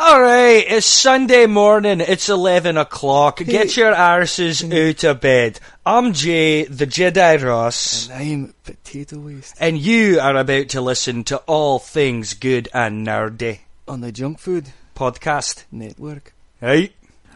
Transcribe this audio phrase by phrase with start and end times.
[0.00, 2.00] All right, it's Sunday morning.
[2.00, 3.38] It's 11 o'clock.
[3.38, 4.90] Get your arses mm-hmm.
[4.92, 5.58] out of bed.
[5.84, 11.24] I'm Jay, the Jedi Ross, And I'm potato waste and you are about to listen
[11.24, 13.58] to All Things Good and Nerdy
[13.88, 15.64] on the junk food podcast.
[15.72, 16.32] network.
[16.60, 16.92] Hey,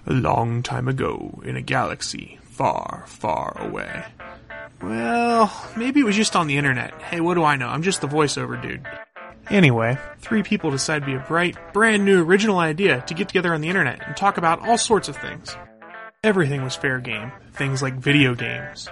[0.07, 4.05] A long time ago, in a galaxy far, far away.
[4.81, 6.93] Well, maybe it was just on the internet.
[7.03, 7.67] Hey, what do I know?
[7.67, 8.87] I'm just the voiceover dude.
[9.53, 13.53] Anyway, three people decided to be a bright, brand new, original idea to get together
[13.53, 15.55] on the internet and talk about all sorts of things.
[16.25, 17.31] Everything was fair game.
[17.53, 18.89] Things like video games.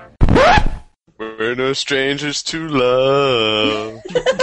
[1.17, 4.03] We're no strangers to love.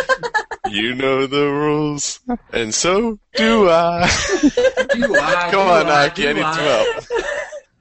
[0.71, 2.19] you know the rules,
[2.51, 4.09] and so do I.
[5.51, 6.87] Come on, Naki, I need some help.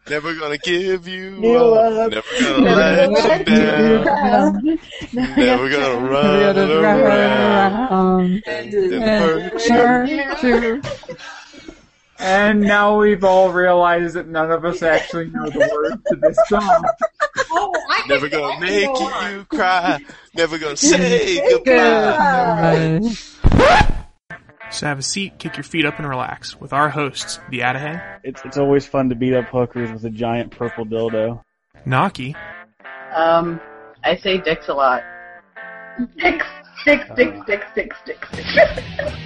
[0.09, 2.13] Never gonna give you up.
[2.13, 4.79] Never gonna let you down.
[5.13, 10.83] Never gonna run around and hurt you.
[12.19, 16.39] And now we've all realized that none of us actually know the words to this
[16.49, 16.85] song.
[18.09, 20.01] Never gonna make you cry.
[20.35, 23.01] Never gonna say goodbye.
[24.71, 28.01] So have a seat, kick your feet up, and relax with our hosts, the Adahy,
[28.25, 31.43] It's it's always fun to beat up hookers with a giant purple dildo.
[31.85, 32.35] Naki,
[33.15, 33.61] Um,
[34.05, 35.03] I say dicks a lot.
[36.19, 36.47] Dicks,
[36.85, 39.17] dicks, dicks, dicks, dicks, dicks, dicks.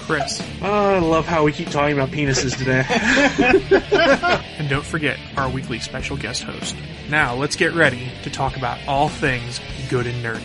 [0.00, 2.84] Chris, Oh, I love how we keep talking about penises today.
[4.58, 6.76] and don't forget our weekly special guest host.
[7.08, 10.44] Now let's get ready to talk about all things good and nerdy.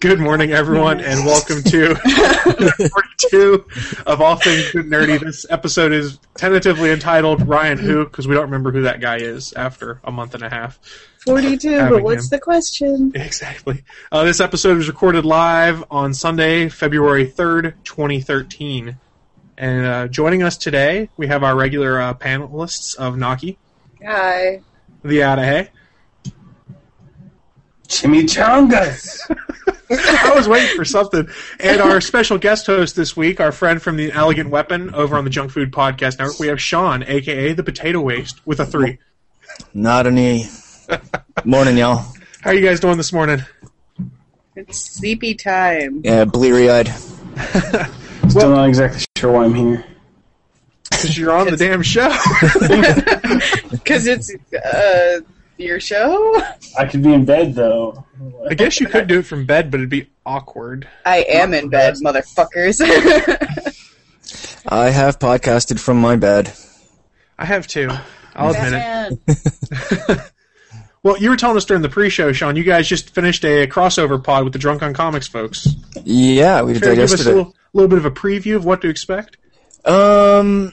[0.00, 3.66] Good morning, everyone, and welcome to 42
[4.06, 5.18] of All Things Good Nerdy.
[5.18, 9.52] This episode is tentatively entitled Ryan Who, because we don't remember who that guy is
[9.54, 10.78] after a month and a half.
[11.24, 12.28] 42, but what's him.
[12.30, 13.12] the question?
[13.16, 13.82] Exactly.
[14.12, 18.96] Uh, this episode was recorded live on Sunday, February 3rd, 2013.
[19.56, 23.58] And uh, joining us today, we have our regular uh, panelists of Naki,
[24.06, 24.62] Hi.
[25.02, 25.70] the Adahy.
[27.88, 29.18] Chimichangas!
[29.90, 31.28] I was waiting for something.
[31.60, 35.24] And our special guest host this week, our friend from the Elegant Weapon over on
[35.24, 38.98] the Junk Food Podcast Network, we have Sean, aka the Potato Waste, with a three.
[39.72, 40.46] Not any.
[41.44, 42.04] Morning, y'all.
[42.40, 43.44] How are you guys doing this morning?
[44.56, 46.02] It's sleepy time.
[46.04, 46.88] Yeah, bleary eyed.
[48.28, 49.84] Still not exactly sure why I'm here.
[50.90, 52.08] Because you're on the damn show.
[53.70, 55.20] Because it's uh,
[55.64, 56.40] your show?
[56.78, 58.04] I could be in bed though.
[58.48, 60.88] I guess you could do it from bed, but it'd be awkward.
[61.04, 62.80] I am in bed, motherfuckers.
[64.68, 66.52] I have podcasted from my bed.
[67.38, 67.90] I have two.
[68.34, 70.20] I'll admit it.
[71.02, 72.56] Well, you were telling us during the pre-show, Sean.
[72.56, 75.68] You guys just finished a crossover pod with the Drunk on Comics folks.
[76.04, 78.56] Yeah, we did Care that to give us a little, little bit of a preview
[78.56, 79.36] of what to expect?
[79.84, 80.72] Um,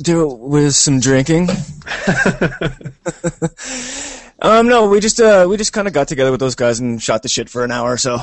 [0.00, 1.48] there with some drinking.
[4.42, 7.02] um, no, we just uh, we just kind of got together with those guys and
[7.02, 8.18] shot the shit for an hour or so.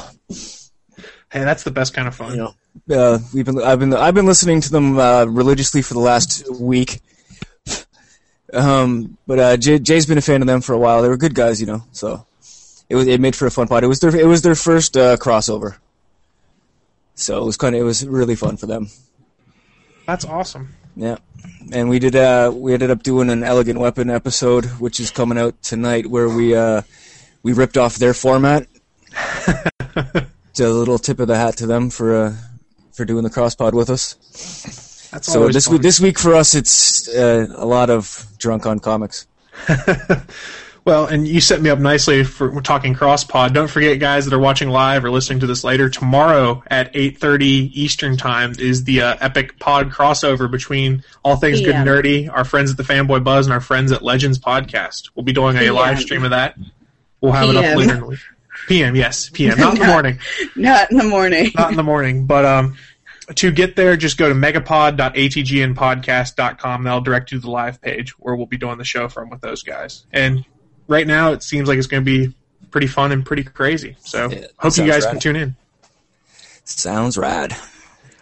[1.32, 2.32] Hey, that's the best kind of fun.
[2.32, 5.94] You know, uh, we've been I've been I've been listening to them uh, religiously for
[5.94, 7.02] the last week.
[8.54, 11.02] Um, but uh, Jay, Jay's been a fan of them for a while.
[11.02, 11.84] They were good guys, you know.
[11.92, 12.26] So
[12.90, 13.84] it was it made for a fun pod.
[13.84, 15.78] It was their it was their first uh, crossover.
[17.16, 18.90] So it was kind of it was really fun for them.
[20.06, 20.77] That's awesome.
[20.98, 21.18] Yeah,
[21.72, 22.16] and we did.
[22.16, 26.28] Uh, we ended up doing an elegant weapon episode, which is coming out tonight, where
[26.28, 26.82] we uh,
[27.44, 28.66] we ripped off their format.
[29.96, 32.36] it's a little tip of the hat to them for uh,
[32.94, 34.16] for doing the crosspod with us.
[35.12, 35.74] That's So this fun.
[35.76, 39.28] week, this week for us, it's uh, a lot of drunk on comics.
[40.88, 43.52] Well, and you set me up nicely for we're talking crosspod.
[43.52, 47.72] Don't forget, guys that are watching live or listening to this later, tomorrow at 8.30
[47.74, 52.46] Eastern Time is the uh, epic pod crossover between All Things Good and Nerdy, our
[52.46, 55.10] friends at the Fanboy Buzz, and our friends at Legends Podcast.
[55.14, 55.76] We'll be doing a PM.
[55.76, 56.58] live stream of that.
[57.20, 58.18] We'll have it up later in.
[58.70, 59.60] PM, yes, PM.
[59.60, 60.20] Not in the morning.
[60.56, 61.52] Not in the morning.
[61.54, 62.28] Not in the morning.
[62.28, 62.78] But um,
[63.36, 66.84] to get there, just go to megapod.atgnpodcast.com.
[66.86, 69.42] That'll direct you to the live page where we'll be doing the show from with
[69.42, 70.06] those guys.
[70.14, 70.46] And
[70.88, 72.34] right now, it seems like it's going to be
[72.72, 73.96] pretty fun and pretty crazy.
[74.02, 75.12] So Yeah, hope you guys rad.
[75.12, 75.56] can tune in.
[76.66, 77.56] Sounds rad.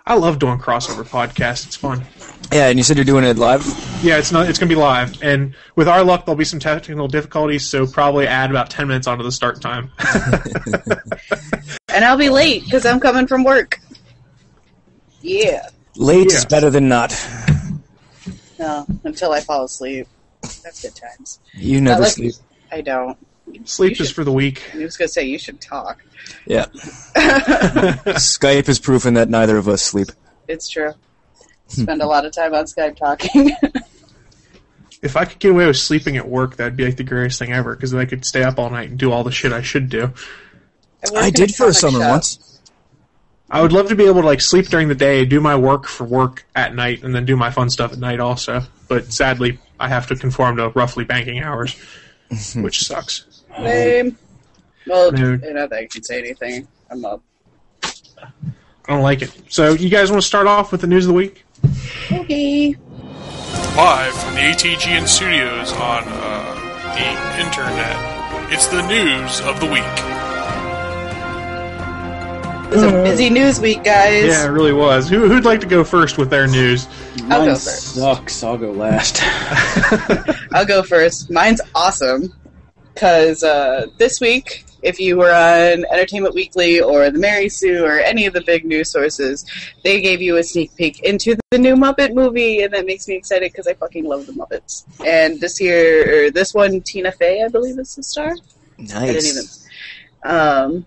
[0.08, 1.66] I love doing crossover podcasts.
[1.66, 2.06] It's fun.
[2.52, 3.66] Yeah, and you said you're doing it live.
[4.04, 4.48] Yeah, it's not.
[4.48, 7.68] It's going to be live, and with our luck, there'll be some technical difficulties.
[7.68, 9.90] So probably add about ten minutes onto the start time.
[11.90, 13.80] And I'll be late because I'm coming from work.
[15.22, 15.70] Yeah.
[15.96, 16.38] Late Yeah.
[16.40, 17.14] is better than not.
[18.60, 20.06] No, until I fall asleep.
[20.42, 21.40] That's good times.
[21.54, 22.36] You never like- sleep.
[22.72, 23.18] I don't.
[23.66, 24.64] Sleep You is should- for the weak.
[24.74, 26.04] I was going to say, you should talk.
[26.48, 26.66] Yeah.
[27.16, 30.08] Skype is proving that neither of us sleep.
[30.48, 30.92] It's true.
[31.68, 33.52] Spend a lot of time on Skype talking.
[35.02, 37.52] If I could get away with sleeping at work, that'd be like the greatest thing
[37.54, 39.62] ever because then I could stay up all night and do all the shit I
[39.62, 40.02] should do.
[40.08, 40.14] work
[41.16, 42.10] I did for a summer shop.
[42.10, 42.62] once.
[43.52, 45.86] I would love to be able to like sleep during the day, do my work
[45.86, 48.62] for work at night, and then do my fun stuff at night also.
[48.88, 51.76] But sadly, I have to conform to roughly banking hours,
[52.56, 53.25] which sucks.
[53.60, 54.18] Lame.
[54.88, 55.42] Well, Dude.
[55.44, 56.68] you know, I can say anything.
[56.89, 57.22] I'm up.
[57.83, 58.31] I
[58.88, 59.31] don't like it.
[59.50, 61.44] So, you guys want to start off with the news of the week?
[62.12, 62.75] Okay.
[63.75, 66.56] Live from the ATGN studios on uh,
[66.95, 70.25] the internet, it's the news of the week.
[72.75, 74.25] It was a busy news week, guys.
[74.25, 75.07] Yeah, it really was.
[75.07, 76.88] Who, who'd like to go first with their news?
[77.24, 77.95] I'll Mine go first.
[77.95, 78.44] sucks.
[78.44, 79.19] I'll go last.
[80.54, 81.31] I'll go first.
[81.31, 82.33] Mine's awesome
[82.94, 88.00] because uh, this week, if you were on Entertainment Weekly or the Mary Sue or
[88.00, 89.45] any of the big news sources,
[89.86, 93.16] they gave you a sneak peek into the new Muppet movie, and that makes me
[93.16, 94.83] excited because I fucking love the Muppets.
[95.06, 98.36] And this year, or this one, Tina Fey, I believe, is the star.
[98.78, 98.92] Nice.
[98.92, 99.45] I didn't even.
[100.25, 100.86] Um,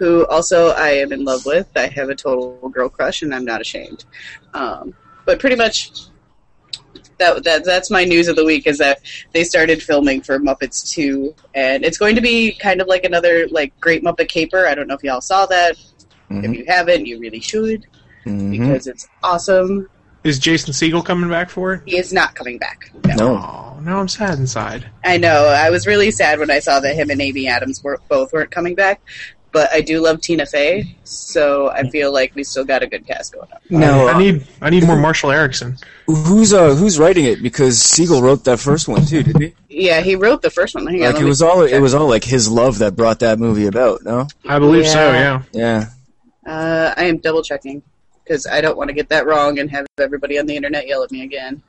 [0.00, 1.68] who also I am in love with.
[1.76, 4.06] I have a total girl crush, and I'm not ashamed.
[4.54, 4.94] Um,
[5.26, 5.90] but pretty much
[7.18, 9.00] that, that that's my news of the week is that
[9.32, 13.46] they started filming for Muppets 2, and it's going to be kind of like another
[13.48, 14.66] like Great Muppet Caper.
[14.66, 15.76] I don't know if y'all saw that.
[16.30, 16.56] If Mhm.
[16.56, 17.86] you haven't, you really should
[18.24, 18.50] Mhm.
[18.52, 19.86] because it's awesome.
[20.24, 21.82] Is Jason Segel coming back for it?
[21.86, 22.90] He is not coming back.
[23.06, 23.14] No.
[23.16, 23.36] No.
[23.36, 24.86] Oh, now I'm sad inside.
[25.04, 25.46] I know.
[25.46, 28.50] I was really sad when I saw that him and Amy Adams were both weren't
[28.50, 29.00] coming back.
[29.52, 33.04] But I do love Tina Fey, so I feel like we still got a good
[33.04, 33.80] cast going on.
[33.80, 35.76] Now, I need I need more Marshall Erickson.
[36.06, 37.42] who's uh who's writing it?
[37.42, 39.54] Because Segel wrote that first one too, didn't he?
[39.68, 40.86] Yeah, he wrote the first one.
[40.86, 43.38] Hang Like let it was all it was all like his love that brought that
[43.40, 44.04] movie about.
[44.04, 44.28] No.
[44.48, 45.12] I believe so.
[45.12, 45.42] Yeah.
[45.52, 45.86] Yeah.
[46.46, 46.52] Yeah.
[46.52, 47.82] Uh, I am double checking
[48.22, 51.02] because I don't want to get that wrong and have everybody on the internet yell
[51.02, 51.62] at me again.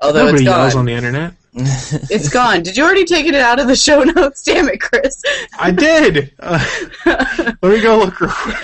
[0.00, 0.80] Although Nobody it's yells gone.
[0.80, 1.34] on the internet.
[2.10, 2.62] It's gone.
[2.62, 4.42] Did you already take it out of the show notes?
[4.44, 5.22] Damn it, Chris.
[5.58, 6.32] I did.
[6.38, 6.64] Uh,
[7.06, 8.56] let me go look real quick.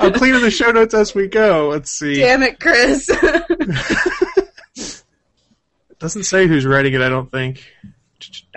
[0.00, 1.68] I'm cleaning the show notes as we go.
[1.68, 2.16] Let's see.
[2.16, 3.08] Damn it, Chris.
[3.10, 5.02] It
[5.98, 7.00] doesn't say who's writing it.
[7.02, 7.64] I don't think.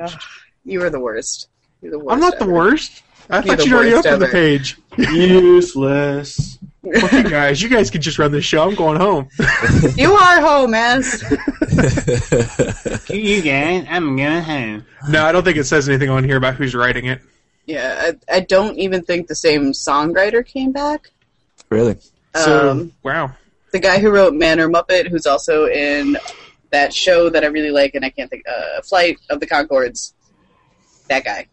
[0.02, 0.22] Ugh,
[0.63, 1.50] you are the worst.
[1.81, 2.13] You're the worst.
[2.13, 3.04] I'm not the worst.
[3.30, 4.78] I You're thought you'd already worst opened the page.
[4.98, 6.57] Useless.
[7.00, 7.62] Fuck you guys.
[7.62, 8.64] You guys can just run this show.
[8.68, 9.28] I'm going home.
[9.96, 11.22] You are home, ass.
[13.10, 14.86] you guys, I'm going home.
[15.10, 17.22] no, I don't think it says anything on here about who's writing it.
[17.66, 21.10] Yeah, I, I don't even think the same songwriter came back.
[21.70, 21.98] really?
[22.36, 23.31] So Um, wow.
[23.72, 26.18] the guy who wrote Man or Muppet, who's also in
[26.72, 30.14] that show that I really like, and I can't think, uh, Flight of the Conchords.
[31.08, 31.48] That guy.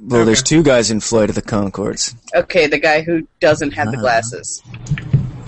[0.00, 2.14] Well, there's two guys in Flight of the Conchords.
[2.34, 4.00] Okay, the guy who doesn't have the Ah.
[4.00, 4.62] glasses.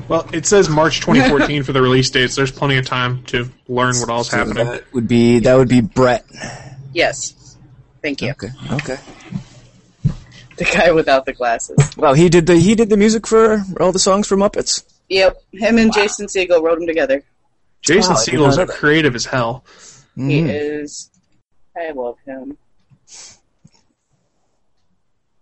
[0.08, 3.48] Well, it says March 2014 for the release date, so there's plenty of time to
[3.68, 4.66] learn what all's So happening.
[4.66, 6.24] That would be that would be Brett.
[6.92, 7.56] Yes.
[8.02, 8.30] Thank you.
[8.32, 8.48] Okay.
[8.72, 8.98] Okay.
[10.56, 11.76] The guy without the glasses.
[11.96, 14.84] Well, he did the he did the music for all the songs for Muppets.
[15.08, 15.36] Yep.
[15.52, 17.22] Him and Jason Segel wrote them together.
[17.82, 18.76] Jason Wow, I did Segel is not know that.
[18.78, 19.64] creative as hell.
[20.16, 20.82] He Mhm.
[20.82, 21.10] is.
[21.76, 22.56] I love him.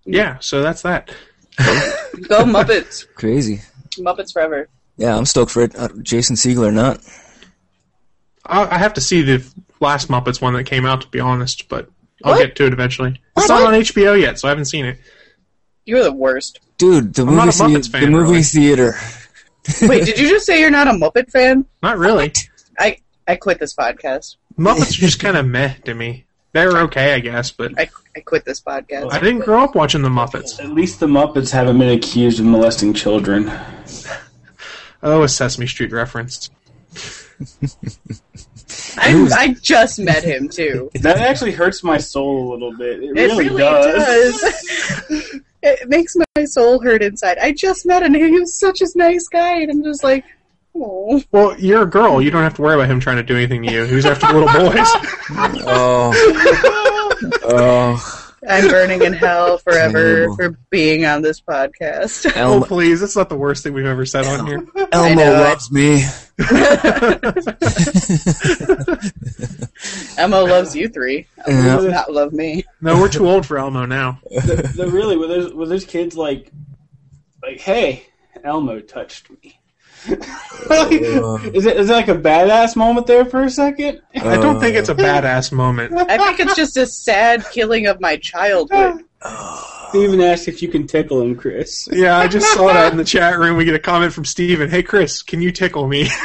[0.05, 1.11] Yeah, so that's that.
[1.59, 3.07] Go Muppets.
[3.15, 3.61] Crazy.
[3.99, 4.69] Muppets forever.
[4.97, 5.75] Yeah, I'm stoked for it.
[5.77, 7.01] Uh, Jason Segel or not.
[8.45, 9.45] I, I have to see the
[9.81, 11.89] last Muppets one that came out, to be honest, but
[12.25, 12.43] I'll What?
[12.47, 13.21] get to it eventually.
[13.37, 14.99] It's not on HBO yet, so I haven't seen it.
[15.85, 16.61] You're the worst.
[16.79, 18.43] Dude, the I'm not movie, a thea- Muppets fan, the movie really.
[18.43, 18.95] theater.
[19.83, 21.65] Wait, did you just say you're not a Muppet fan?
[21.83, 22.33] Not really.
[22.79, 24.37] I I quit this podcast.
[24.59, 26.27] Muppets are just kind of meh to me.
[26.53, 29.11] They're okay, I guess, but I, I quit this podcast.
[29.13, 30.61] I didn't grow up watching the Muppets.
[30.63, 33.51] At least the Muppets haven't been accused of molesting children.
[35.05, 36.49] Oh, a Sesame Street reference.
[38.97, 40.91] I, I just met him too.
[41.01, 43.03] That actually hurts my soul a little bit.
[43.03, 44.41] It It really, really does.
[44.41, 45.41] does.
[45.63, 47.39] it makes my soul hurt inside.
[47.39, 48.15] I just met him.
[48.15, 50.25] and He was such a nice guy, and I'm just like,
[50.75, 51.23] oh.
[51.33, 52.21] Well, you're a girl.
[52.23, 53.85] You don't have to worry about him trying to do anything to you.
[53.85, 54.89] He was after the little boys.
[55.65, 56.13] Oh.
[57.45, 58.19] oh.
[58.49, 59.93] I'm burning in hell forever
[60.27, 60.37] Terrible.
[60.37, 62.31] for being on this podcast.
[62.37, 63.01] oh, Elmo, please.
[63.01, 64.67] That's not the worst thing we've ever said on here.
[64.91, 66.03] Elmo loves me.
[70.19, 71.27] Elmo loves you three.
[71.47, 71.77] Emma Yeah.
[71.77, 72.65] does not love me.
[72.81, 74.19] No, we're too old for Elmo now.
[74.31, 76.51] the, the really, were those, were those kids like,
[77.43, 78.05] like, hey,
[78.45, 79.61] Elmo touched me?
[80.09, 84.01] Uh, is it is it like a badass moment there for a second?
[84.15, 85.93] I don't think it's a uh, badass moment.
[85.97, 89.05] I think it's just a sad killing of my childhood.
[89.89, 91.89] Steven asked if you can tickle him, Chris.
[91.93, 93.57] Yeah, I just saw that in the chat room.
[93.57, 94.71] We get a comment from Steven.
[94.71, 96.09] Hey, Chris, can you tickle me?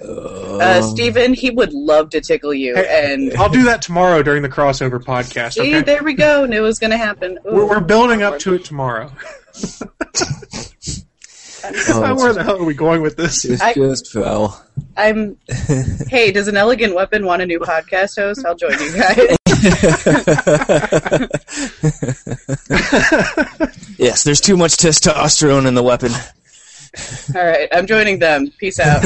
[0.00, 4.42] Uh, um, Steven, he would love to tickle you, and I'll do that tomorrow during
[4.42, 5.52] the crossover podcast.
[5.52, 6.46] see, Okay, there we go.
[6.46, 7.38] Knew it was going to happen.
[7.46, 7.54] Ooh.
[7.54, 9.12] we're, we're building up to it tomorrow.
[11.64, 13.44] Oh, Where the hell are we going with this?
[13.44, 14.64] It I- just fell.
[14.96, 15.36] I'm.
[16.08, 18.44] hey, does an elegant weapon want a new podcast host?
[18.44, 19.36] I'll join you guys.
[23.98, 26.12] yes, there's too much testosterone in the weapon.
[27.34, 28.50] All right, I'm joining them.
[28.58, 29.04] Peace out.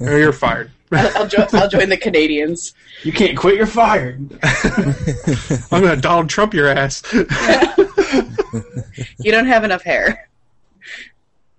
[0.00, 0.70] Oh, you're fired.
[0.90, 2.74] I'll, I'll, jo- I'll join the Canadians.
[3.04, 4.18] You can't quit, you're fired.
[5.70, 7.02] I'm gonna Donald Trump your ass.
[7.12, 7.24] You
[9.30, 10.28] don't have enough hair.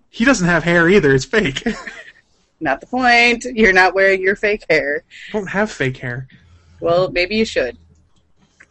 [0.10, 1.14] He doesn't have hair either.
[1.14, 1.64] It's fake.
[2.60, 3.46] Not the point.
[3.46, 5.04] You're not wearing your fake hair.
[5.30, 6.28] I don't have fake hair.
[6.82, 7.78] Well, maybe you should.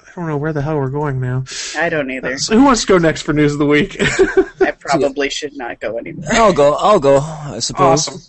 [0.06, 1.44] I don't know where the hell we're going now.
[1.76, 2.36] I don't either.
[2.38, 3.96] So who wants to go next for news of the week?
[4.60, 6.24] I probably should not go anymore.
[6.32, 6.74] I'll go.
[6.74, 7.18] I'll go.
[7.18, 8.08] I suppose.
[8.08, 8.20] awesome.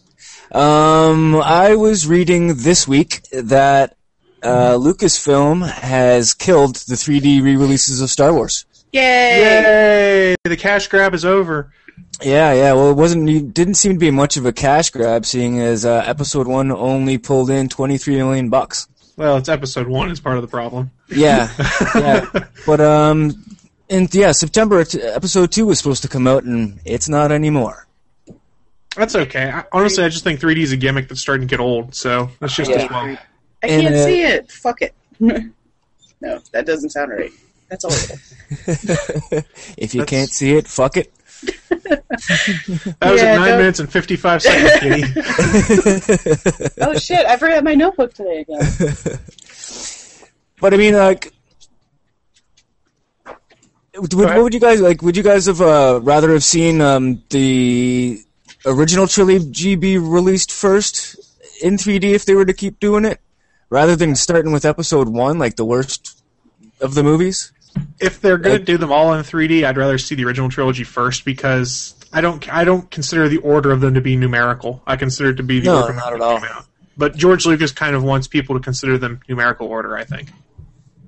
[0.62, 3.98] Um, I was reading this week that
[4.42, 8.66] uh, Lucasfilm has killed the 3D re-releases of Star Wars.
[8.92, 9.02] Yay!
[9.02, 10.36] Yay!
[10.44, 11.72] The cash grab is over.
[12.22, 12.74] Yeah, yeah.
[12.74, 13.30] Well, it wasn't.
[13.30, 16.72] It didn't seem to be much of a cash grab, seeing as uh, Episode One
[16.72, 18.88] only pulled in 23 million bucks.
[19.16, 20.92] Well, it's episode one is part of the problem.
[21.10, 21.52] Yeah,
[21.96, 22.26] yeah.
[22.66, 23.34] But um,
[23.90, 27.86] and yeah, September t- Episode Two was supposed to come out, and it's not anymore.
[28.96, 29.52] That's okay.
[29.52, 32.30] I, honestly, I just think 3D is a gimmick that's starting to get old, so
[32.40, 33.18] that's just as well.
[33.62, 34.52] I can't uh, see it.
[34.52, 34.94] Fuck it.
[35.20, 37.32] no, that doesn't sound right.
[37.70, 37.92] That's all.
[39.78, 41.12] if you That's- can't see it, fuck it.
[41.42, 45.04] That was Yeah, at 9 don't- minutes and 55 seconds, Kitty.
[46.82, 47.26] oh shit!
[47.26, 48.60] I forgot my notebook today again.
[50.62, 51.34] But I mean, like,
[53.96, 55.02] would, what would you guys like?
[55.02, 58.20] Would you guys have uh, rather have seen um, the
[58.66, 61.16] original trilogy be released first
[61.64, 63.20] in 3D if they were to keep doing it,
[63.70, 66.22] rather than starting with Episode One, like the worst
[66.82, 67.52] of the movies?
[68.00, 70.84] If they're going to do them all in 3D, I'd rather see the original trilogy
[70.84, 74.82] first because I don't I don't consider the order of them to be numerical.
[74.88, 76.36] I consider it to be the No, order not at all.
[76.40, 76.66] they came out.
[76.98, 79.98] But George Lucas kind of wants people to consider them numerical order.
[79.98, 80.30] I think.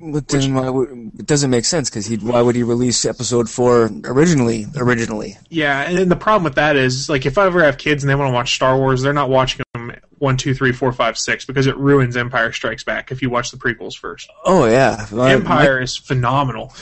[0.03, 0.89] But then why would,
[1.19, 4.65] it doesn't make sense because he why would he release Episode Four originally?
[4.75, 8.09] Originally, Yeah, and the problem with that is like if I ever have kids and
[8.09, 9.80] they want to watch Star Wars, they're not watching them
[10.21, 13.49] one, two, three, four, five, six because it ruins Empire Strikes Back if you watch
[13.49, 14.29] the prequels first.
[14.45, 16.73] oh yeah, My- Empire is phenomenal.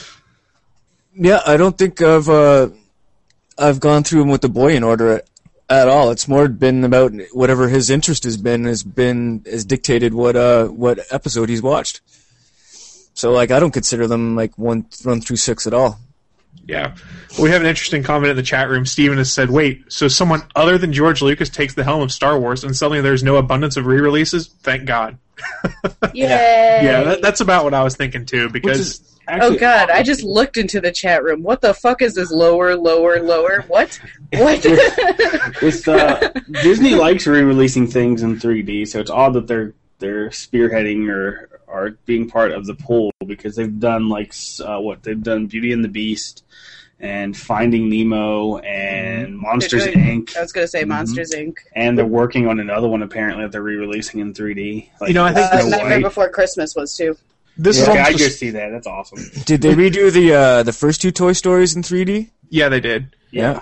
[1.15, 2.69] Yeah, I don't think I've uh,
[3.57, 5.29] I've gone through them with the boy in order at,
[5.69, 6.11] at all.
[6.11, 10.67] It's more been about whatever his interest has been has been has dictated what uh
[10.67, 12.01] what episode he's watched.
[13.13, 15.97] So like I don't consider them like one run through six at all.
[16.69, 16.95] Yeah.
[17.41, 18.85] We have an interesting comment in the chat room.
[18.85, 22.39] Steven has said, wait, so someone other than George Lucas takes the helm of Star
[22.39, 24.47] Wars and suddenly there's no abundance of re releases?
[24.47, 25.17] Thank God.
[26.13, 26.81] Yay!
[26.83, 30.57] Yeah, that, that's about what I was thinking too, because Oh god, I just looked
[30.57, 31.43] into the chat room.
[31.43, 33.63] What the fuck is this lower, lower, lower?
[33.67, 33.99] What?
[34.33, 34.61] What?
[34.63, 36.31] It's uh,
[36.63, 41.91] Disney likes re-releasing things in 3D, so it's odd that they're they're spearheading or are
[42.05, 44.33] being part of the pool because they've done like
[44.63, 46.43] uh, what they've done Beauty and the Beast
[46.99, 50.35] and Finding Nemo and Monsters doing- Inc.
[50.35, 51.57] I was gonna say Monsters Inc.
[51.75, 54.89] and they're working on another one apparently that they're re-releasing in 3D.
[54.99, 56.03] Like, You know, I think Uh, Nightmare White.
[56.03, 57.15] Before Christmas was too.
[57.57, 58.17] this Yeah, is I almost.
[58.17, 58.69] just see that.
[58.71, 59.19] That's awesome.
[59.45, 62.29] Did they redo the uh, the first two Toy Stories in 3D?
[62.49, 63.15] yeah, they did.
[63.31, 63.61] Yeah.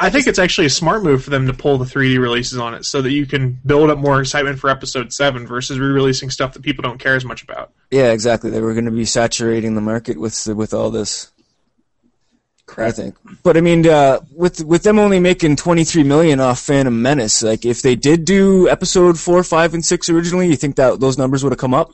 [0.00, 2.72] I think it's actually a smart move for them to pull the 3D releases on
[2.72, 6.30] it so that you can build up more excitement for episode 7 versus re releasing
[6.30, 7.70] stuff that people don't care as much about.
[7.90, 8.50] Yeah, exactly.
[8.50, 11.30] They were going to be saturating the market with with all this.
[12.66, 12.88] Crap.
[12.88, 16.60] I think, but I mean, uh, with with them only making twenty three million off
[16.60, 20.76] Phantom Menace, like if they did do episode four, five, and six originally, you think
[20.76, 21.90] that those numbers would have come up?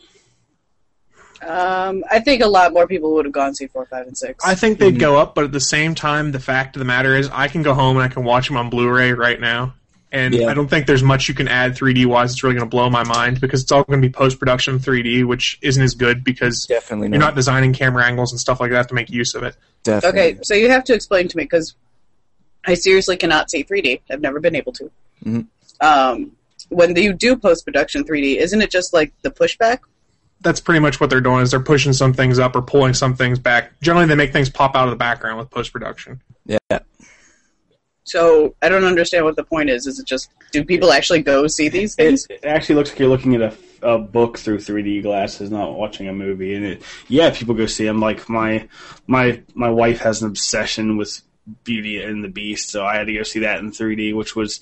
[1.46, 4.44] Um, I think a lot more people would have gone see four, five, and six.
[4.44, 7.16] I think they'd go up, but at the same time, the fact of the matter
[7.16, 9.74] is, I can go home and I can watch them on Blu-ray right now,
[10.12, 10.48] and Yeah.
[10.48, 12.32] I don't think there's much you can add 3D wise.
[12.32, 15.24] It's really going to blow my mind because it's all going to be post-production 3D,
[15.24, 18.88] which isn't as good because Definitely you're not designing camera angles and stuff like that
[18.88, 19.56] to make use of it.
[19.82, 20.20] Definitely.
[20.20, 21.74] Okay, so you have to explain to me because
[22.66, 24.02] I seriously cannot see 3D.
[24.10, 24.90] I've never been able to.
[25.24, 25.46] Mhm.
[25.80, 26.32] Um,
[26.68, 29.78] when you do post production 3D, isn't it just like the pushback?
[30.40, 31.42] That's pretty much what they're doing.
[31.42, 33.78] Is they're pushing some things up or pulling some things back.
[33.80, 36.22] Generally, they make things pop out of the background with post-production.
[36.46, 36.58] Yeah.
[38.04, 39.86] So I don't understand what the point is.
[39.86, 42.26] Is it just do people actually go see these things?
[42.28, 45.76] It, it actually looks like you're looking at a a book through 3D glasses, not
[45.76, 46.54] watching a movie.
[46.54, 48.00] And it, yeah, people go see them.
[48.00, 48.68] Like my
[49.06, 51.20] my my wife has an obsession with
[51.64, 54.60] Beauty and the Beast, so I had to go see that in 3D, which was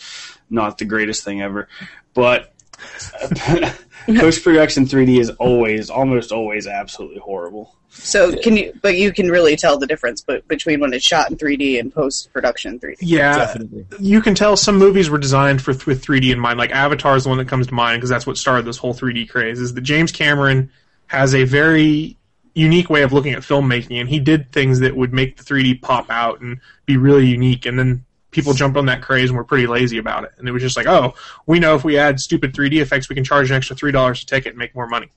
[0.49, 1.69] not the greatest thing ever.
[2.15, 2.53] But
[4.17, 7.75] post production 3D is always, almost always, absolutely horrible.
[7.91, 8.79] So can you?
[8.83, 11.93] But you can really tell the difference but between when it's shot in 3D and
[11.93, 12.97] post production 3D.
[13.01, 13.87] Yeah, Definitely.
[13.99, 16.59] you can tell some movies were designed for with 3D in mind.
[16.59, 18.95] Like Avatar is the one that comes to mind because that's what started this whole
[18.95, 19.59] 3D craze.
[19.59, 20.71] Is that James Cameron
[21.07, 22.17] has a very
[22.55, 25.81] unique way of looking at filmmaking, and he did things that would make the 3D
[25.81, 27.65] pop out and be really unique.
[27.65, 30.33] And then people jumped on that craze and were pretty lazy about it.
[30.39, 31.15] And it was just like, oh,
[31.47, 34.23] we know if we add stupid 3D effects, we can charge an extra three dollars
[34.23, 35.11] a ticket and make more money.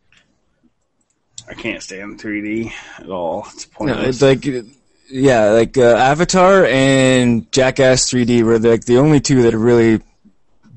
[1.50, 3.46] I can't stand 3D at all.
[3.54, 4.22] It's No, pointless.
[4.22, 4.66] it's like,
[5.10, 10.02] yeah, like uh, Avatar and Jackass 3D were like the only two that have really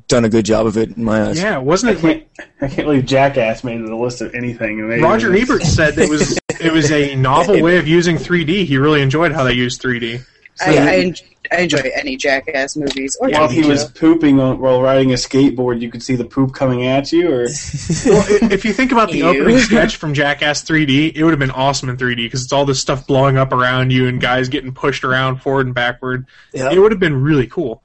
[0.08, 1.40] done a good job of it in my eyes.
[1.40, 2.00] Yeah, I wasn't it?
[2.00, 2.24] can't,
[2.60, 4.80] I can't believe Jackass made the list of anything.
[4.80, 8.64] and they- Roger Ebert said it was it was a novel way of using 3D.
[8.66, 10.24] He really enjoyed how they used 3D.
[10.60, 11.14] I, I, en-
[11.52, 13.16] I enjoy any Jackass movies.
[13.20, 16.24] Or While he TV was pooping on, while riding a skateboard, you could see the
[16.24, 17.28] poop coming at you.
[17.30, 17.40] Or
[18.06, 19.26] Well, if you think about the Ew.
[19.26, 22.64] opening sketch from Jackass 3D, it would have been awesome in 3D because it's all
[22.64, 26.26] this stuff blowing up around you and guys getting pushed around forward and backward.
[26.52, 26.70] Yeah.
[26.70, 27.82] It would have been really cool.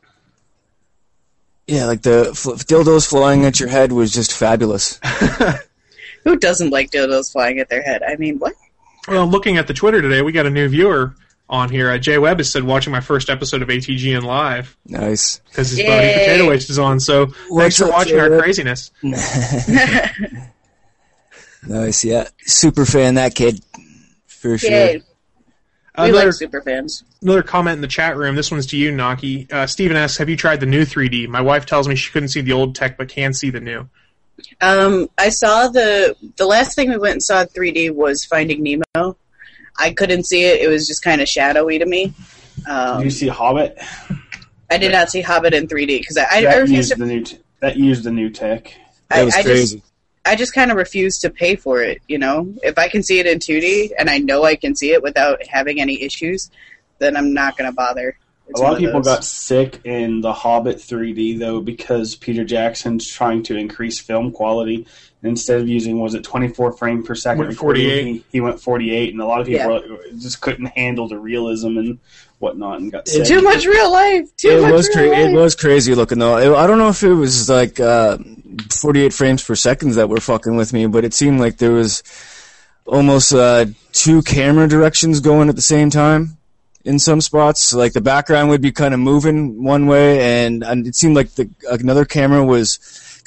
[1.67, 4.99] Yeah, like the fl- dildos flying at your head was just fabulous.
[6.23, 8.01] Who doesn't like dildos flying at their head?
[8.01, 8.53] I mean, what?
[9.07, 11.13] Well, looking at the Twitter today, we got a new viewer
[11.49, 11.89] on here.
[11.89, 15.39] Uh, Jay Webb has said watching my first episode of ATG ATGN live Nice.
[15.49, 15.87] because his Yay.
[15.87, 16.99] buddy Potato Waste is on.
[16.99, 17.27] So
[17.57, 18.41] thanks for up, watching Jay our Webb?
[18.41, 18.91] craziness.
[21.67, 22.27] Nice, yeah.
[22.39, 23.61] Super fan that kid.
[24.27, 24.69] For sure.
[24.71, 24.97] Yay.
[25.97, 27.03] We Another, like super fans.
[27.21, 28.35] another comment in the chat room.
[28.35, 29.45] This one's to you, Naki.
[29.51, 32.29] Uh, Steven asks, "Have you tried the new 3D?" My wife tells me she couldn't
[32.29, 33.89] see the old tech, but can see the new.
[34.61, 39.17] Um, I saw the the last thing we went and saw 3D was Finding Nemo.
[39.79, 42.13] I couldn't see it; it was just kind of shadowy to me.
[42.57, 43.77] did Um, you see Hobbit?
[44.69, 46.95] I did not see Hobbit in 3D because I, I, I refused used to.
[46.99, 48.73] the new t- that used the new tech.
[49.09, 49.77] That I, was I crazy.
[49.77, 49.91] just
[50.25, 52.01] I just kind of refuse to pay for it.
[52.07, 54.91] You know, if I can see it in 2D and I know I can see
[54.91, 56.51] it without having any issues,
[56.99, 58.17] then I'm not going to bother.
[58.47, 59.05] It's a lot of people those.
[59.05, 64.85] got sick in the Hobbit 3D though because Peter Jackson's trying to increase film quality.
[65.21, 68.05] And instead of using was it 24 frame per second, Went 48.
[68.05, 69.97] He, he went 48, and a lot of people Yeah.
[70.17, 71.99] just couldn't handle the realism and
[72.39, 73.25] whatnot and got sick.
[73.27, 74.33] Too much real life.
[74.37, 75.27] Too It much was real cra- life.
[75.29, 76.37] it was crazy looking though.
[76.37, 78.17] It- I don't know if it was like uh,
[78.71, 82.01] 48 frames per second that were fucking with me, but it seemed like there was
[82.85, 86.37] almost uh, two camera directions going at the same time
[86.85, 87.73] in some spots.
[87.73, 91.31] Like the background would be kind of moving one way, and, and it seemed like
[91.31, 92.79] the another camera was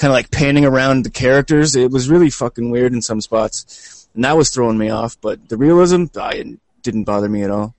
[0.03, 1.77] kind of like panning around the characters.
[1.77, 5.17] It was really fucking weird in some spots, and that was throwing me off.
[5.21, 7.77] But the realism, I didn't bother me at all.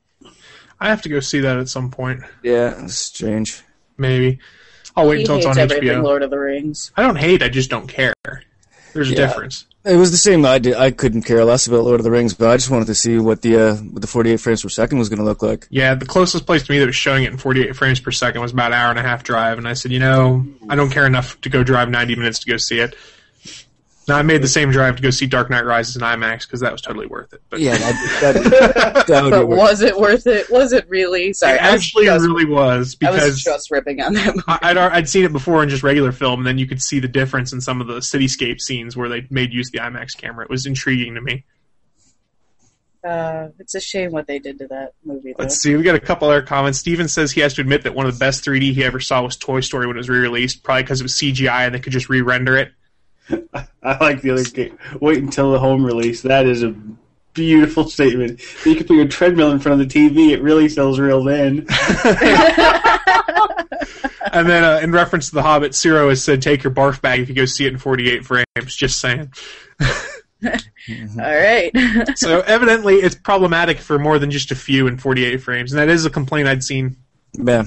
[0.79, 2.21] I have to go see that at some point.
[2.41, 3.61] Yeah, it strange.
[3.97, 4.39] Maybe.
[4.95, 6.01] I'll wait He until it's on everything HBO.
[6.03, 6.93] Lord of the Rings.
[6.95, 7.43] I don't hate.
[7.43, 8.13] I just don't care.
[8.93, 9.27] There's a Yeah.
[9.27, 9.65] difference.
[9.85, 10.45] It was the same.
[10.45, 12.85] I did, I couldn't care less about Lord of the Rings, but I just wanted
[12.85, 15.41] to see what the uh, what the 48 frames per second was going to look
[15.41, 15.67] like.
[15.69, 18.41] Yeah, the closest place to me that was showing it in 48 frames per second
[18.41, 20.89] was about an hour and a half drive, and I said, you know, I don't
[20.89, 22.95] care enough to go drive 90 minutes to go see it.
[24.07, 26.59] Now I made the same drive to go see Dark Knight Rises in IMAX because
[26.59, 27.41] that was totally worth it.
[27.49, 30.51] But Yeah, that, that, that But was it worth it?
[30.51, 31.31] Was it really?
[31.31, 34.43] Sorry, it I actually just, really was I was because just ripping on that movie.
[34.47, 36.99] I- I'd, I'd seen it before in just regular film, and then you could see
[36.99, 40.17] the difference in some of the cityscape scenes where they made use of the IMAX
[40.17, 40.43] camera.
[40.43, 41.45] It was intriguing to me.
[43.07, 45.33] Uh, it's a shame what they did to that movie.
[45.33, 45.43] Though.
[45.43, 46.79] Let's see, we got a couple other comments.
[46.79, 49.21] Steven says he has to admit that one of the best 3D he ever saw
[49.21, 51.91] was Toy Story when it was re-released, probably because it was CGI and they could
[51.91, 52.71] just re-render it.
[53.83, 54.77] I like the other game.
[55.01, 56.21] Wait until the home release.
[56.21, 56.75] That is a
[57.33, 58.41] beautiful statement.
[58.65, 60.31] You can put your treadmill in front of the TV.
[60.31, 61.67] It really feels real then.
[64.31, 67.19] And then, uh, in reference to The Hobbit, Ciro has said, "Take your barf bag
[67.19, 69.31] if you go see it in 48 frames." Just saying.
[69.81, 70.49] All
[71.17, 71.71] right.
[72.15, 75.87] So evidently, it's problematic for more than just a few in 48 frames, and that
[75.89, 76.97] is a complaint I'd seen.
[77.33, 77.65] Yeah.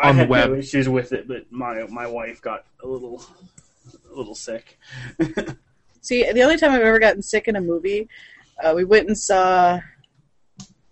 [0.00, 0.50] I On the had web.
[0.50, 3.49] no issues with it, but my my wife got a little a
[4.20, 4.78] little sick.
[6.02, 8.08] See, the only time I've ever gotten sick in a movie,
[8.62, 9.80] uh, we went and saw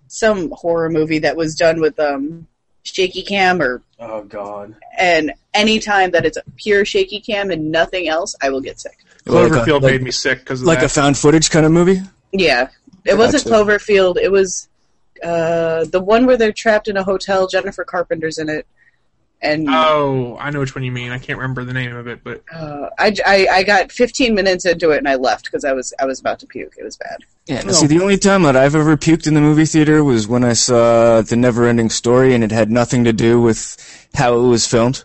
[0.09, 2.47] some horror movie that was done with um,
[2.83, 4.75] shaky cam, or oh God.
[4.99, 8.81] and any time that it's a pure shaky cam and nothing else, I will get
[8.81, 8.99] sick.
[9.27, 11.73] Like a- Cloverfield like- made me sick because of Like a found footage kind of
[11.73, 12.01] movie.
[12.33, 12.69] Yeah,
[13.05, 13.55] it wasn't Gotcha.
[13.65, 14.17] Cloverfield.
[14.19, 14.69] It was
[15.23, 17.47] uh, the one where they're trapped in a hotel.
[17.47, 18.67] Jennifer Carpenter's in it.
[19.41, 21.13] And Oh, I know which one you mean.
[21.13, 24.67] I can't remember the name of it, but uh, I, I I got 15 minutes
[24.67, 26.75] into it and I left because I was I was about to puke.
[26.77, 27.19] It was bad.
[27.47, 30.27] Yeah, no, see, the only time that I've ever puked in the movie theater was
[30.27, 33.77] when I saw The Neverending Story, and it had nothing to do with
[34.15, 35.05] how it was filmed.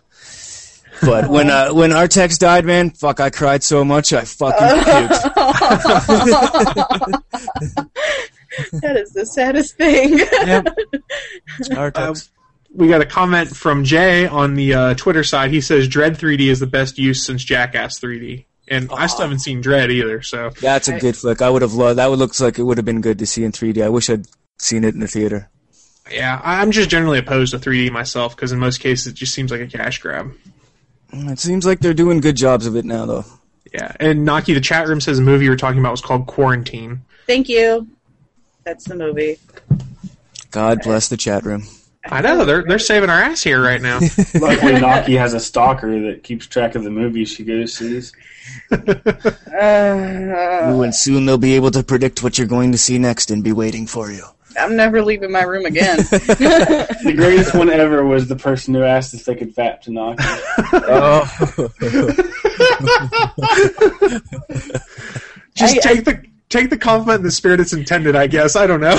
[1.00, 5.22] But when uh, when Artax died, man, fuck, I cried so much I fucking puked.
[8.80, 10.20] that is the saddest thing.
[10.20, 12.14] Uh,
[12.74, 15.50] we got a comment from Jay on the uh, Twitter side.
[15.50, 19.38] He says Dredd 3D is the best use since Jackass 3D, and I still haven't
[19.40, 20.22] seen Dredd either.
[20.22, 21.40] So That's a good flick.
[21.40, 21.98] I would have loved.
[21.98, 23.82] That would looks like it would have been good to see in 3D.
[23.84, 24.26] I wish I'd
[24.58, 25.48] seen it in the theater.
[26.10, 29.34] yeah, I- I'm just generally opposed to 3D myself because in most cases it just
[29.34, 30.32] seems like a cash grab.
[31.12, 33.24] It seems like they're doing good jobs of it now, though.
[33.72, 36.26] Yeah, and Naki, the chat room says the movie you were talking about was called
[36.26, 37.02] Quarantine.
[37.26, 37.88] Thank you.
[38.64, 39.38] That's the movie.
[40.50, 41.64] God bless the chat room.
[42.06, 43.98] I know they're they're saving our ass here right now.
[44.34, 48.12] Luckily, Naki has a stalker that keeps track of the movies she goes sees.
[48.72, 48.78] Ooh,
[50.82, 53.52] and soon they'll be able to predict what you're going to see next and be
[53.52, 54.22] waiting for you.
[54.56, 55.98] I'm never leaving my room again.
[57.04, 60.22] The greatest one ever was the person who asked if they could fap to Naki.
[60.72, 61.24] Oh.
[65.54, 68.14] Just I- take the take the compliment in the spirit it's intended.
[68.14, 68.98] I guess I don't know.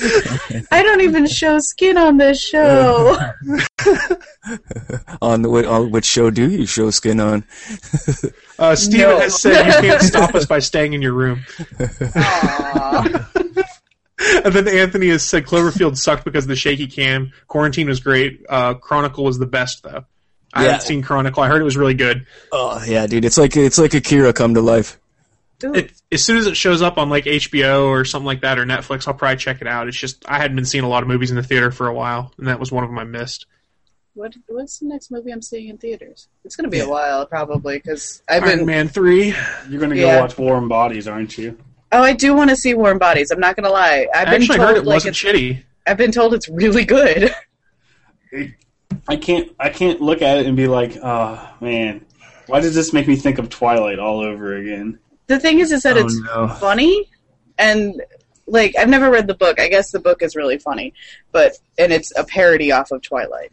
[0.70, 3.16] I don't even show skin on this show.
[5.22, 7.44] on, the, on which show do you show skin on?
[8.58, 9.18] Uh, Steven No.
[9.20, 11.44] has said you can't stop us by staying in your room.
[14.44, 17.32] And then Anthony has said Cloverfield sucked because of the shaky cam.
[17.48, 18.44] Quarantine was great.
[18.48, 20.04] Uh, Chronicle was the best though.
[20.52, 20.72] I Yeah.
[20.72, 21.42] haven't seen Chronicle.
[21.42, 22.26] I heard it was really good.
[22.52, 24.99] Oh yeah, dude, it's like it's like Akira come to life.
[25.62, 28.64] It, as soon as it shows up on like HBO or something like that or
[28.64, 29.88] Netflix, I'll probably check it out.
[29.88, 31.94] It's just I hadn't been seeing a lot of movies in the theater for a
[31.94, 33.46] while, and that was one of them I missed.
[34.14, 36.28] what what's the next movie I'm seeing in theaters?
[36.44, 38.66] It's gonna be a while probably because I've Iron been.
[38.66, 39.34] Man three.
[39.68, 40.20] You're gonna go Yeah.
[40.20, 41.58] watch Warm Bodies, aren't you?
[41.92, 43.30] Oh, I do want to see Warm Bodies.
[43.30, 44.06] I'm not gonna lie.
[44.14, 45.62] I've I been actually told heard it like wasn't it's, shitty.
[45.86, 47.34] I've been told it's really good.
[49.08, 49.50] I can't.
[49.58, 52.04] I can't look at it and be like, oh man,
[52.46, 54.98] why does this make me think of Twilight all over again?
[55.30, 56.48] The thing is, is that Oh, it's no.
[56.48, 57.08] funny,
[57.56, 58.02] and
[58.48, 59.60] like I've never read the book.
[59.60, 60.92] I guess the book is really funny,
[61.30, 63.52] but and it's a parody off of Twilight.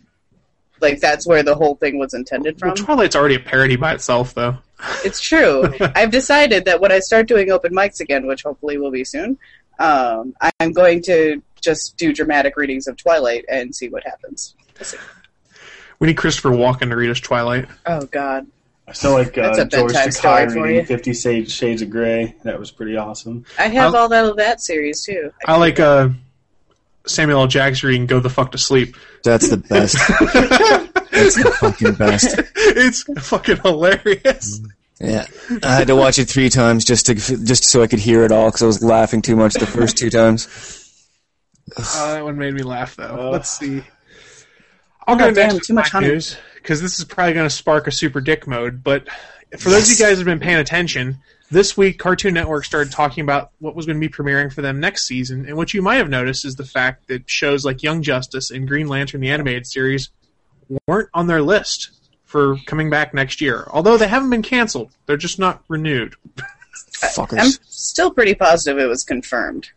[0.81, 2.69] Like that's where the whole thing was intended from.
[2.69, 4.57] Well, Twilight's already a parody by itself, though.
[5.05, 5.71] It's true.
[5.95, 9.37] I've decided that when I start doing open mics again, which hopefully will be soon,
[9.77, 14.55] um, I'm going to just do dramatic readings of Twilight and see what happens.
[14.79, 14.97] We'll see.
[15.99, 17.67] We need Christopher Walken to read us Twilight.
[17.85, 18.47] Oh God,
[18.87, 20.85] I still like That's uh, George bedtime Takei reading.
[20.85, 22.35] Fifty Shades, Shades of Grey.
[22.43, 23.45] That was pretty awesome.
[23.59, 25.31] I have I'll- all that of that series too.
[25.45, 26.09] I like uh,
[27.05, 27.47] Samuel L.
[27.47, 29.95] Jackson reading "Go the Fuck to Sleep." That's the best.
[31.11, 32.35] That's the fucking best.
[32.55, 34.61] it's fucking hilarious.
[35.01, 35.25] Yeah,
[35.63, 38.31] I had to watch it three times just to just so I could hear it
[38.31, 40.47] all because I was laughing too much the first two times.
[41.77, 43.17] oh, that one made me laugh though.
[43.19, 43.31] Oh.
[43.31, 43.83] Let's see.
[45.05, 46.07] I'll Oh, go damn, next too much with honey.
[46.07, 48.83] news because this is probably going to spark a super dick mode.
[48.83, 49.07] But
[49.57, 53.23] for those of you guys who've been paying attention, this week Cartoon Network started talking
[53.23, 55.45] about what was going to be premiering for them next season.
[55.47, 58.67] And what you might have noticed is the fact that shows like Young Justice and
[58.67, 60.09] Green Lantern, the animated series,
[60.87, 61.91] weren't on their list
[62.25, 63.65] for coming back next year.
[63.69, 66.17] Although they haven't been canceled, they're just not renewed.
[66.97, 67.39] Fuckers.
[67.39, 69.69] I'm still pretty positive it was confirmed.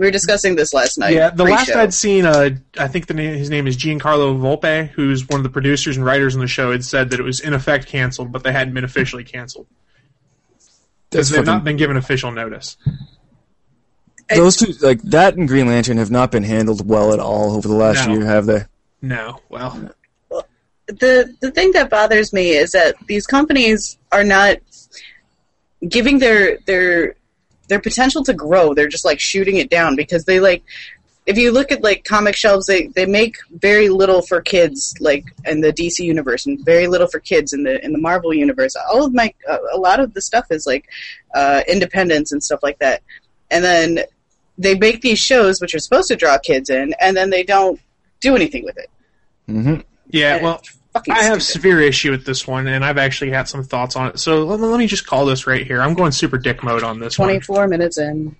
[0.00, 1.12] We were discussing this last night.
[1.12, 1.80] Yeah, the last pre-show.
[1.82, 5.44] I'd seen, uh, I think the name, his name is Giancarlo Volpe, who's one of
[5.44, 8.32] the producers and writers on the show, had said that it was in effect canceled,
[8.32, 9.66] but they hadn't been officially canceled.
[11.10, 12.78] That's They've not been given official notice.
[14.34, 17.68] those two, like that and Green Lantern, have not been handled well at all over
[17.68, 18.14] the last No.
[18.14, 18.64] year, have they?
[19.02, 19.90] No, well,
[20.86, 24.56] the the thing that bothers me is that these companies are not
[25.86, 27.16] giving their their
[27.70, 28.74] their potential to grow.
[28.74, 30.62] They're just like shooting it down because they like
[31.26, 35.24] if you look at like comic shelves, they they make very little for kids, like
[35.46, 38.76] in the DC universe, and very little for kids in the in the Marvel universe.
[38.92, 40.88] All of my uh, a lot of the stuff is like
[41.34, 43.02] uh, independence and stuff like that,
[43.50, 44.00] and then
[44.58, 47.80] they make these shows which are supposed to draw kids in, and then they don't
[48.20, 48.90] do anything with it.
[49.46, 49.76] hmm
[50.08, 50.60] yeah, well,
[50.92, 51.62] Fucking I have stupid.
[51.62, 54.18] severe issue with this one, and I've actually had some thoughts on it.
[54.18, 55.80] So let, let me just call this right here.
[55.80, 57.28] I'm going super dick mode on this one.
[57.28, 58.34] 24 minutes in.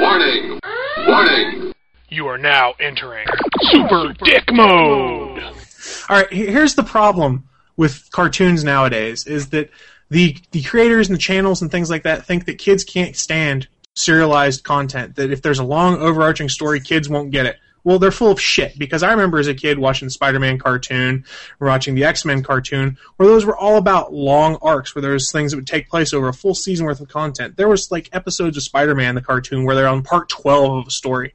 [0.00, 0.60] Warning!
[1.06, 1.72] Warning!
[2.10, 3.26] You are now entering
[3.70, 5.42] Super Dick Mode.
[5.42, 9.70] All right, here's the problem with cartoons nowadays is that
[10.10, 13.68] the the creators and the channels and things like that think that kids can't stand
[13.94, 15.16] serialized content.
[15.16, 17.56] That if there's a long overarching story, kids won't get it.
[17.88, 21.24] Well, they're full of shit because I remember as a kid watching the Spider-Man cartoon,
[21.58, 25.52] watching the X-Men cartoon, where those were all about long arcs, where there was things
[25.52, 27.56] that would take place over a full season worth of content.
[27.56, 30.90] There was like episodes of Spider-Man the cartoon where they're on part twelve of a
[30.90, 31.32] story.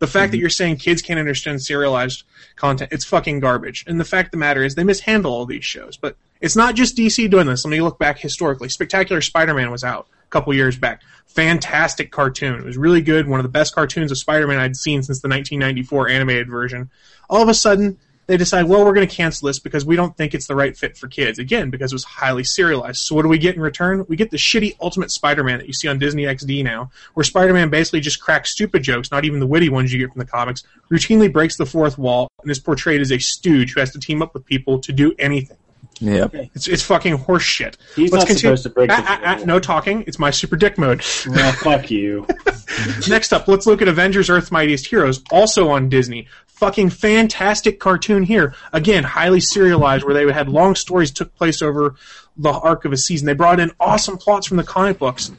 [0.00, 0.40] The fact that mhm.
[0.40, 2.24] you're saying kids can't understand serialized
[2.56, 3.84] content, it's fucking garbage.
[3.86, 5.96] And the fact of the matter is, they mishandle all these shows.
[5.96, 7.64] But it's not just DC doing this.
[7.64, 8.70] Let me look back historically.
[8.70, 11.02] Spectacular Spider-Man was out couple years back.
[11.26, 12.58] Fantastic cartoon.
[12.58, 13.28] It was really good.
[13.28, 16.90] One of the best cartoons of Spider-Man I'd seen since the 1994 animated version.
[17.30, 20.16] All of a sudden, they decide, well, we're going to cancel this because we don't
[20.16, 21.38] think it's the right fit for kids.
[21.38, 22.98] Again, because it was highly serialized.
[22.98, 24.06] So what do we get in return?
[24.08, 27.68] We get the shitty Ultimate Spider-Man that you see on Disney XD now, where Spider-Man
[27.68, 30.62] basically just cracks stupid jokes, not even the witty ones you get from the comics,
[30.90, 34.22] routinely breaks the fourth wall, and is portrayed as a stooge who has to team
[34.22, 35.56] up with people to do anything.
[36.02, 36.26] Yeah.
[36.54, 37.76] It's, it's fucking horse shit.
[37.94, 40.02] He's Let's not continue- supposed to break the Ah, ah, ah, no talking.
[40.08, 41.02] It's my super dick mode.
[41.28, 42.26] Well, fuck you.
[43.08, 46.26] Next up, let's look at Avengers Earth's Mightiest Heroes, also on Disney.
[46.46, 48.54] Fucking fantastic cartoon here.
[48.72, 51.94] Again, highly serialized, where they had long stories took place over
[52.36, 53.26] the arc of a season.
[53.26, 55.30] They brought in awesome plots from the comic books.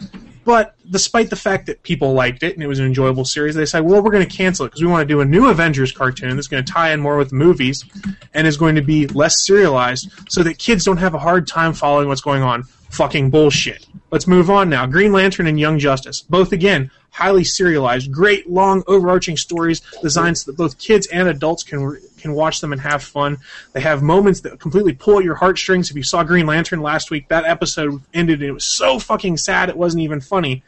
[0.45, 3.65] But despite the fact that people liked it and it was an enjoyable series, they
[3.65, 5.91] said, well, we're going to cancel it because we want to do a new Avengers
[5.91, 7.85] cartoon that's going to tie in more with movies
[8.33, 11.73] and is going to be less serialized so that kids don't have a hard time
[11.73, 12.63] following what's going on.
[12.89, 13.87] Fucking bullshit.
[14.11, 14.85] Let's move on now.
[14.85, 16.21] Green Lantern and Young Justice.
[16.21, 21.63] Both, again, highly serialized, great, long, overarching stories designed so that both kids and adults
[21.63, 23.37] can can watch them and have fun.
[23.73, 25.89] They have moments that completely pull at your heartstrings.
[25.89, 29.37] If you saw Green Lantern last week, that episode ended and it was so fucking
[29.37, 30.63] sad it wasn't even funny.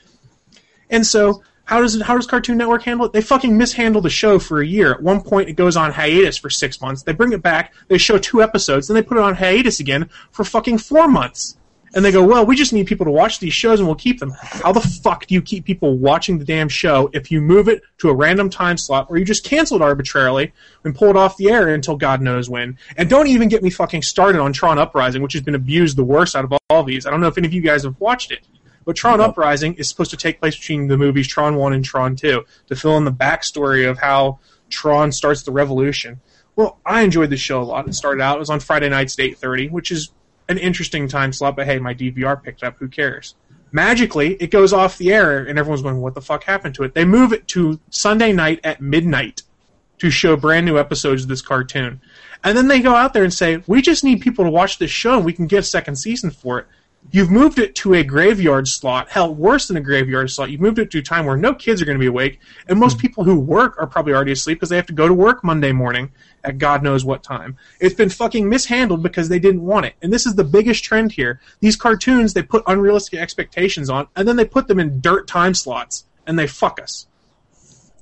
[0.89, 3.13] And so, how does it, how does Cartoon Network handle it?
[3.13, 4.93] They fucking mishandle the show for a year.
[4.93, 7.01] At one point, it goes on hiatus for six months.
[7.01, 7.73] They bring it back.
[7.87, 11.57] They show two episodes, then they put it on hiatus again for fucking four months.
[11.95, 14.19] And they go, well, we just need people to watch these shows and we'll keep
[14.19, 14.31] them.
[14.41, 17.81] How the fuck do you keep people watching the damn show if you move it
[17.99, 20.51] to a random time slot or you just cancel it arbitrarily
[20.83, 22.77] and pull it off the air until God knows when?
[22.97, 26.03] And don't even get me fucking started on Tron Uprising, which has been abused the
[26.03, 27.05] worst out of all these.
[27.05, 28.45] I don't know if any of you guys have watched it.
[28.83, 32.15] But Tron Uprising is supposed to take place between the movies Tron 1 and Tron
[32.15, 36.21] 2 to fill in the backstory of how Tron starts the revolution.
[36.55, 37.87] Well, I enjoyed the show a lot.
[37.87, 40.11] It started out, it was on Friday nights at 8.30, which is
[40.47, 43.35] an interesting time slot, but hey, my DVR picked up, who cares?
[43.71, 46.93] Magically, it goes off the air, and everyone's going, what the fuck happened to it?
[46.93, 49.41] They move it to Sunday night at midnight
[49.97, 51.99] to show brand new episodes of this cartoon.
[52.43, 54.91] And then they go out there and say, we just need people to watch this
[54.91, 56.67] show, and we can get a second season for it.
[57.11, 59.09] You've moved it to a graveyard slot.
[59.09, 60.49] Hell, worse than a graveyard slot.
[60.49, 62.79] You've moved it to a time where no kids are going to be awake, and
[62.79, 63.01] most hmm.
[63.01, 65.71] people who work are probably already asleep because they have to go to work Monday
[65.71, 66.11] morning
[66.43, 67.57] at God knows what time.
[67.79, 69.95] It's been fucking mishandled because they didn't want it.
[70.01, 71.41] And this is the biggest trend here.
[71.59, 75.53] These cartoons, they put unrealistic expectations on, and then they put them in dirt time
[75.53, 77.07] slots, and they fuck us.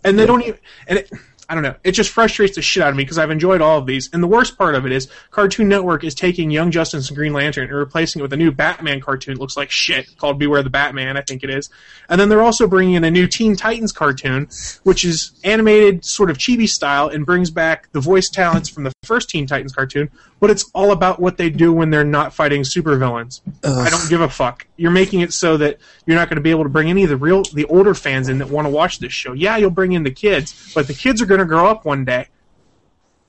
[0.03, 0.59] And they don't even.
[0.87, 1.11] And it,
[1.49, 1.75] I don't know.
[1.83, 4.09] It just frustrates the shit out of me because I've enjoyed all of these.
[4.13, 7.33] And the worst part of it is Cartoon Network is taking Young Justice and Green
[7.33, 10.63] Lantern and replacing it with a new Batman cartoon that looks like shit called Beware
[10.63, 11.69] the Batman, I think it is.
[12.09, 14.47] And then they're also bringing in a new Teen Titans cartoon,
[14.83, 18.93] which is animated sort of chibi style and brings back the voice talents from the
[19.03, 22.61] first Teen Titans cartoon, but it's all about what they do when they're not fighting
[22.61, 23.41] supervillains.
[23.63, 24.65] I don't give a fuck.
[24.75, 27.09] You're making it so that you're not going to be able to bring any of
[27.09, 29.33] the real the older fans in that want to watch this show.
[29.33, 32.05] Yeah, you'll bring in the kids, but the kids are going to grow up one
[32.05, 32.27] day.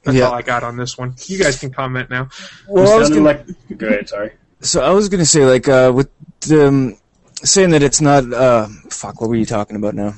[0.05, 0.25] That's Yeah.
[0.27, 1.15] all I got on this one.
[1.27, 2.29] You guys can comment now.
[2.69, 3.47] Well, I was gonna, like-
[3.79, 4.33] go ahead, sorry.
[4.61, 6.09] So I was gonna say, like, uh, with
[6.53, 6.97] um,
[7.43, 8.31] saying that it's not.
[8.33, 10.15] Uh, fuck, what were you talking about now?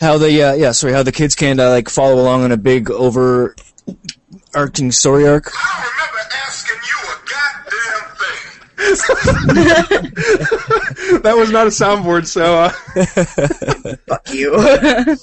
[0.00, 2.56] How the uh, yeah, sorry, how the kids can uh, like follow along on a
[2.56, 3.54] big overarching
[4.90, 5.50] story arc.
[5.54, 7.16] I remember asking you a
[8.88, 9.12] goddamn
[10.00, 11.20] thing.
[11.22, 12.70] that was not a soundboard, so uh,
[14.08, 14.54] fuck you.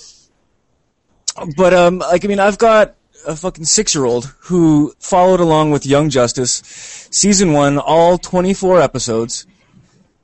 [1.55, 2.95] But um, like I mean, I've got
[3.27, 6.61] a fucking six-year-old who followed along with Young Justice,
[7.11, 9.45] season one, all twenty-four episodes.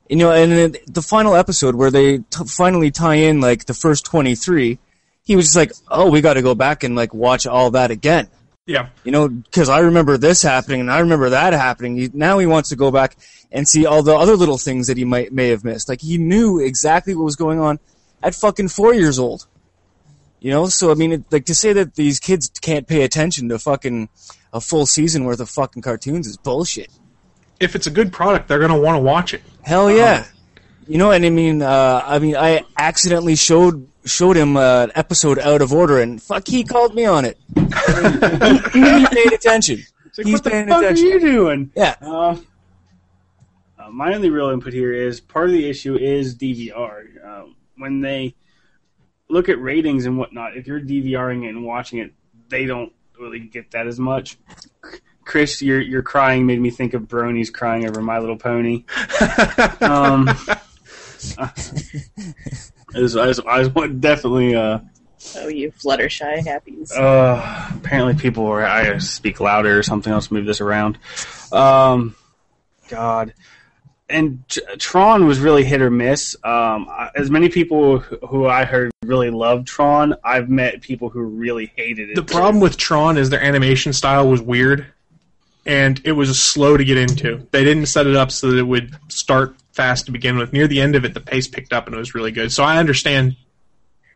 [0.08, 4.04] You know, and the final episode where they t- finally tie in like the first
[4.04, 4.78] twenty-three,
[5.24, 7.90] he was just like, "Oh, we got to go back and like watch all that
[7.90, 8.28] again."
[8.66, 8.88] yeah.
[9.04, 11.96] You know, because I remember this happening and I remember that happening.
[11.96, 13.16] He, now he wants to go back
[13.52, 15.88] and see all the other little things that he might may have missed.
[15.88, 17.78] Like he knew exactly what was going on
[18.22, 19.46] at fucking four years old.
[20.40, 23.48] You know, so I mean, it, like to say that these kids can't pay attention
[23.48, 24.08] to fucking
[24.52, 26.90] a full season worth of fucking cartoons is bullshit.
[27.58, 29.42] If it's a good product, they're gonna want to watch it.
[29.62, 30.26] Hell yeah.
[30.86, 34.92] You know, and I mean, uh, I mean, I accidentally showed showed him uh, an
[34.94, 37.38] episode out of order, and fuck, he called me on it.
[37.54, 39.82] he, he paid attention.
[40.16, 41.06] like, He's what the fuck attention.
[41.06, 41.70] are you doing?
[41.74, 41.96] Yeah.
[42.00, 42.36] Uh,
[43.78, 47.24] uh, my only real input here is part of the issue is DVR.
[47.26, 48.34] Um, when they
[49.28, 50.56] look at ratings and whatnot.
[50.56, 52.12] If you're DVRing it and watching it,
[52.48, 54.36] they don't really get that as much.
[55.24, 58.84] Chris, your your crying made me think of bronies crying over My Little Pony.
[59.80, 60.28] um,
[61.38, 61.52] I
[62.94, 64.54] was, I was, I was definitely.
[64.54, 64.80] Uh,
[65.34, 66.92] Oh, you Fluttershy happies.
[66.96, 68.64] uh, apparently, people were.
[68.64, 70.12] I speak louder or something.
[70.12, 70.98] Let's move this around.
[71.50, 72.14] Um,
[72.88, 73.34] God,
[74.08, 74.44] and
[74.78, 76.36] Tron was really hit or miss.
[76.44, 81.22] Um, as many people who who I heard really loved Tron, I've met people who
[81.22, 82.16] really hated it.
[82.16, 84.86] The problem with Tron is their animation style was weird,
[85.64, 87.46] and it was slow to get into.
[87.50, 90.52] They didn't set it up so that it would start fast to begin with.
[90.52, 92.50] Near the end of it, the pace picked up and it was really good.
[92.50, 93.36] So I understand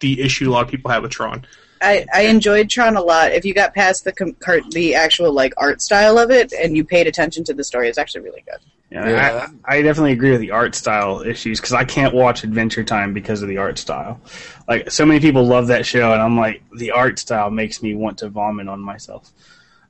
[0.01, 1.47] the issue a lot of people have with Tron.
[1.83, 3.33] I, I enjoyed Tron a lot.
[3.33, 6.77] If you got past the com- cart, the actual like art style of it and
[6.77, 8.59] you paid attention to the story, it's actually really good.
[8.91, 12.83] Yeah, I, I definitely agree with the art style issues because I can't watch Adventure
[12.83, 14.21] Time because of the art style.
[14.67, 17.95] Like so many people love that show, and I'm like, the art style makes me
[17.95, 19.31] want to vomit on myself.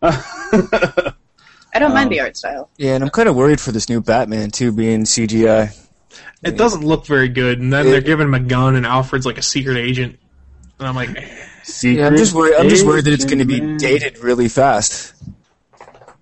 [0.02, 2.68] I don't Um, mind the art style.
[2.76, 5.74] Yeah, and I'm kind of worried for this new Batman too, being CGI.
[6.42, 9.38] It doesn't look very good, and then they're giving him a gun, and Alfred's like
[9.38, 10.18] a secret agent,
[10.78, 11.10] and I'm like,
[11.82, 12.56] Yeah, I'm just worried.
[12.56, 15.12] I'm just worried that it's going to be dated really fast,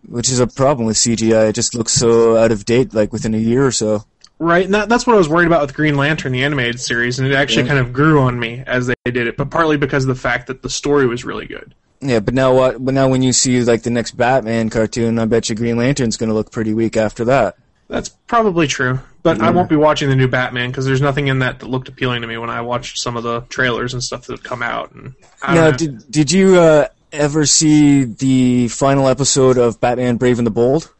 [0.08, 1.50] which is a problem with CGI.
[1.50, 4.04] It just looks so out of date, like within a year or so.
[4.40, 7.18] Right, and that, that's what I was worried about with Green Lantern, the animated series,
[7.18, 7.68] and it actually Yeah.
[7.74, 10.46] kind of grew on me as they did it, but partly because of the fact
[10.46, 11.74] that the story was really good.
[12.00, 12.84] Yeah, but now what?
[12.84, 16.16] But now when you see like the next Batman cartoon, I bet you Green Lantern's
[16.16, 17.56] going to look pretty weak after that.
[17.88, 21.40] That's probably true, but I won't be watching the new Batman because there's nothing in
[21.40, 24.26] that that looked appealing to me when I watched some of the trailers and stuff
[24.26, 24.92] that have come out.
[24.92, 25.72] And Now, know.
[25.72, 30.92] did did you uh, ever see the final episode of Batman: Brave and the Bold?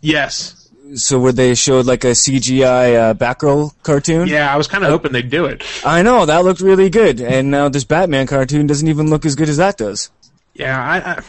[0.00, 4.26] yes, So where they showed like a CGI uh, Batgirl cartoon?
[4.28, 5.62] yeah, I was kind of hoping they'd do it.
[5.84, 9.34] I know that looked really good, and now this Batman cartoon doesn't even look as
[9.34, 10.10] good as that does.
[10.54, 11.22] Yeah, I, I,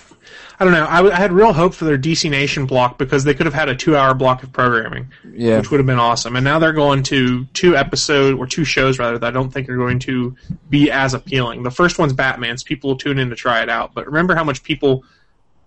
[0.61, 0.85] I don't know.
[0.87, 3.53] I, w- I had real hope for their DC Nation block because they could have
[3.55, 5.57] had a two-hour block of programming, Yeah.
[5.57, 6.35] which would have been awesome.
[6.35, 9.67] And now they're going to two episode or two shows rather that I don't think
[9.69, 10.35] are going to
[10.69, 11.63] be as appealing.
[11.63, 12.61] The first one's Batman's.
[12.61, 15.03] People will tune in to try it out, but remember how much people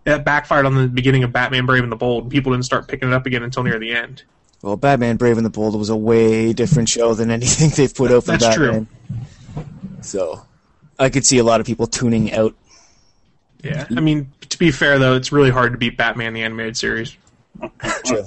[0.04, 2.22] that backfired on the beginning of Batman: Brave and the Bold.
[2.24, 4.22] and People didn't start picking it up again until near the end.
[4.62, 8.12] Well, Batman: Brave and the Bold was a way different show than anything they've put
[8.12, 8.86] out for That's true.
[10.02, 10.42] So,
[11.00, 12.54] I could see a lot of people tuning out.
[13.64, 16.76] Yeah, I mean, to be fair though, it's really hard to beat Batman the animated
[16.76, 17.16] series.
[17.60, 17.70] On,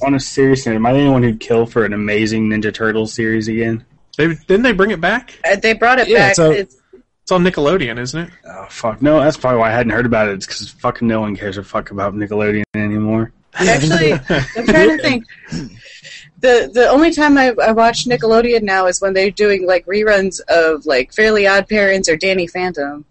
[0.06, 2.74] on a serious note, am I the only one who'd kill for an amazing Ninja
[2.74, 3.86] Turtles series again?
[4.18, 5.38] They didn't they bring it back?
[5.44, 6.36] Uh, they brought it Yeah, back.
[6.36, 6.76] so- it's,
[7.24, 8.30] It's on Nickelodeon, isn't it?
[8.46, 10.36] Oh fuck, no, that's probably why I hadn't heard about it.
[10.36, 13.34] It's because fucking no one cares a fuck about Nickelodeon anymore.
[13.54, 15.26] actually, I'm trying to think.
[16.40, 20.40] The the only time I, I watch Nickelodeon now is when they're doing like reruns
[20.48, 23.06] of like Fairly Odd Parents or Danny Phantom.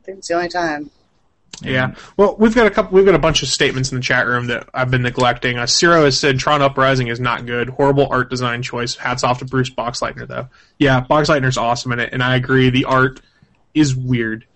[0.00, 0.90] I think it's the only time.
[1.62, 1.94] Yeah.
[2.16, 2.96] Well, we've got a couple.
[2.96, 5.58] We've got a bunch of statements in the chat room that I've been neglecting.
[5.58, 7.68] Uh, Ciro has said Tron Uprising is not good.
[7.68, 8.96] Horrible art design choice.
[8.96, 10.48] Hats off to Bruce Boxleitner though.
[10.78, 12.70] Yeah, Boxleitner's awesome in it, and I agree.
[12.70, 13.20] The art
[13.74, 14.46] is weird.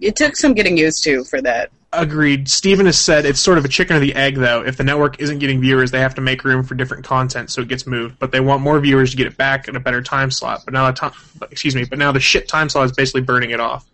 [0.00, 1.70] It took some getting used to for that.
[1.92, 2.48] Agreed.
[2.48, 4.62] Steven has said it's sort of a chicken or the egg, though.
[4.62, 7.62] If the network isn't getting viewers, they have to make room for different content so
[7.62, 8.18] it gets moved.
[8.18, 10.62] But they want more viewers to get it back in a better time slot.
[10.64, 11.12] But now the time,
[11.50, 13.86] excuse me, but now the shit time slot is basically burning it off.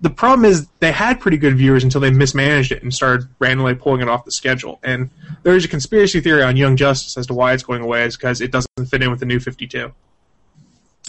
[0.00, 3.74] The problem is they had pretty good viewers until they mismanaged it and started randomly
[3.74, 4.78] pulling it off the schedule.
[4.82, 5.08] And
[5.44, 8.40] there's a conspiracy theory on Young Justice as to why it's going away is because
[8.40, 9.92] it doesn't fit in with the new 52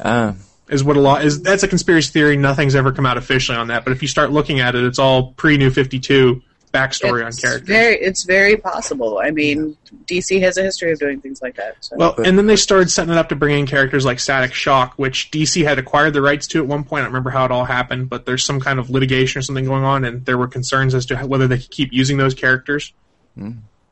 [0.03, 0.35] Ah,
[0.69, 2.37] is what a lot is that's a conspiracy theory.
[2.37, 3.83] Nothing's ever come out officially on that.
[3.85, 6.41] But if you start looking at it it's all pre new 52
[6.75, 9.19] backstory on characters very, it's very possible.
[9.19, 11.77] I mean, DC has a history of doing things like that.
[11.79, 11.95] So.
[11.97, 14.93] well and then they started setting it up to bring in characters like static shock
[14.97, 17.51] which dc had acquired the rights to at one point i don't remember how it
[17.51, 20.47] all happened but there's some kind of litigation or something going on and there were
[20.47, 22.93] concerns as to whether they could keep using those characters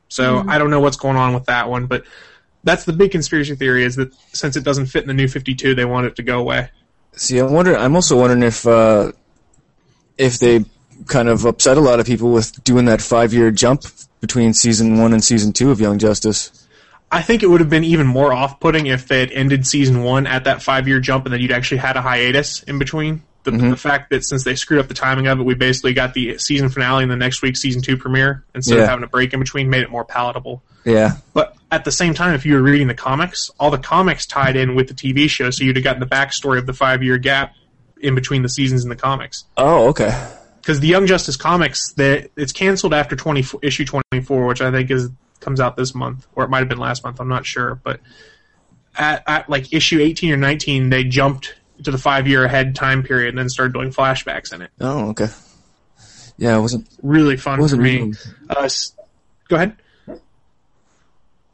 [0.08, 0.48] so Mhm.
[0.48, 2.04] i don't know what's going on with that one but
[2.64, 5.74] that's the big conspiracy theory is that since it doesn't fit in the new 52
[5.74, 6.68] they want it to go away
[7.16, 7.76] see, I'm wondering.
[7.76, 9.12] I'm also wondering if uh,
[10.18, 10.64] if they
[11.06, 13.82] kind of upset a lot of people with doing that five year jump
[14.20, 16.66] between season one and season two of Young Justice.
[17.12, 20.26] I think it would have been even more off-putting if they had ended season one
[20.26, 23.22] at that five-year jump, and then you'd actually had a hiatus in between.
[23.44, 23.70] The, mm-hmm.
[23.70, 26.38] the fact that since they screwed up the timing of it, we basically got the
[26.38, 28.84] season finale and the next week's season two premiere instead Yeah.
[28.84, 30.62] of having a break in between, made it more palatable.
[30.84, 31.18] Yeah.
[31.34, 34.56] But at the same time, if you were reading the comics, all the comics tied
[34.56, 37.52] in with the TV show, so you'd have gotten the backstory of the five-year gap
[38.00, 39.44] in between the seasons in the comics.
[39.56, 40.18] Oh, okay.
[40.64, 44.90] Because the Young Justice comics, they, it's canceled after 20, issue 24, which I think
[44.90, 45.10] is
[45.40, 47.20] comes out this month, or it might have been last month.
[47.20, 48.00] I'm not sure, but
[48.96, 53.02] at, at like issue 18 or 19, they jumped to the five year ahead time
[53.02, 54.70] period, and then started doing flashbacks in it.
[54.80, 55.28] Oh, okay.
[56.38, 56.88] Yeah, it wasn't.
[57.02, 57.90] Really fun Wasn't for me.
[57.90, 58.14] reading.
[58.48, 58.68] Uh,
[59.48, 59.76] go ahead.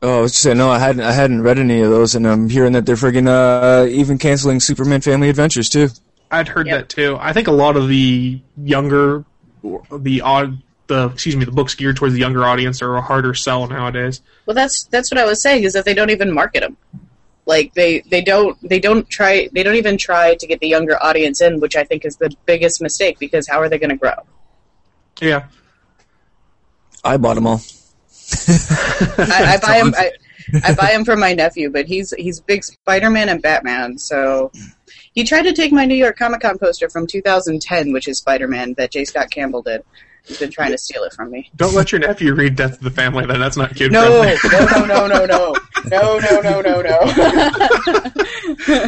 [0.03, 2.29] Oh, I was just saying, no, I hadn't, I hadn't read any of those, and
[2.29, 5.89] I'm hearing that they're friggin' uh, even canceling Superman Family Adventures too.
[6.31, 7.17] I'd heard that too.
[7.21, 9.25] I think a lot of the younger,
[9.93, 13.35] the odd, the excuse me, the books geared towards the younger audience are a harder
[13.35, 14.21] sell nowadays.
[14.47, 16.77] Well, that's that's what I was saying is that they don't even market them.
[17.47, 21.03] Like they they don't they don't try they don't even try to get the younger
[21.03, 23.97] audience in, which I think is the biggest mistake because how are they going to
[23.97, 24.15] grow?
[25.21, 25.47] Yeah,
[27.03, 27.61] I bought them all.
[29.19, 29.95] I, I buy them.
[29.97, 30.13] I,
[30.65, 33.99] I buy them for my nephew, but he's he's big Spider Man and Batman.
[33.99, 34.53] So
[35.21, 38.49] he tried to take my New York Comic Con poster from 2010, which is Spider
[38.49, 39.05] Man that J.
[39.05, 39.85] Scott Campbell did.
[40.25, 41.51] He's been trying to steal it from me.
[41.57, 43.27] don't let your nephew read Death of the Family.
[43.27, 44.39] Then that's not kid No, friendly.
[44.51, 45.55] no, no, no, no,
[45.89, 47.01] no, no, no, no, no, no.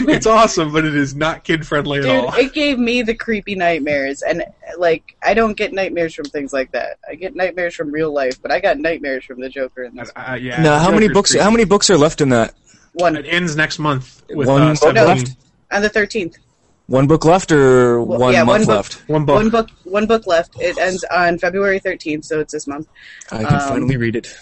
[0.08, 2.32] it's awesome, but it is not kid friendly at all.
[2.34, 4.42] it gave me the creepy nightmares, and
[4.78, 6.98] like I don't get nightmares from things like that.
[7.08, 10.10] I get nightmares from real life, but I got nightmares from the Joker in this.
[10.16, 10.62] Uh, yeah.
[10.62, 11.32] now, how many books?
[11.32, 11.42] creepy.
[11.44, 12.54] How many books are left in that?
[12.94, 15.34] One It ends next month with One uh, book left?
[15.72, 16.36] On the thirteenth.
[16.86, 18.76] One book left, or Well, one yeah, one month book.
[18.76, 19.08] left?
[19.08, 19.36] One book.
[19.36, 19.68] One book.
[19.84, 20.60] One book left.
[20.60, 22.88] It ends on February thirteenth, so it's this month.
[23.30, 24.36] I can Um, finally read it.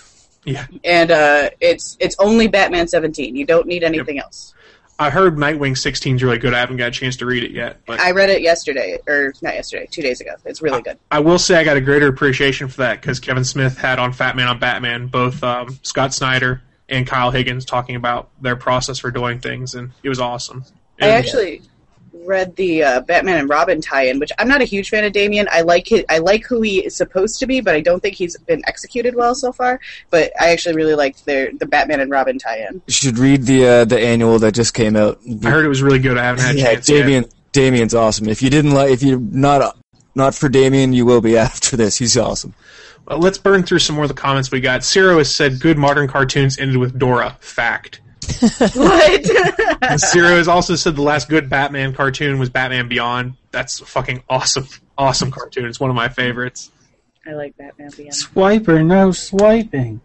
[0.46, 3.36] Yeah, And uh, it's it's only Batman seventeen.
[3.36, 4.54] You don't need anything else.
[4.98, 6.52] I heard Nightwing 16 is really good.
[6.52, 9.32] I haven't got a chance to read it yet, but I read it yesterday, or
[9.40, 10.32] not yesterday, two days ago.
[10.44, 10.98] It's really good.
[11.10, 14.12] I will say I got a greater appreciation for that because Kevin Smith had on
[14.12, 18.98] Fat Man on Batman both um, Scott Snyder and Kyle Higgins talking about their process
[18.98, 20.64] for doing things, and it was awesome.
[21.00, 21.62] I And- actually
[22.26, 25.48] read the uh, Batman and Robin tie-in, which I'm not a huge fan of Damian.
[25.50, 28.14] I like his, I like who he is supposed to be, but I don't think
[28.14, 29.80] he's been executed well so far.
[30.10, 32.82] But I actually really liked their the Batman and Robin tie-in.
[32.86, 35.18] You should read the uh, the annual that just came out.
[35.44, 36.18] I heard it was really good.
[36.18, 36.98] I haven't had a yeah, chance yet.
[37.00, 37.24] Damian.
[37.52, 38.28] Damian's awesome.
[38.28, 39.76] If you didn't like, if you're not
[40.14, 41.96] not for Damian, you will be after this.
[41.96, 42.54] He's awesome.
[43.06, 44.84] Well, let's burn through some more of the comments we got.
[44.84, 47.36] Ciro has said good modern cartoons ended with Dora.
[47.40, 48.00] Fact.
[48.74, 50.00] What?
[50.00, 53.34] Ciro has also said the last good Batman cartoon was Batman Beyond.
[53.50, 54.66] That's a fucking awesome,
[54.96, 55.66] awesome cartoon.
[55.66, 56.70] It's one of my favorites.
[57.26, 58.12] I like Batman Beyond.
[58.14, 60.00] Swiper, no swiping.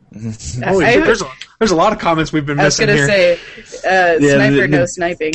[0.63, 3.07] Holy I- there's a, there's a lot of comments we've been I was missing gonna
[3.07, 3.37] here.
[3.37, 5.33] say, uh, Yeah, sniper the- no the- sniping.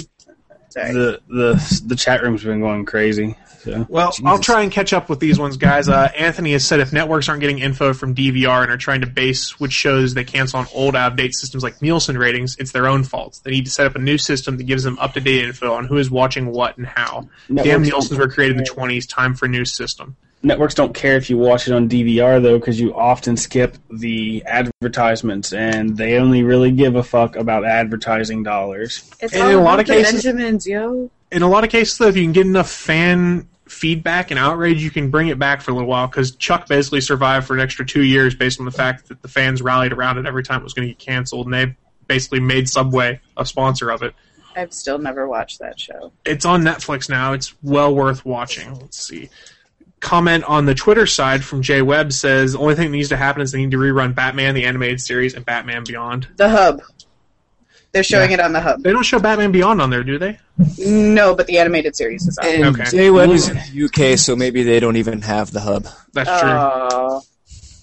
[0.71, 0.93] Sorry.
[0.93, 3.37] The the the chat room's been going crazy.
[3.61, 3.87] So.
[3.91, 5.87] Well, I'll try and catch up with these ones, guys.
[5.87, 9.07] Uh, Anthony has said if networks aren't getting info from DVR and are trying to
[9.07, 12.73] base which shows they cancel on old, out of date systems like Nielsen ratings, it's
[12.73, 13.39] their own fault.
[13.45, 15.75] They need to set up a new system that gives them up to date info
[15.75, 17.29] on who is watching what and how.
[17.49, 19.07] Damn, Networks Nielsen's were created in the 20s.
[19.07, 20.17] Time for a new system.
[20.43, 24.43] Networks don't care if you watch it on DVR though, because you often skip the
[24.47, 29.11] advertisements, and they only really give a fuck about advertising dollars.
[29.21, 31.11] It's And all in a lot about of the cases- Benjamins, yo.
[31.31, 34.83] In a lot of cases, though, if you can get enough fan feedback and outrage,
[34.83, 36.07] you can bring it back for a little while.
[36.09, 39.29] Because Chuck basically survived for an extra two years based on the fact that the
[39.29, 41.77] fans rallied around it every time it was going to get canceled, and they
[42.09, 44.15] basically made Subway a sponsor of it.
[44.57, 46.11] I've still never watched that show.
[46.25, 47.35] It's on Netflix now.
[47.35, 48.75] It's well worth watching.
[48.81, 49.29] Let's see.
[50.01, 53.17] Comment on the Twitter side from Jay Webb says the only thing that needs to
[53.17, 56.27] happen is they need to rerun Batman the animated series and Batman Beyond.
[56.37, 56.81] The Hub.
[57.93, 58.35] They're showing Yeah.
[58.39, 58.83] it on the Hub.
[58.83, 60.39] They don't show Batman Beyond on there, do they?
[60.79, 62.47] No, but the animated series is on.
[62.49, 62.85] And Okay.
[62.91, 65.87] Jay Webb is in the UK, so maybe they don't even have the hub.
[66.15, 66.51] That's true.
[66.51, 67.23] Oh,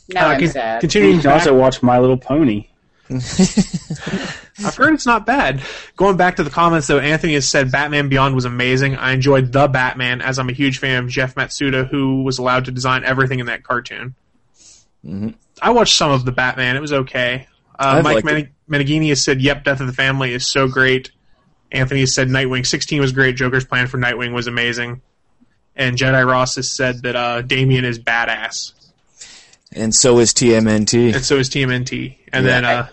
[0.10, 0.76] now Uh, I'm con- sad.
[0.76, 2.68] You Continuing can back, also watch My Little Pony.
[4.60, 5.62] I've heard it's not bad.
[5.96, 8.96] Going back to the comments, though, Anthony has said Batman Beyond was amazing.
[8.96, 12.66] I enjoyed the Batman, as I'm a huge fan of Jeff Matsuda, who was allowed
[12.66, 14.16] to design everything in that cartoon.
[15.06, 15.36] Mhm.
[15.62, 16.76] I watched some of the Batman.
[16.76, 17.48] It was okay.
[17.80, 18.24] Uh, Mike
[18.70, 21.12] Meneghini has said, "Yep, Death of the Family is so great."
[21.72, 23.36] Anthony has said Nightwing 16 was great.
[23.36, 25.02] Joker's plan for Nightwing was amazing.
[25.76, 28.72] And Jedi Ross has said that uh, Damian is badass,
[29.74, 31.14] And so is TMNT.
[31.14, 32.16] and so is TMNT.
[32.34, 32.62] And Yeah.
[32.62, 32.88] then uh,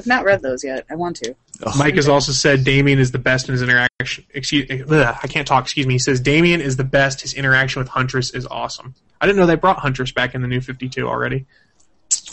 [0.00, 0.86] I've not read those yet.
[0.90, 1.34] I want to.
[1.64, 4.24] Oh, Mike has also said Damian is the best in his interaction.
[4.32, 5.64] Excuse, ugh, I can't talk.
[5.64, 5.94] Excuse me.
[5.94, 7.20] He says Damian is the best.
[7.20, 8.94] His interaction with Huntress is awesome.
[9.20, 11.44] I didn't know they brought Huntress back in the new Fifty Two already.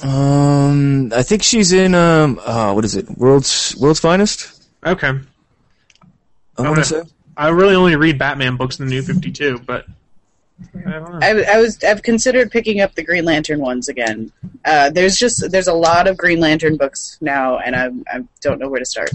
[0.01, 3.09] Um, I think she's in um, uh, what is it?
[3.17, 4.63] World's World's Finest.
[4.85, 5.19] Okay, I I'm
[6.57, 7.03] want gonna- to say.
[7.35, 9.85] I really only read Batman books in the new Fifty Two, but
[10.73, 11.19] I don't know.
[11.21, 11.83] I, I was.
[11.83, 14.31] I've considered picking up the Green Lantern ones again.
[14.65, 18.59] Uh, there's just there's a lot of Green Lantern books now, and I I don't
[18.59, 19.11] know where to start.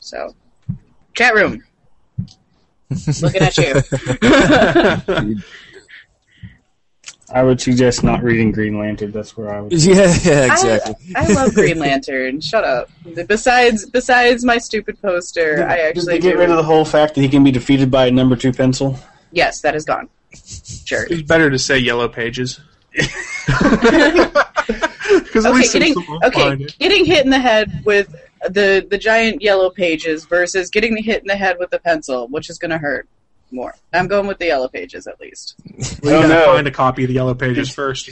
[0.00, 0.34] So,
[1.14, 1.62] chat room.
[3.22, 3.82] Looking at you.
[7.32, 9.12] I would suggest not reading Green Lantern.
[9.12, 9.72] That's where I would.
[9.72, 10.94] Yeah, yeah, exactly.
[11.14, 12.40] I, I love Green Lantern.
[12.40, 12.90] Shut up.
[13.28, 16.38] Besides, besides my stupid poster, I Did actually they get do.
[16.38, 18.98] rid of the whole fact that he can be defeated by a number two pencil?
[19.30, 20.08] Yes, that is gone.
[20.34, 21.06] Sure.
[21.10, 22.60] It's better to say Yellow Pages.
[25.10, 28.14] Because at okay, least getting okay, getting hit in the head with
[28.48, 32.48] the the giant yellow pages versus getting hit in the head with the pencil, which
[32.48, 33.08] is going to hurt
[33.50, 33.74] more.
[33.92, 35.56] I'm going with the yellow pages at least.
[36.02, 36.44] We Oh, gotta no.
[36.46, 38.10] find a copy of the Yellow Pages first.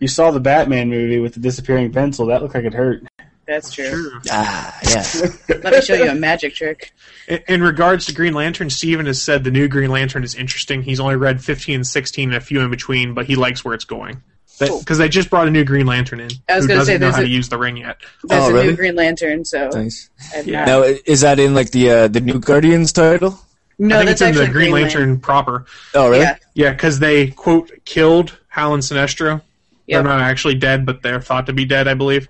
[0.00, 2.26] You saw the Batman movie with the disappearing pencil.
[2.26, 3.04] That looked like it hurt.
[3.46, 4.20] That's true.
[4.30, 5.38] Ah, yes.
[5.48, 6.92] Let me show you a magic trick.
[7.28, 10.82] In, in regards to Green Lantern, Steven has said the new Green Lantern is interesting.
[10.82, 13.74] He's only read 15 and 16 and a few in between, but he likes where
[13.74, 14.22] it's going.
[14.58, 17.16] Because they just brought a new Green Lantern in I was gonna say, know there's
[17.16, 17.96] how a- to use the ring yet.
[18.22, 18.66] There's Oh, a really?
[18.68, 20.10] new Green Lantern, so Nice.
[20.44, 20.64] Yeah.
[20.64, 23.38] Now, is that in like the uh, the new Guardians title?
[23.80, 25.66] no, I think that's it's in the Green Green Lantern proper.
[25.92, 26.22] Oh, really?
[26.22, 26.36] Yeah.
[26.54, 29.42] Yeah, because they, quote, killed Hal and Sinestro.
[29.42, 29.42] Yep.
[29.88, 32.28] They're not actually dead, but they're thought to be dead, I believe.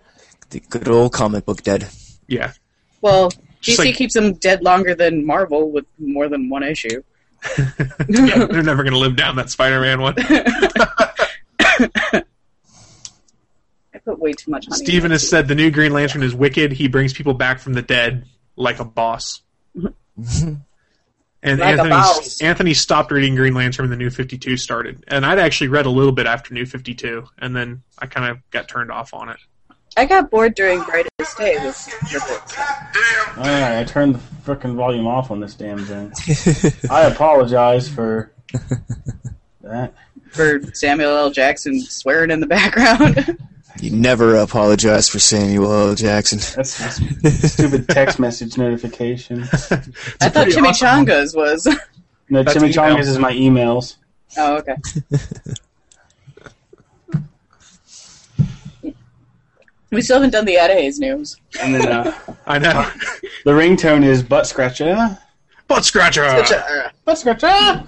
[0.54, 1.88] The good old comic book dead.
[2.28, 2.52] Yeah.
[3.00, 7.02] Well, DC like- keeps them dead longer than Marvel with more than one issue.
[8.08, 10.14] Yeah, they're never going to live down that Spider Man one.
[10.18, 12.22] I
[14.04, 14.84] put way too much honey.
[14.84, 16.72] Steven has said the new Green Lantern is wicked.
[16.72, 18.24] He brings people back from the dead
[18.56, 19.42] like a boss.
[21.46, 22.40] And Like a Anthony boss.
[22.40, 25.84] Anthony stopped reading Green Lantern when the New Fifty Two started, and I'd actually read
[25.84, 29.12] a little bit after New Fifty Two, and then I kind of got turned off
[29.12, 29.36] on it.
[29.96, 32.58] I got bored during Brightest Day with, with it.
[33.38, 36.12] Alright, I turned the frickin' volume off on this damn thing.
[36.90, 38.32] I apologize for
[39.62, 39.94] that.
[40.30, 41.30] For Samuel L.
[41.30, 43.38] Jackson swearing in the background.
[43.80, 45.94] You never apologize for Samuel L.
[45.96, 46.38] Jackson.
[46.38, 49.42] That's a stupid text message notification.
[49.42, 51.66] I thought pretty awesome was.
[52.30, 53.00] No, That's Chimichangas emails.
[53.00, 53.96] is my emails.
[54.36, 54.76] Oh, okay.
[59.94, 61.36] We still haven't done the Adahy's news.
[61.60, 62.12] And then uh,
[62.46, 62.90] I know.
[63.44, 65.18] the ringtone is butt scratcher.
[65.68, 66.22] Butt scratcher.
[67.04, 67.84] Butt scratcher.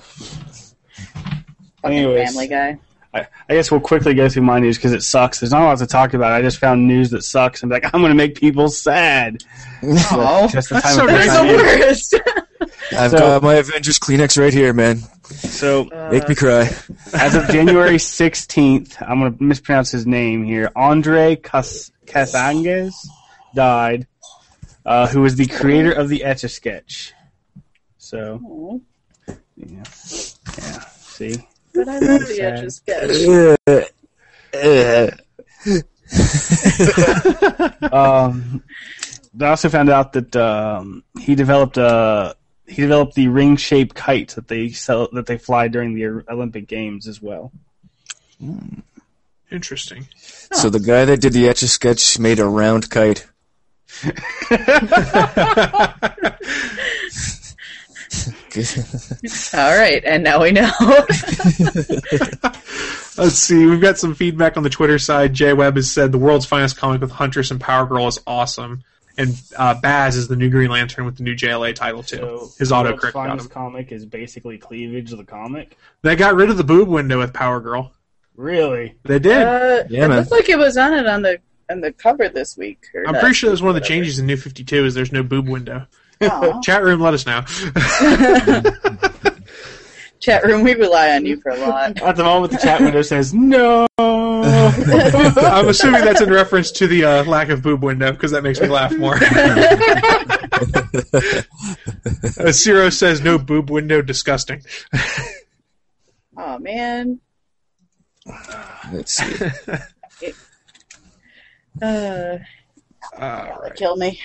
[1.83, 2.29] Fucking Anyways.
[2.31, 2.79] Family Guy.
[3.15, 5.41] I, I guess we'll quickly go through my news because it sucks.
[5.41, 6.33] There's not a lot to talk about.
[6.33, 9.43] I just found news that sucks and be like, I'm going to make people sad.
[9.83, 12.15] Oh, Just the time so of the worst.
[12.93, 15.01] I've So- got my Avengers Kleenex right here, man.
[15.35, 16.71] So Make me cry.
[17.15, 20.71] as of January 16th, I'm going to mispronounce his name here.
[20.77, 22.95] Andre Cas- Cassagnes
[23.55, 24.07] died,
[24.85, 27.13] uh, who was the creator of the Etch a Sketch.
[27.99, 28.81] So,
[29.27, 29.35] yeah.
[29.67, 29.83] yeah.
[29.85, 31.47] See?
[31.75, 33.11] but I love the Etch a Sketch.
[34.55, 35.11] Uh,
[37.93, 38.27] uh.
[38.27, 38.63] um,
[39.41, 42.35] I also found out that um, he developed uh,
[42.67, 46.67] he developed the ring shaped kite that they sell that they fly during the Olympic
[46.67, 47.53] Games as well.
[48.41, 48.81] Hmm.
[49.51, 50.09] Interesting.
[50.53, 53.27] So the guy that did the etch a sketch made a round kite.
[59.55, 60.71] All right, and now we know.
[63.19, 63.67] Let's see.
[63.67, 65.35] We've got some feedback on the Twitter side.
[65.35, 68.83] Jay Webb has said the world's finest comic with Huntress and Power Girl is awesome,
[69.19, 72.17] and uh, Baz is the new Green Lantern with the new JLA title too.
[72.17, 73.53] So His the autocorrect world's got finest him.
[73.53, 75.77] comic is basically cleavage of the comic.
[76.03, 77.93] They got rid of the boob window with Power Girl.
[78.37, 78.95] Really?
[79.05, 79.43] They did.
[79.43, 80.19] Uh, Yeah, it man.
[80.19, 81.39] looked like it was on it on the
[81.71, 82.85] on the cover this week.
[82.95, 85.11] Or I'm that pretty sure that's one of the changes in New 52 is there's
[85.13, 85.87] no boob window.
[86.63, 87.41] Chat room, let us know.
[90.27, 92.03] Chat room, we rely on you for a lot.
[92.03, 93.87] At the moment, the chat window says no.
[93.97, 98.61] I'm assuming that's in reference to the uh, lack of boob window because that makes
[98.61, 99.15] me laugh more.
[102.45, 104.63] uh, Zero says no boob window, disgusting.
[106.39, 107.19] Oh man.
[108.93, 109.47] Let's see.
[111.81, 112.39] Uh,
[113.19, 113.75] All right.
[113.75, 114.21] kill me.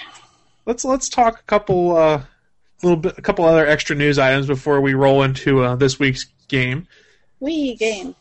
[0.65, 2.21] let's let's talk a couple uh
[2.83, 6.25] little bit a couple other extra news items before we roll into uh, this week's
[6.47, 6.87] game
[7.41, 8.15] Wii game.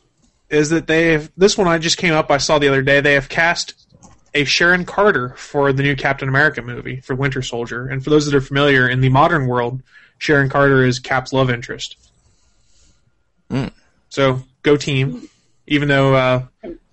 [0.49, 3.01] is that they have this one I just came up I saw the other day
[3.01, 3.75] they have cast
[4.35, 8.27] a Sharon Carter for the new Captain America movie for Winter Soldier and for those
[8.27, 9.83] that are familiar in the modern world
[10.19, 11.97] Sharon Carter is Cap's love interest
[13.51, 13.73] Mm.
[14.11, 15.29] so go team
[15.67, 16.43] even though uh,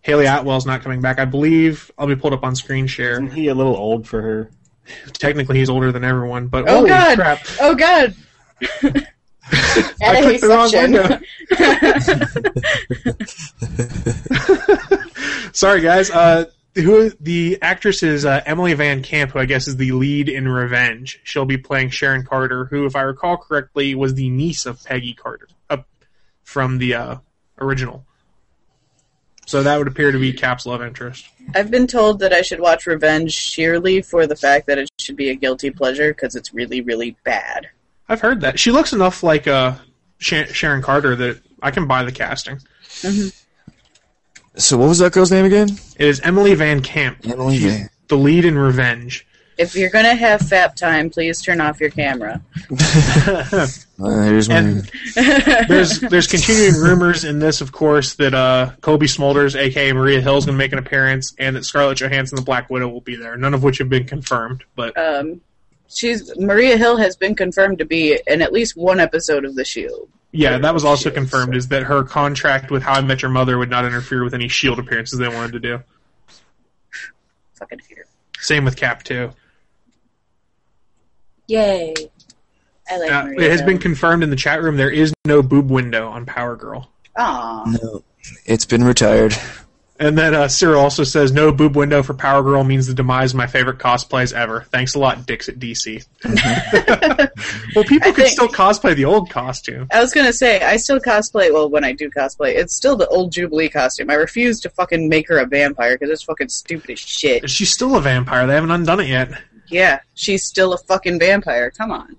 [0.01, 3.33] Hayley Atwell's not coming back I believe I'll be pulled up on screen share Isn't
[3.33, 4.49] he a little old for her?
[5.13, 7.17] Technically he's older than everyone but Oh holy god.
[7.17, 8.15] crap Oh god.
[9.51, 11.23] I clicked the wrong Adaheception.
[15.55, 16.09] Sorry, guys.
[16.09, 20.29] Uh, who the actress is uh, Emily Van Camp, who I guess is the lead
[20.29, 21.19] in Revenge.
[21.23, 25.13] She'll be playing Sharon Carter, who, if I recall correctly, was the niece of Peggy
[25.13, 25.77] Carter uh,
[26.43, 27.15] from the uh,
[27.59, 28.05] original.
[29.47, 31.25] So that would appear to be Cap's love interest.
[31.55, 35.15] I've been told that I should watch Revenge sheerly for the fact that it should
[35.15, 37.69] be a guilty pleasure because it's really, really bad.
[38.09, 39.75] I've heard that she looks enough like uh,
[40.17, 42.59] Sha- Sharon Carter that I can buy the casting.
[44.55, 45.69] So what was that girl's name again?
[45.97, 47.19] It is Emily Van Camp.
[47.23, 49.26] Emily She's Van- the lead in Revenge.
[49.57, 52.41] If you're gonna have fap time, please turn off your camera.
[52.69, 53.67] Uh,
[53.99, 54.81] here's my.
[55.67, 60.37] There's there's continuing rumors in this, of course, that uh, Cobie Smulders, aka Maria Hill,
[60.37, 63.15] is going to make an appearance, and that Scarlett Johansson, the Black Widow, will be
[63.15, 63.35] there.
[63.37, 65.41] None of which have been confirmed, but Um,
[65.89, 69.65] she's Maria Hill has been confirmed to be in at least one episode of The
[69.65, 70.07] Shield.
[70.31, 71.55] yeah, that was also confirmed.
[71.55, 74.47] Is that her contract with How I Met Your Mother would not interfere with any
[74.47, 75.79] Shield appearances they wanted to do.
[77.55, 78.05] Fucking here.
[78.39, 79.31] Same with Cap too.
[81.47, 81.93] Yay!
[82.89, 84.77] I like Uh, it has been confirmed in the chat room.
[84.77, 86.89] There is no boob window on Power Girl.
[87.17, 87.63] Aw.
[87.81, 88.03] No,
[88.45, 89.33] it's been retired.
[89.99, 93.31] And then uh, Cyril also says no boob window for Power Girl means the demise
[93.31, 94.61] of my favorite cosplays ever.
[94.71, 96.05] Thanks a lot, Dix at DC.
[97.75, 99.87] well, people I can think- still cosplay the old costume.
[99.91, 101.51] I was gonna say I still cosplay.
[101.51, 104.11] Well, when I do cosplay, it's still the old Jubilee costume.
[104.11, 107.49] I refuse to fucking make her a vampire because it's fucking stupid as shit.
[107.49, 108.45] She's still a vampire.
[108.45, 109.31] They haven't undone it yet.
[109.69, 111.71] Yeah, she's still a fucking vampire.
[111.71, 112.15] Come on,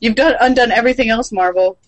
[0.00, 1.78] you've done undone everything else, Marvel.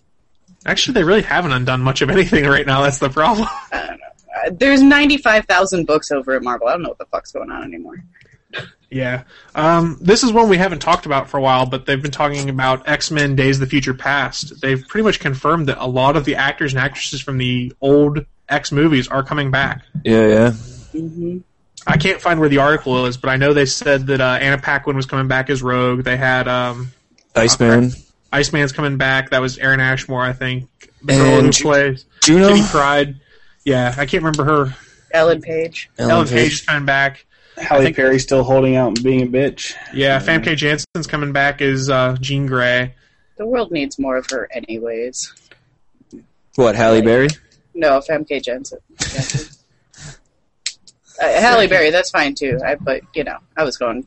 [0.65, 2.83] Actually, they really haven't undone much of anything right now.
[2.83, 3.49] That's the problem.
[4.35, 6.67] Uh, there's ninety five thousand books over at Marvel.
[6.67, 8.03] I don't know what the fuck's going on anymore.
[8.91, 9.25] yeah.
[9.55, 12.49] Um, this is one we haven't talked about for a while, but they've been talking
[12.49, 14.59] about X Men Days of the Future Past.
[14.63, 18.25] They've pretty much confirmed that a lot of the actors and actresses from the old
[18.49, 19.83] X movies are coming back.
[20.03, 20.51] Yeah, yeah.
[20.93, 21.39] hmm
[21.87, 24.59] I can't find where the article is, but I know they said that uh, Anna
[24.59, 26.05] Paquin was coming back as Rogue.
[26.05, 26.93] They had um,
[27.35, 27.93] Iceman.
[28.33, 29.31] Iceman's coming back.
[29.31, 30.69] That was Aaron Ashmore, I think.
[31.03, 32.49] The girl who Ju- plays Juno?
[32.49, 33.21] Kitty Pryde.
[33.65, 34.77] Yeah, I can't remember her.
[35.13, 35.91] Ellen Page.
[35.99, 37.27] Ellen, Page is coming back.
[37.59, 39.75] Halle think- Perry still holding out and being a bitch.
[39.93, 42.95] Yeah, Famke Janssen's coming back as uh, Jean Grey.
[43.37, 45.33] The world needs more of her, anyways.
[46.55, 47.29] What, Halle Berry?
[47.75, 48.79] No, Famke Janssen.
[48.99, 49.52] Janssen.
[51.23, 52.59] Uh, Halle Berry, that's fine too.
[52.65, 54.07] I, but you know, I was going.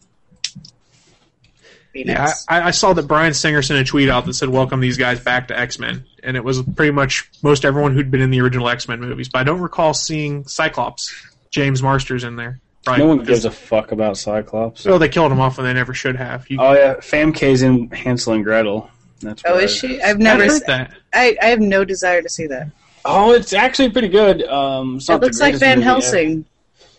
[1.94, 2.32] Be Yeah.
[2.50, 5.20] I, I saw that Bryan Singer sent a tweet out that said, "Welcome these guys
[5.20, 8.42] back to X Men," and it was pretty much most everyone who'd been in the
[8.42, 9.30] original X Men movies.
[9.30, 11.14] But I don't recall seeing Cyclops,
[11.52, 12.60] James Marsters in there.
[12.86, 13.00] Right?
[13.00, 14.86] No one gives a fuck about Cyclops.
[14.86, 16.48] Oh, they killed him off when they never should have.
[16.52, 18.90] You, Oh yeah, Famke's in Hansel and Gretel.
[19.22, 20.02] That's oh, is she?
[20.02, 20.44] I've I've never.
[20.44, 20.92] heard se- that.
[21.14, 22.68] I, I have no desire to see that.
[23.06, 24.44] Oh, it's actually pretty good.
[24.44, 26.32] Um, It looks like Van Helsing.
[26.40, 26.46] ever.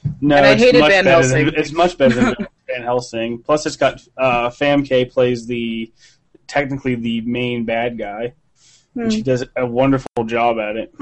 [0.06, 0.28] Helsing.
[0.28, 1.46] No, And I it's hated much Van better Helsing.
[1.46, 2.34] Than, it's much better than
[2.68, 3.42] Van Helsing.
[3.42, 5.92] Plus, it's got uh, Famke plays the
[6.46, 8.34] technically the main bad guy,
[8.94, 9.00] Hmm.
[9.02, 10.94] and she does a wonderful job at it.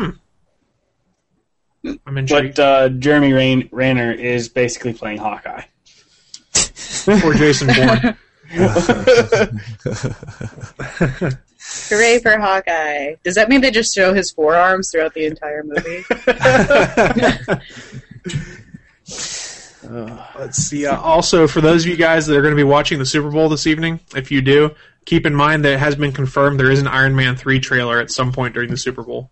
[2.06, 2.56] I'm intrigued.
[2.56, 5.64] But uh, Jeremy Rain- Rayner is basically playing Hawkeye.
[7.24, 8.16] or Jason Bourne.
[11.88, 13.14] Hooray for Hawkeye!
[13.24, 16.04] Does that mean they just show his forearms throughout the entire movie?
[19.06, 20.86] Let's see.
[20.86, 23.30] Uh, also, for those of you guys that are going to be watching the Super
[23.30, 24.74] Bowl this evening, if you do,
[25.04, 28.00] keep in mind that it has been confirmed there is an Iron Man 3 trailer
[28.00, 29.30] at some point during the Super Bowl.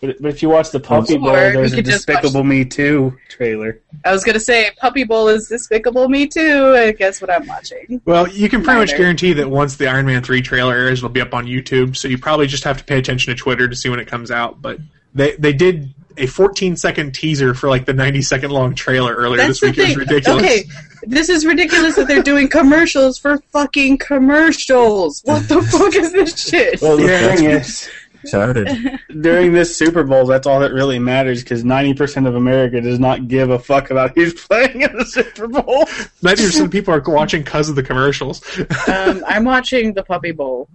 [0.00, 2.64] But, but if you watch the Puppy Or Bowl, there's a could watch- Despicable Me
[2.64, 3.80] 2 trailer.
[4.04, 6.74] I was gonna say Puppy Bowl is Despicable Me too.
[6.76, 8.00] I guess what I'm watching.
[8.04, 11.08] Well, you can pretty much guarantee that once the Iron Man 3 trailer airs, it'll
[11.08, 13.74] be up on YouTube, so you probably just have to pay attention to Twitter to
[13.74, 14.62] see when it comes out.
[14.62, 14.78] But
[15.14, 19.38] they, they did a 14 second teaser for like the 90 second long trailer earlier
[19.38, 19.78] That's this the week.
[19.78, 20.42] It was ridiculous.
[20.44, 20.62] Okay,
[21.02, 25.22] this is ridiculous that they're doing commercials for fucking commercials.
[25.24, 26.80] What the fuck is this shit?
[26.82, 27.34] Well, the Yeah.
[27.36, 27.88] thing is,
[28.28, 28.98] Shouted.
[29.20, 33.28] during this Super Bowl, that's all that really matters because 90% of America does not
[33.28, 35.84] give a fuck about who's playing in the Super Bowl.
[36.22, 38.42] 90% of people are watching because of the commercials.
[38.88, 40.68] Um, I'm watching the Puppy Bowl.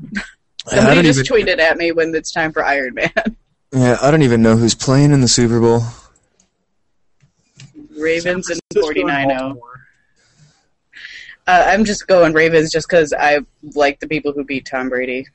[0.67, 3.11] Somebody just even, tweeted at me when it's time for Iron Man.
[3.73, 5.81] Yeah, I don't even know who's playing in the Super Bowl.
[7.97, 9.55] Ravens and 49 Uh,
[11.47, 13.39] I'm just going Ravens just because I
[13.73, 15.27] like the people who beat Tom Brady.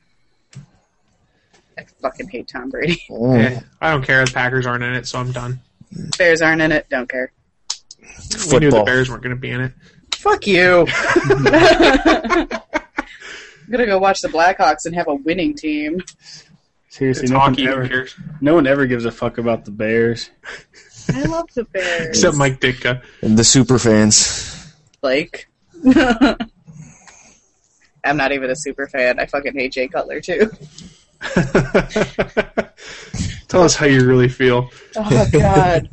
[1.77, 3.01] I fucking hate Tom Brady.
[3.09, 4.25] Oh, Eh, I don't care.
[4.25, 5.59] The Packers aren't in it, so I'm done.
[6.17, 6.87] Bears aren't in it.
[6.89, 7.31] Don't care.
[8.51, 8.83] We knew the.
[8.83, 9.73] Bears weren't going to be in it.
[10.15, 10.85] Fuck you.
[13.69, 16.01] I'm gonna go watch the Blackhawks and have a winning team.
[16.89, 17.65] Seriously, It's no one, hockey.
[17.65, 18.15] Who ever, cares?
[18.41, 20.29] no one ever gives a fuck about the Bears.
[21.13, 22.07] I love the Bears.
[22.09, 23.01] Except Mike Ditka.
[23.21, 24.73] And the super fans.
[25.01, 25.47] like.
[28.03, 29.19] I'm not even a super fan.
[29.19, 30.49] I fucking hate Jay Cutler too.
[33.49, 34.69] Tell us how you really feel.
[34.95, 35.89] Oh god,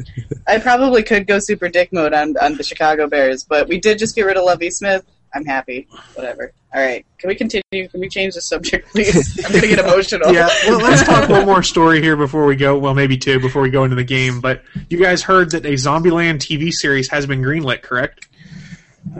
[0.46, 3.98] I probably could go super dick mode on on the Chicago Bears, but we did
[3.98, 5.04] just get rid of Lovie Smith.
[5.34, 5.88] I'm happy.
[6.14, 6.52] Whatever.
[6.76, 7.88] All right, can we continue?
[7.88, 9.38] Can we change the subject, please?
[9.46, 10.30] I'm gonna get emotional.
[10.30, 12.76] Yeah, well, let's talk one more story here before we go.
[12.78, 14.42] Well, maybe two before we go into the game.
[14.42, 18.28] But you guys heard that a Zombieland TV series has been greenlit, correct?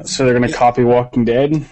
[0.04, 1.64] So they're going to copy Walking Dead.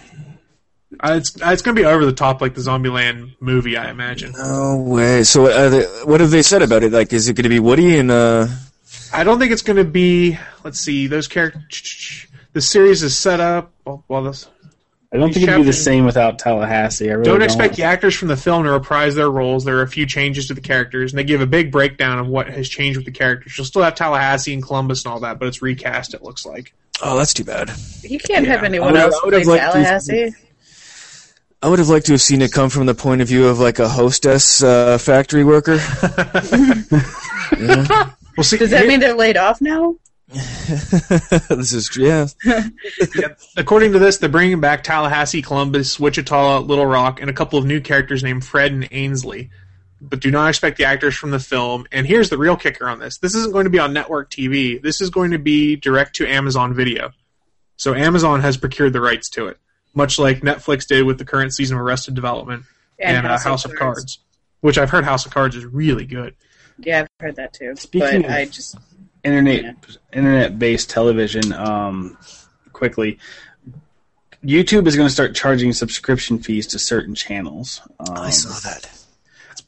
[0.99, 3.91] Uh, it's uh, it's going to be over the top like the Zombieland movie, I
[3.91, 4.31] imagine.
[4.31, 5.23] No way.
[5.23, 6.93] So uh, they, what have they said about it?
[6.93, 8.47] Like, is it going to be Woody and uh?
[9.13, 10.39] I don't think it's going to be.
[10.63, 11.05] Let's see.
[11.05, 12.25] Those characters.
[12.53, 13.71] The series is set up.
[13.85, 14.47] Well, well this,
[15.15, 17.09] I don't These think it'd be the same without Tallahassee.
[17.09, 19.63] I really don't don't expect the actors from the film to reprise their roles.
[19.63, 22.27] There are a few changes to the characters, and they give a big breakdown of
[22.27, 23.57] what has changed with the characters.
[23.57, 26.13] You'll still have Tallahassee and Columbus and all that, but it's recast.
[26.13, 26.73] It looks like.
[27.01, 27.71] Oh, that's too bad.
[28.01, 30.35] You can't have anyone else I would play have liked to- Tallahassee.
[31.61, 33.57] I would have liked to have seen it come from the point of view of
[33.57, 35.75] like a hostess uh, factory worker.
[37.57, 38.11] yeah.
[38.35, 39.95] Well, see, Does that mean they're laid off now?
[41.49, 42.27] this is yeah.
[43.57, 47.65] According to this, they're bringing back Tallahassee, Columbus, Wichita, Little Rock, and a couple of
[47.65, 49.49] new characters named Fred and Ainsley.
[50.01, 51.87] But do not expect the actors from the film.
[51.91, 54.81] And here's the real kicker on this: this isn't going to be on network TV.
[54.81, 57.11] This is going to be direct to Amazon Video.
[57.77, 59.57] So Amazon has procured the rights to it,
[59.93, 62.63] much like Netflix did with the current season of Arrested Development
[62.99, 63.99] And and, uh, House of of Cards.
[63.99, 64.19] Cards,
[64.61, 66.35] which I've heard House of Cards is really good.
[66.77, 67.73] Yeah, I've heard that too.
[67.77, 68.77] Speaking but of- I just
[69.25, 69.75] internet
[70.13, 71.51] internet based television.
[71.51, 72.17] Um,
[72.71, 73.17] quickly,
[74.43, 77.81] YouTube is going to start charging subscription fees to certain channels.
[77.99, 78.89] Um, I saw that.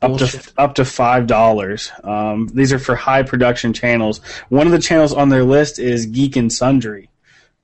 [0.01, 1.91] up to up to five dollars.
[2.03, 4.19] Um, these are for high production channels.
[4.49, 7.09] One of the channels on their list is Geek and Sundry,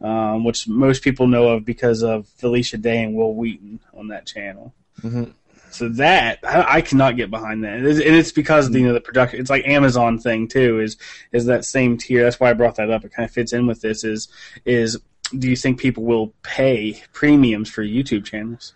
[0.01, 4.25] um, which most people know of because of Felicia Day and Wil Wheaton on that
[4.25, 4.73] channel.
[5.01, 5.33] Mhm.
[5.73, 8.79] So that I, I cannot get behind that, and it's, and it's because of the,
[8.79, 9.39] you know the production.
[9.39, 10.79] It's like Amazon thing too.
[10.79, 10.97] Is
[11.31, 12.23] is that same tier?
[12.23, 13.03] That's why I brought that up.
[13.03, 14.03] It kind of fits in with this.
[14.03, 14.27] Is
[14.65, 14.99] is
[15.37, 18.73] do you think people will pay premiums for YouTube channels?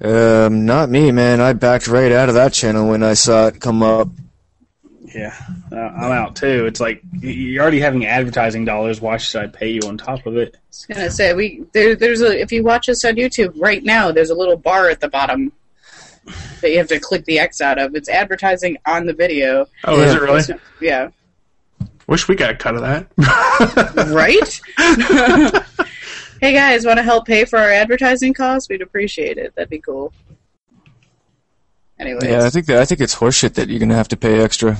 [0.00, 1.40] Um, not me, man.
[1.40, 4.08] I backed right out of that channel when I saw it come up.
[5.14, 5.34] Yeah,
[5.72, 6.66] uh, I'm out too.
[6.66, 9.00] It's like you're already having advertising dollars.
[9.00, 10.56] Why should I pay you on top of it?
[10.68, 14.12] was gonna say we there, there's a if you watch us on YouTube right now,
[14.12, 15.52] there's a little bar at the bottom
[16.60, 17.94] that you have to click the X out of.
[17.94, 19.66] It's advertising on the video.
[19.84, 20.42] Oh, is it really?
[20.80, 21.10] Yeah.
[22.06, 23.06] Wish we got a cut of that.
[24.08, 24.60] right?
[26.40, 28.68] hey guys, want to help pay for our advertising costs?
[28.68, 29.54] We'd appreciate it.
[29.54, 30.12] That'd be cool.
[31.98, 34.40] Anyways, Yeah, I think that, I think it's horseshit that you're gonna have to pay
[34.40, 34.76] extra.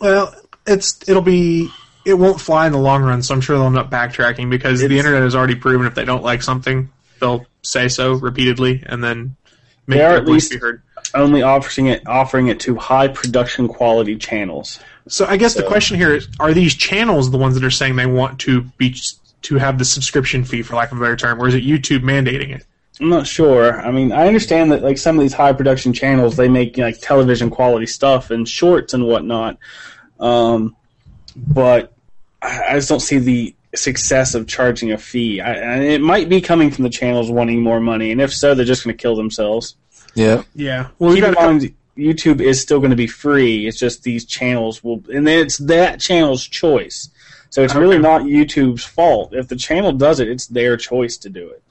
[0.00, 0.34] Well,
[0.66, 1.68] it's it'll be
[2.04, 4.80] it won't fly in the long run, so I'm sure they'll end up backtracking because
[4.80, 6.90] the internet has already proven if they don't like something,
[7.20, 9.45] they'll say so repeatedly and then make
[9.86, 10.82] They are at least be heard.
[11.14, 14.80] only offering it offering it to high production quality channels.
[15.08, 17.96] So I guess the question here is: Are these channels the ones that are saying
[17.96, 18.96] they want to be
[19.42, 22.00] to have the subscription fee, for lack of a better term, or is it YouTube
[22.00, 22.64] mandating it?
[23.00, 23.80] I'm not sure.
[23.80, 27.00] I mean, I understand that like some of these high production channels they make like
[27.00, 29.58] television quality stuff and shorts and whatnot,
[30.18, 30.74] um,
[31.36, 31.92] but
[32.42, 35.40] I I just don't see the success of charging a fee.
[35.40, 38.54] I, and it might be coming from the channels wanting more money, and if so,
[38.54, 39.76] they're just going to kill themselves.
[40.14, 40.42] Yeah.
[40.54, 40.88] Yeah.
[40.98, 43.66] Well, Keep in a couple- mind, YouTube is still going to be free.
[43.66, 47.08] It's just these channels will, and then it's that channel's choice.
[47.50, 49.32] So it's really not YouTube's fault.
[49.34, 51.62] If the channel does it, it's their choice to do it.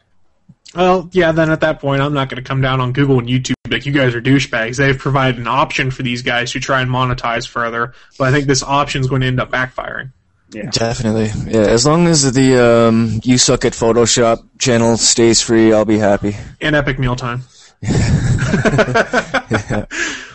[0.73, 3.27] Well, yeah, then at that point, I'm not going to come down on Google and
[3.29, 4.77] YouTube like you guys are douchebags.
[4.77, 8.47] They've provided an option for these guys to try and monetize further, but I think
[8.47, 10.11] this option is going to end up backfiring.
[10.51, 10.69] Yeah.
[10.69, 11.31] Definitely.
[11.51, 15.97] Yeah, as long as the um, you suck at Photoshop channel stays free, I'll be
[15.97, 16.35] happy.
[16.61, 17.41] And Epic Mealtime.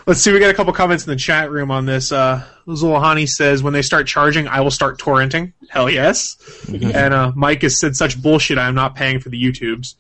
[0.07, 2.11] Let's see, we got a couple comments in the chat room on this.
[2.11, 5.53] Uh, Zulhani says, when they start charging, I will start torrenting.
[5.69, 6.37] Hell yes.
[6.69, 9.95] and uh, Mike has said such bullshit, I am not paying for the YouTubes.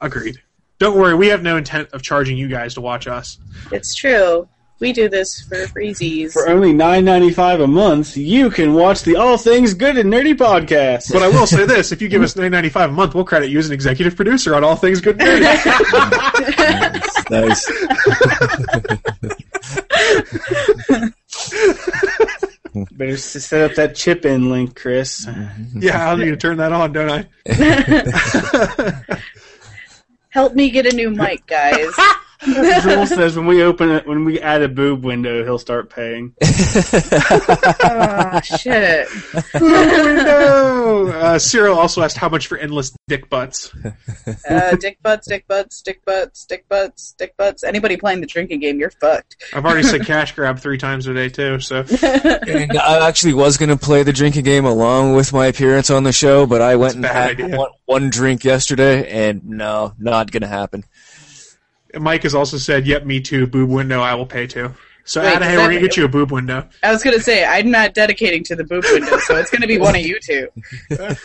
[0.00, 0.40] Agreed.
[0.78, 3.38] Don't worry, we have no intent of charging you guys to watch us.
[3.70, 4.48] it's true.
[4.82, 6.32] We do this for freezies.
[6.32, 10.12] For only nine ninety five a month, you can watch the All Things Good and
[10.12, 11.12] Nerdy podcast.
[11.12, 13.24] But I will say this: if you give us nine ninety five a month, we'll
[13.24, 15.22] credit you as an executive producer on all things good.
[15.22, 17.30] and Nerdy.
[17.30, 17.70] nice.
[22.92, 25.28] Better s- set up that chip in link, Chris.
[25.74, 27.46] yeah, I'll need to turn that on, don't I?
[30.30, 31.92] Help me get a new mic, guys.
[32.44, 36.34] Joel says when we open it, when we add a boob window, he'll start paying.
[36.42, 39.08] oh, shit.
[39.54, 41.08] no.
[41.08, 43.72] Uh, Cyril also asked how much for endless dick butts.
[44.48, 47.64] Uh, dick butts, dick butts, dick butts, dick butts, dick butts.
[47.64, 49.36] Anybody playing the drinking game, you're fucked.
[49.52, 51.60] I've already said cash grab three times a day too.
[51.60, 55.90] So And I actually was going to play the drinking game along with my appearance
[55.90, 60.30] on the show, but I went and had one, one drink yesterday, and no, not
[60.30, 60.84] going to happen.
[61.98, 63.46] Mike has also said, "Yep, me too.
[63.46, 64.74] Boob window, I will pay too."
[65.04, 66.68] So Wait, Adahy, we're gonna get you a boob window.
[66.82, 69.78] I was gonna say I'm not dedicating to the boob window, so it's gonna be
[69.78, 70.48] one of you two.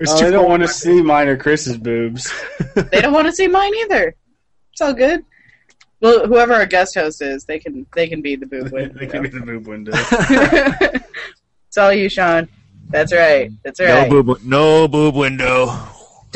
[0.00, 2.32] It's Oh, they don't want to see mine or Chris's boobs.
[2.92, 4.14] They don't want to see mine either.
[4.72, 5.24] It's all good.
[6.00, 8.98] Well, whoever our guest host is, they can they can be the boob window.
[8.98, 9.92] they can be the boob window.
[11.68, 12.48] it's all you, Sean.
[12.88, 13.50] That's right.
[13.64, 14.08] That's right.
[14.08, 15.66] No boob, no boob window.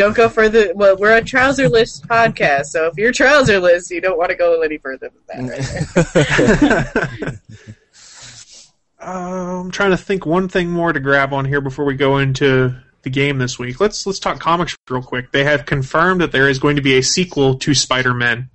[0.01, 0.73] Don't go further.
[0.75, 4.79] Well, we're a trouserless podcast, so if you're trouserless, you don't want to go any
[4.79, 7.21] further than that.
[7.23, 9.07] Right.
[9.07, 9.07] Uh,
[9.61, 12.75] I'm trying to think one thing more to grab on here before we go into
[13.03, 13.79] the game this week.
[13.79, 15.33] Let's let's talk comics real quick.
[15.33, 18.49] They have confirmed that there is going to be a sequel to Spider-Men.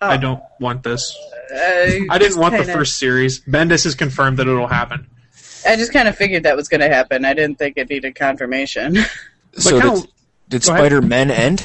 [0.00, 1.16] I don't want this.
[1.52, 3.40] Uh, I didn't want the kinda- first series.
[3.40, 5.08] Bendis has confirmed that it'll happen.
[5.66, 7.24] I just kind of figured that was going to happen.
[7.24, 8.98] I didn't think it needed confirmation.
[9.54, 10.06] So kinda-
[10.48, 10.78] did, ahead.
[10.78, 11.64] Spider-Men end?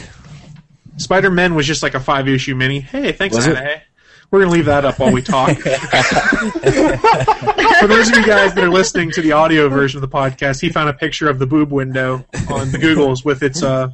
[0.97, 2.79] Spider-Men was just like a five issue mini.
[2.79, 3.57] Hey, thanks, Was it?
[3.57, 3.82] Hey.
[4.33, 5.55] We're gonna leave that up while we talk.
[5.59, 5.67] For
[7.87, 10.69] those of you guys that are listening to the audio version of the podcast, he
[10.69, 13.89] found a picture of the boob window on the Googles with its uh,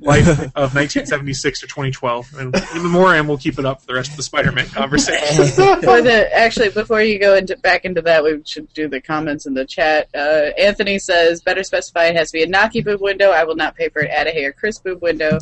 [0.00, 4.10] life of 1976 to 2012, and in memoriam, we'll keep it up for the rest
[4.12, 5.44] of the Spider-Men conversation.
[5.82, 9.44] For the actually, before you go into back into that, we should do the comments
[9.44, 10.08] in the chat.
[10.14, 13.32] Uh, Anthony says, "Better specify it has to be a Naki boob window.
[13.32, 15.40] I will not pay for an Adahy or Chris boob window."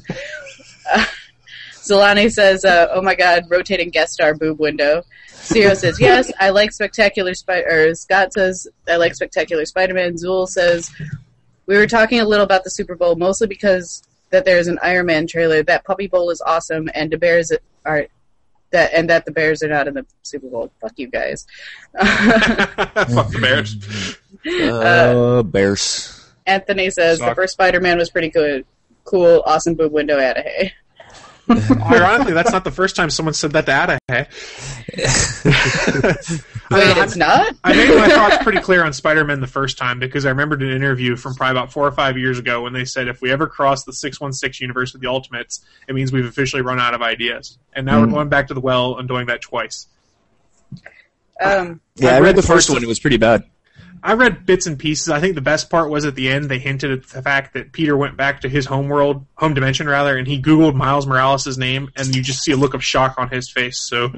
[0.92, 1.04] Uh,
[1.82, 6.50] Zolani says, uh, "Oh my God, rotating guest star boob window." Ciro says, "Yes, I
[6.50, 10.90] like spectacular Spider." Scott says, "I like spectacular Spider-Man." Zool says,
[11.66, 15.06] "We were talking a little about the Super Bowl, mostly because that there's an Iron
[15.06, 15.62] Man trailer.
[15.62, 17.52] That Puppy Bowl is awesome, and the Bears
[17.84, 18.06] are
[18.70, 20.72] that and that the Bears are not in the Super Bowl.
[20.80, 21.46] Fuck you guys."
[21.98, 24.18] Fuck the Bears.
[24.70, 26.18] Uh, Bears.
[26.46, 28.64] Anthony says the first Spider-Men was pretty good,
[29.04, 30.72] cool, awesome boob window Adahy.
[31.50, 33.98] Ironically, that's not the first time someone said that to Ada.
[34.08, 34.26] Hey.
[36.70, 37.54] Wait, it's not.
[37.64, 40.70] I made my thoughts pretty clear on Spider-Men the first time because I remembered an
[40.70, 43.46] interview from probably about four or five years ago when they said if we ever
[43.46, 47.58] cross the 616 universe with the Ultimates, it means we've officially run out of ideas.
[47.74, 48.12] And now we're Mm.
[48.12, 49.88] going back to the well and doing that twice.
[51.40, 52.82] Um, Yeah, I read the first one.
[52.82, 53.44] It was pretty bad.
[54.04, 55.10] I read bits and pieces.
[55.10, 57.70] I think the best part was at the end they hinted at the fact that
[57.70, 61.56] Peter went back to his home world, home dimension rather, and he Googled Miles Morales'
[61.56, 63.80] name, and you just see a look of shock on his face.
[63.80, 64.10] So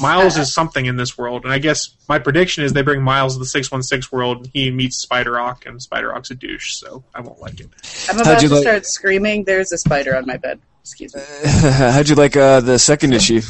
[0.00, 3.34] Miles is something in this world, and I guess my prediction is they bring Miles
[3.34, 6.34] to the six one six world, and he meets Spider Ock, and Spider Ock's a
[6.36, 7.68] douche, so I won't like it.
[8.08, 9.44] I'm about to like- start screaming.
[9.44, 10.60] There's a spider on my bed.
[10.82, 11.22] Excuse me.
[11.44, 13.40] How'd you like uh, the second issue?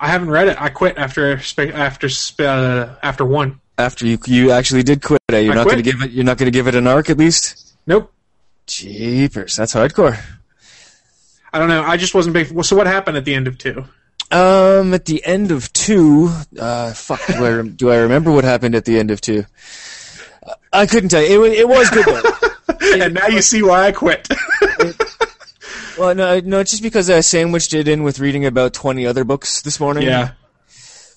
[0.00, 0.60] I haven't read it.
[0.60, 3.60] I quit after spe- after spe- uh, after one.
[3.78, 6.10] After you you actually did quit, uh, you're I not going to give it.
[6.10, 7.74] You're not going to give it an arc at least.
[7.86, 8.12] Nope.
[8.66, 10.18] Jeepers, that's hardcore.
[11.52, 11.82] I don't know.
[11.82, 12.64] I just wasn't big.
[12.64, 13.84] So what happened at the end of two?
[14.30, 18.42] Um, at the end of two, uh, fuck, do I, rem- do I remember what
[18.42, 19.44] happened at the end of two?
[20.72, 21.44] I couldn't tell you.
[21.44, 23.02] It, it was good though.
[23.04, 24.28] and now you see why I quit.
[25.98, 29.24] well, no, no, it's just because I sandwiched it in with reading about twenty other
[29.24, 30.02] books this morning.
[30.04, 30.32] Yeah.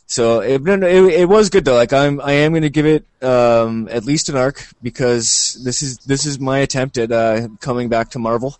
[0.09, 1.75] So it, no, no, it, it was good though.
[1.75, 5.83] Like I'm, I am going to give it um, at least an arc because this
[5.83, 8.57] is this is my attempt at uh, coming back to Marvel.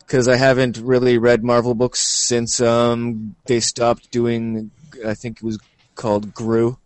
[0.00, 4.70] Because I haven't really read Marvel books since um, they stopped doing.
[5.06, 5.58] I think it was
[5.94, 6.76] called Groo.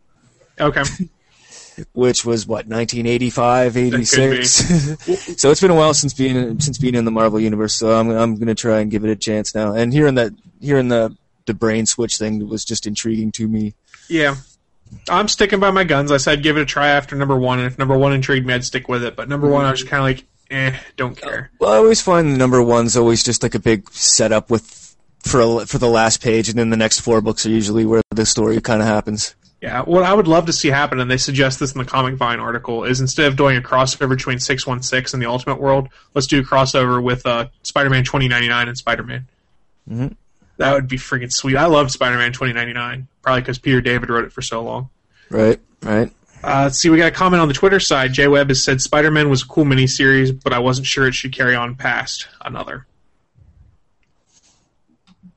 [0.60, 0.84] Okay.
[1.92, 4.48] which was what 1985 86
[5.40, 8.10] so it's been a while since being since being in the marvel universe so i'm
[8.10, 11.16] i'm going to try and give it a chance now and hearing that hearing the
[11.46, 13.74] the brain switch thing was just intriguing to me
[14.08, 14.36] Yeah.
[15.08, 16.12] I'm sticking by my guns.
[16.12, 18.54] I said give it a try after number one, and if number one intrigued me,
[18.54, 19.16] I'd stick with it.
[19.16, 21.50] But number one, I was kind of like, eh, don't care.
[21.58, 25.40] well i always find the number one's always just like a big setup with for
[25.40, 28.26] a, for the last page and then the next four books are usually where the
[28.26, 31.58] story kind of happens Yeah, what I would love to see happen, and they suggest
[31.58, 35.22] this in the Comic Vine article, is instead of doing a crossover between 616 and
[35.22, 39.26] the Ultimate World, let's do a crossover with uh, Spider Man 2099 and Spider Man.
[39.90, 40.14] Mhm.
[40.56, 41.56] That would be freaking sweet.
[41.56, 44.88] I loved Spider Men 2099, probably because Peter David wrote it for so long.
[45.30, 46.10] right right
[46.42, 48.12] Uh, let's see, we got a comment on the Twitter side.
[48.12, 51.14] Jay Webb has said Spider Man was a cool miniseries, but I wasn't sure it
[51.14, 52.86] should carry on past another.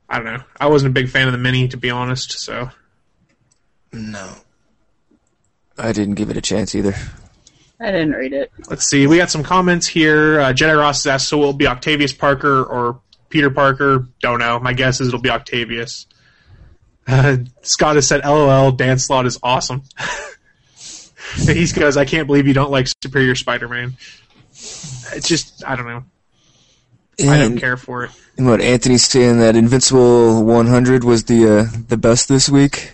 [0.10, 0.44] I don't know.
[0.60, 2.40] I wasn't a big fan of the mini, to be honest.
[2.40, 2.70] So
[3.92, 4.30] No.
[5.78, 6.96] I didn't give it a chance either.
[7.80, 8.52] I didn't read it.
[8.70, 9.06] let's see.
[9.06, 10.40] We got some comments here.
[10.40, 13.00] Uh, Jedi Ross has asked, so will it be Octavius Parker or
[13.30, 14.08] Peter Parker?
[14.22, 14.60] Don't know.
[14.60, 16.08] My guess is it'll be Octavius.
[17.08, 19.84] Uh, Scott has said, "LOL, Dan Slott is awesome."
[21.36, 23.96] he goes, "I can't believe you don't like Superior Spider-Man."
[24.52, 26.04] It's just, I don't know.
[27.20, 28.12] I don't care for it.
[28.38, 32.94] And what Anthony's saying that Invincible 100 was the uh, the best this week.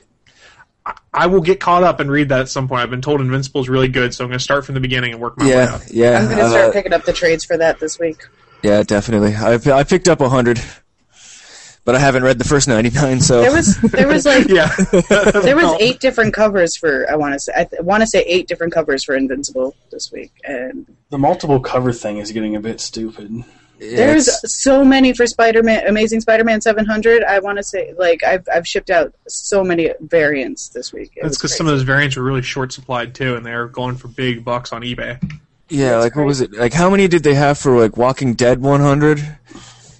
[1.14, 2.82] I will get caught up and read that at some point.
[2.82, 5.14] I've been told Invincible is really good, so I'm going to start from the beginning
[5.14, 5.82] and work my way Yeah, up.
[5.90, 8.28] yeah, I'm gonna uh, start picking up the trades for that this week.
[8.64, 9.36] Yeah, definitely.
[9.36, 10.59] I I picked up 100,
[11.86, 13.20] but I haven't read the first 99.
[13.22, 14.74] So There was there was like yeah,
[15.43, 18.22] there was eight different covers for I want to say I th- want to say
[18.22, 22.59] eight different covers for Invincible this week, and The multiple cover thing is getting a
[22.61, 23.43] bit stupid.
[23.80, 27.22] there's so many for Spider-Man, Amazing Spider-Man 700.
[27.24, 31.11] I want to say like I've I've shipped out so many variants this week.
[31.18, 33.97] It That's because some of those variants are really short supplied too, and they're going
[33.97, 35.20] for big bucks on eBay.
[35.70, 36.53] Yeah, like what was it?
[36.53, 39.38] Like how many did they have for like Walking Dead 100?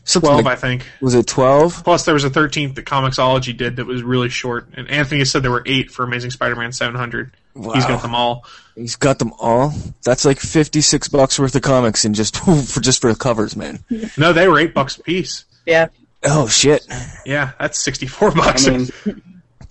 [0.06, 0.86] Something Twelve, like- I think.
[1.00, 1.84] was it 12?
[1.86, 5.44] Plus, there was a thirteenth that Comixology did that was really short, and Anthony said
[5.44, 7.32] there were eight for Amazing Spider-Man seven hundred.
[7.56, 8.46] He's got them all.
[8.76, 9.72] He's got them all.
[10.04, 12.36] That's like 56 bucks worth of comics and just
[12.68, 13.84] for just for the covers, man.
[14.18, 15.46] No, they were eight bucks a piece.
[15.66, 15.88] yeah.
[16.26, 16.86] Oh shit.
[17.26, 18.68] Yeah, that's sixty-four bucks.
[18.68, 18.90] I mean,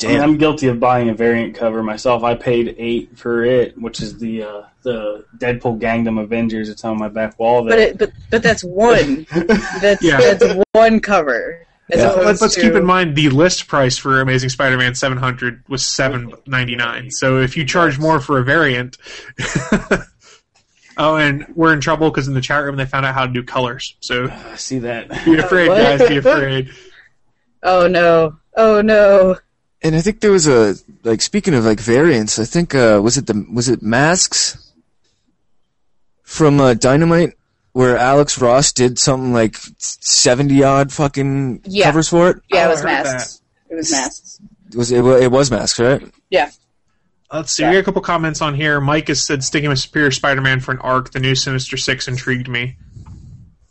[0.02, 0.30] I mean, Damn.
[0.30, 2.24] I'm guilty of buying a variant cover myself.
[2.24, 6.68] I paid eight for it, which is the uh, the Deadpool Gangnam Avengers.
[6.68, 7.64] It's on my back wall.
[7.64, 9.26] But it, but but that's one.
[9.80, 10.18] That's Yeah.
[10.34, 11.66] that's one cover.
[11.90, 12.10] Yeah.
[12.12, 16.32] Let's, let's to- keep in mind the list price for Amazing Spider-Man 700 was seven
[16.46, 17.10] ninety nine.
[17.10, 18.96] So if you charge more for a variant,
[20.96, 23.32] oh, and we're in trouble because in the chat room they found out how to
[23.32, 23.94] do colors.
[24.00, 25.08] So I see that.
[25.24, 26.08] be afraid, guys.
[26.08, 26.70] Be afraid.
[27.62, 28.38] Oh no!
[28.56, 29.36] Oh no!
[29.84, 33.18] And I think there was a like speaking of like variants, I think uh was
[33.18, 34.72] it the was it masks
[36.22, 37.34] from uh, Dynamite
[37.72, 41.86] where Alex Ross did something like 70 odd fucking Yeah.
[41.86, 42.36] covers for it?
[42.50, 43.42] Yeah, Oh, it was I heard masks.
[43.70, 44.40] It was masks.
[44.70, 46.02] It was it, wa- it was masks, right?
[46.30, 46.50] Yeah.
[47.32, 47.64] Let's see.
[47.64, 48.78] We got a couple comments on here.
[48.78, 51.12] Mike has said sticking with Superior Spider-Man for an arc.
[51.12, 52.76] The new Sinister Six intrigued me.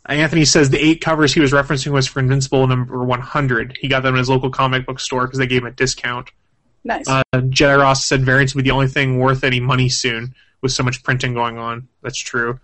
[0.06, 3.78] Anthony says the eight covers he was referencing was for Invincible number 100.
[3.80, 6.30] He got them in his local comic book store because they gave him a discount.
[6.84, 7.08] Nice.
[7.08, 10.72] Uh, Jedi Ross said variants will be the only thing worth any money soon with
[10.72, 11.86] so much printing going on.
[12.02, 12.58] That's true.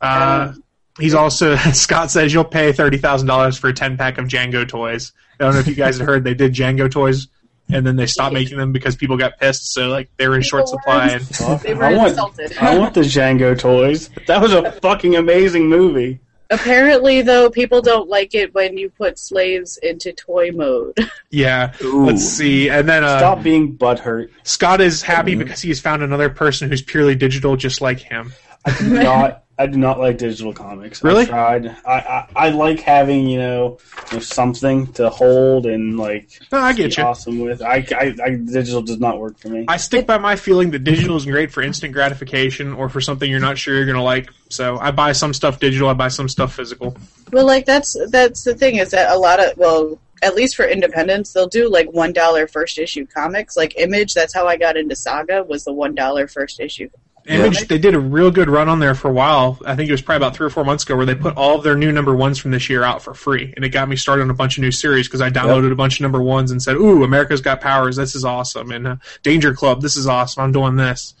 [0.00, 0.54] Uh,
[0.98, 4.66] he's also Scott says you'll pay thirty thousand dollars for a ten pack of Django
[4.66, 5.12] toys.
[5.38, 7.28] I don't know if you guys have heard they did Django toys
[7.72, 9.72] and then they stopped making them because people got pissed.
[9.72, 11.06] So like they were in short People supply.
[11.06, 11.12] were-
[11.52, 12.18] And they were I want.
[12.60, 14.10] I want the Django toys.
[14.26, 16.18] That was a fucking amazing movie.
[16.50, 20.96] Apparently, though, people don't like it when you put slaves into toy mode.
[21.30, 22.06] yeah, Ooh.
[22.06, 22.68] let's see.
[22.68, 24.30] And then uh, Stop being butthurt.
[24.42, 28.32] Scott is happy because he has found another person who's purely digital, just like him.
[28.64, 29.44] I do not.
[29.60, 31.04] I do not like digital comics.
[31.04, 31.24] Really?
[31.24, 31.66] I tried.
[31.84, 33.78] I, I, I like having you know,
[34.10, 37.06] you know, something to hold and like No, I get be you.
[37.06, 37.60] awesome with.
[37.60, 39.66] I, I, I digital does not work for me.
[39.68, 43.30] I stick by my feeling that digital is great for instant gratification or for something
[43.30, 44.30] you're not sure you're gonna like.
[44.48, 46.96] So I buy some stuff digital, I buy some stuff physical.
[47.30, 50.64] well, like that's that's the thing is that a lot of well, at least for
[50.64, 53.58] independents, they'll do like one dollar first issue comics.
[53.58, 56.88] Like Image, that's how I got into Saga was the one dollar first issue.
[57.30, 59.58] Image, they did a real good run on there for a while.
[59.64, 61.56] I think it was probably about three or four months ago, where they put all
[61.56, 63.96] of their new number ones from this year out for free, and it got me
[63.96, 66.50] started on a bunch of new series because I downloaded a bunch of number ones
[66.50, 70.06] and said, "Ooh, America's Got Powers, this is awesome," and uh, Danger Club, this is
[70.06, 70.42] awesome.
[70.42, 71.14] I'm doing this.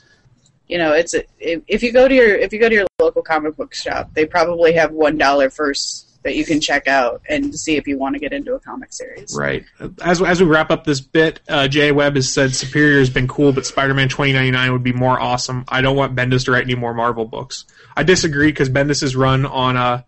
[0.68, 2.86] You know, it's a, if, if you go to your if you go to your
[2.98, 7.22] local comic book shop, they probably have one dollar first that you can check out
[7.28, 9.34] and see if you want to get into a comic series.
[9.36, 9.64] Right.
[10.02, 13.28] As as we wrap up this bit, uh, Jay Webb has said Superior has been
[13.28, 15.64] cool, but Spider-Man 2099 would be more awesome.
[15.68, 17.64] I don't want Bendis to write any more Marvel books.
[17.96, 20.02] I disagree because Bendis has run on uh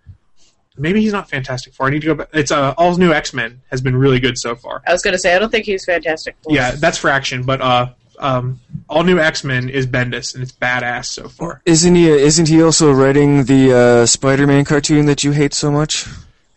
[0.76, 1.86] maybe he's not Fantastic Four.
[1.86, 2.28] I need to go back.
[2.32, 4.82] It's uh, all new X-Men has been really good so far.
[4.86, 6.36] I was going to say I don't think he's fantastic.
[6.42, 6.54] Four.
[6.54, 7.90] Yeah, that's Fraction, but uh
[8.22, 11.60] um all new X-Men is Bendis and it's badass so far.
[11.66, 16.06] Isn't he isn't he also writing the uh, Spider-Man cartoon that you hate so much?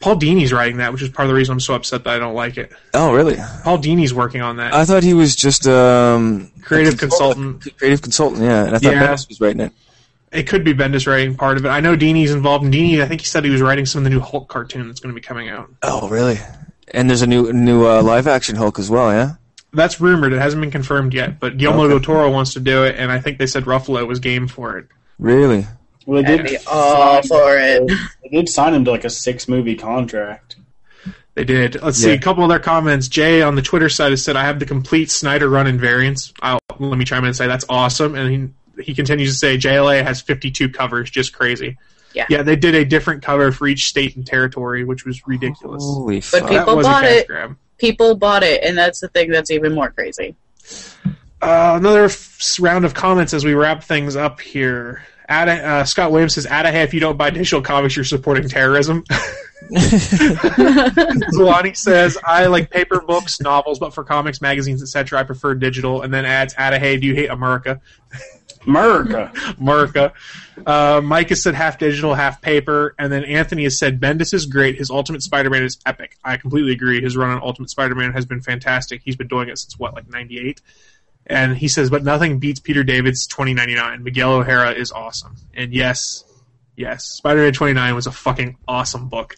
[0.01, 2.20] Paul Dini's writing that, which is part of the reason I'm so upset that I
[2.20, 2.72] don't like it.
[2.93, 3.38] Oh, really?
[3.63, 4.74] Paul Dini's working on that.
[4.74, 7.68] I thought he was just um Creative consultant.
[7.78, 8.66] creative consultant, yeah.
[8.66, 9.07] And I thought Yeah.
[9.07, 9.72] Bendis was writing it.
[10.32, 11.70] It could be Bendis writing part of it.
[11.70, 14.03] I know Dini's involved, and Dini, I think he said he was writing some of
[14.03, 15.72] the new Hulk cartoon that's going to be coming out.
[15.82, 16.39] Oh, really?
[16.93, 19.36] And there's a new new uh, live action Hulk as well, yeah.
[19.76, 20.34] That's rumored.
[20.34, 21.89] It hasn't been confirmed yet, but Guillermo Okay.
[21.93, 24.78] del Toro wants to do it, and I think they said Ruffalo was game for
[24.78, 24.88] it.
[25.19, 25.67] Really?
[26.05, 27.91] Well, they did be all for it.
[28.23, 30.55] They did sign him to like a six movie contract.
[31.36, 31.82] They did.
[31.82, 33.07] Let's see a couple other comments.
[33.07, 36.34] Jay on the Twitter side has said, "I have the complete Snyder run in variants."
[36.41, 38.15] I'll, let me chime in and say that's awesome.
[38.15, 41.78] And he he continues to say, "JLA has 52 covers, just crazy."
[42.13, 42.26] Yeah.
[42.30, 45.84] Yeah, they did a different cover for each state and territory, which was ridiculous.
[45.84, 47.28] Holy But people that was bought a cash it.
[47.28, 47.57] grab.
[47.78, 50.36] People bought it, and that's the thing that's even more crazy.
[51.41, 55.03] Uh, another f- round of comments as we wrap things up here.
[55.30, 58.47] Ada, uh, Scott Williams says, "Add "Adahy, if you don't buy digital comics, you're supporting
[58.47, 59.03] terrorism."
[61.34, 66.03] Zulani says, "I like paper books, novels, but for comics, magazines, etc., I prefer digital."
[66.03, 67.82] And then adds, "Adahy, do you hate America?"
[68.68, 69.32] America.
[69.59, 70.13] America.
[70.66, 74.45] Uh, Mike has said half digital, half paper, and then Anthony has said Bendis is
[74.45, 74.78] great.
[74.78, 76.18] His Ultimate Spider-Man is epic.
[76.24, 77.01] I completely agree.
[77.01, 79.01] His run on Ultimate Spider-Man has been fantastic.
[79.03, 80.61] He's been doing it since what, like '98.
[81.28, 84.03] And he says, but nothing beats Peter David's 2099.
[84.03, 85.36] Miguel O'Hara is awesome.
[85.55, 86.24] And yes,
[86.76, 89.36] yes, Spider-Man 29 was a fucking awesome book.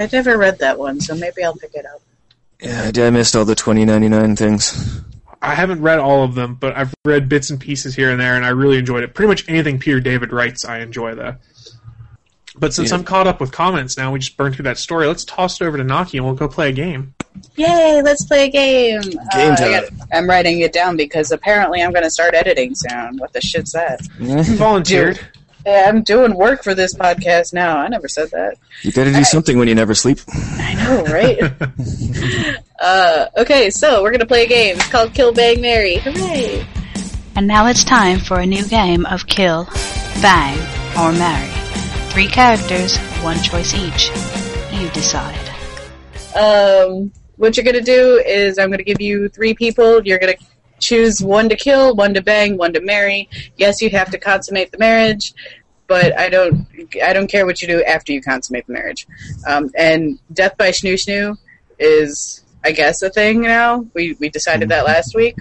[0.00, 2.02] I've never read that one, so maybe I'll pick it up.
[2.60, 5.00] Yeah, I did- I missed all the 2099 things.
[5.42, 8.36] I haven't read all of them, but I've read bits and pieces here and there,
[8.36, 9.14] and I really enjoyed it.
[9.14, 11.36] Pretty much anything Peter David writes, I enjoy though.
[12.58, 12.96] But since Yeah.
[12.96, 15.06] I'm caught up with comments now, we just burned through that story.
[15.06, 17.14] Let's toss it over to Naki and we'll go play a game.
[17.56, 19.00] Yay, let's play a game.
[19.02, 19.70] Game Uh, I time.
[19.70, 23.16] got, I'm writing it down because apparently I'm going to start editing soon.
[23.18, 24.00] What the shit's that?
[24.18, 25.20] Yeah, You volunteered.
[25.66, 27.78] Yeah, I'm doing work for this podcast now.
[27.78, 28.56] I never said that.
[28.82, 30.18] you gotta do something when you never sleep.
[30.28, 32.56] I know, right?
[32.80, 34.76] uh, okay, so we're going to play a game.
[34.76, 35.96] It's called Kill Bang Mary.
[35.96, 36.66] Hooray!
[37.36, 39.66] And now it's time for a new game of Kill,
[40.20, 40.58] Bang,
[40.98, 41.50] or Marry.
[42.10, 44.10] Three characters, one choice each.
[44.72, 45.48] You decide.
[46.34, 50.02] Um, what you're gonna do is I'm gonna give you three people.
[50.06, 50.34] You're gonna
[50.80, 53.28] choose one to kill, one to bang, one to marry.
[53.56, 55.34] Yes, you have to consummate the marriage,
[55.86, 56.66] but I don't.
[57.04, 59.06] I don't care what you do after you consummate the marriage.
[59.46, 61.36] Um, and death by snoo snoo
[61.78, 63.86] is, I guess, a thing now.
[63.94, 65.36] We we decided that last week.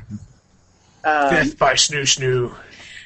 [1.04, 2.54] Um, Death by snoo snoo.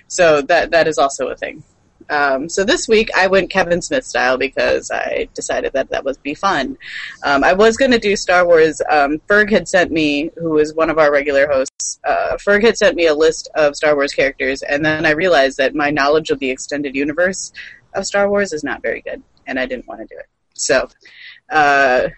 [0.08, 1.64] so that that is also a thing.
[2.10, 6.22] Um, so this week I went Kevin Smith style because I decided that that would
[6.24, 6.78] be fun.
[7.24, 8.82] Um, I was going to do Star Wars.
[8.90, 12.78] Um, Ferg had sent me, who is one of our regular hosts, uh, Ferg had
[12.78, 16.30] sent me a list of Star Wars characters, and then I realized that my knowledge
[16.30, 17.52] of the extended universe
[17.94, 20.28] of Star Wars is not very good, and I didn't want to do it.
[20.54, 20.88] So
[21.52, 22.10] uh,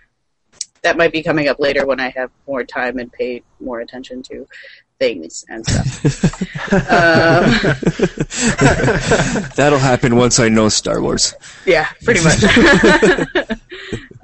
[0.81, 4.21] that might be coming up later when I have more time and pay more attention
[4.23, 4.47] to
[4.99, 6.03] things and stuff.
[6.71, 7.49] um,
[9.55, 11.33] That'll happen once I know Star Wars.
[11.65, 12.43] Yeah, pretty much.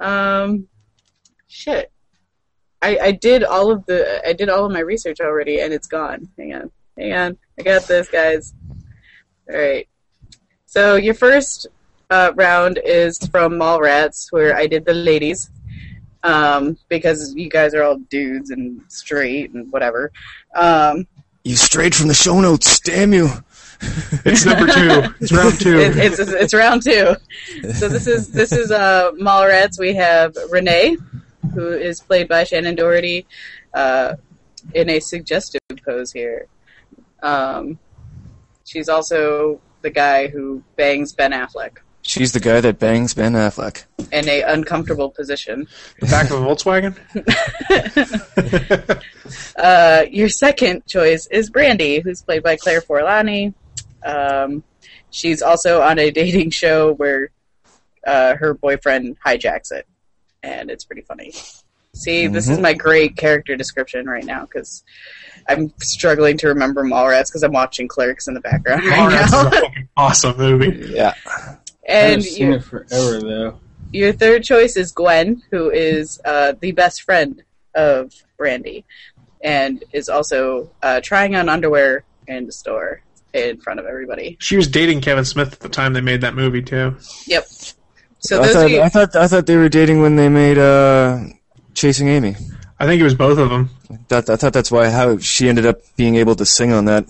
[0.00, 0.68] um,
[1.48, 1.90] shit.
[2.80, 5.86] I I did all of the I did all of my research already, and it's
[5.86, 6.28] gone.
[6.36, 7.38] Hang on, hang on.
[7.58, 8.54] I got this, guys.
[9.50, 9.88] All right.
[10.66, 11.66] So your first
[12.10, 15.50] uh, round is from Mallrats, where I did the ladies,
[16.22, 20.12] um, because you guys are all dudes and straight and whatever.
[20.54, 21.06] Um,
[21.44, 23.28] You strayed from the show notes, damn you.
[24.24, 25.12] It's number two.
[25.20, 25.76] It's round two.
[25.78, 27.16] it, it's it's round two.
[27.72, 29.76] So this is this is uh Mallrats.
[29.78, 30.96] We have Renee,
[31.52, 33.26] who is played by Shannen Doherty,
[33.74, 34.14] uh,
[34.74, 36.46] in a suggestive pose here.
[37.24, 37.78] Um,
[38.64, 43.84] she's also the guy who bangs Ben Affleck She's the guy that bangs Ben Affleck.
[44.10, 45.68] in a uncomfortable position.
[46.00, 46.96] The back of a Volkswagen?
[49.56, 53.54] Uh, your second choice is Brandy, who's played by Claire Forlani.
[54.04, 54.62] Um,
[55.10, 57.30] she's also on a dating show where
[58.06, 59.86] uh, her boyfriend hijacks it,
[60.42, 61.32] and it's pretty funny.
[61.94, 62.62] See, this is Mhm.
[62.62, 64.82] my great character description right now because
[65.48, 69.32] I'm struggling to remember Mallrats because I'm watching Clerks in the background right Mallrats is
[69.32, 70.90] a fucking awesome movie.
[70.92, 71.14] Yeah.
[71.86, 73.60] And I've seen your, it forever though.
[73.92, 77.42] your third choice is Gwen, who is uh, the best friend
[77.74, 78.84] of Brandy,
[79.42, 83.02] and is also uh, trying on underwear in the store
[83.32, 84.36] in front of everybody.
[84.40, 86.96] She was dating Kevin Smith at the time they made that movie too.
[87.26, 87.46] Yep.
[88.18, 90.58] So I thought, are your, I thought I thought they were dating when they made
[90.58, 91.24] uh,
[91.74, 92.36] Chasing Amy.
[92.78, 93.70] I think it was both of them.
[94.08, 97.06] That, I thought that's why how she ended up being able to sing on that.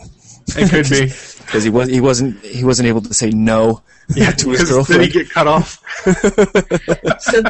[0.57, 1.07] It could be.
[1.47, 3.83] because he was he wasn't he wasn't able to say no
[4.15, 5.83] Yeah, to his because then he get cut off.
[7.21, 7.43] so,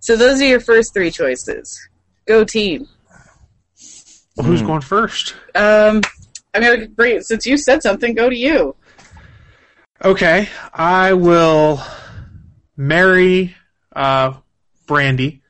[0.00, 1.88] so those are your first three choices.
[2.26, 2.88] Go team.
[4.36, 5.34] Well, who's going first?
[5.54, 6.02] Um,
[6.54, 8.14] I'm gonna bring since you said something.
[8.14, 8.76] Go to you.
[10.04, 11.82] Okay, I will
[12.76, 13.54] marry
[13.94, 14.34] uh,
[14.86, 15.42] Brandy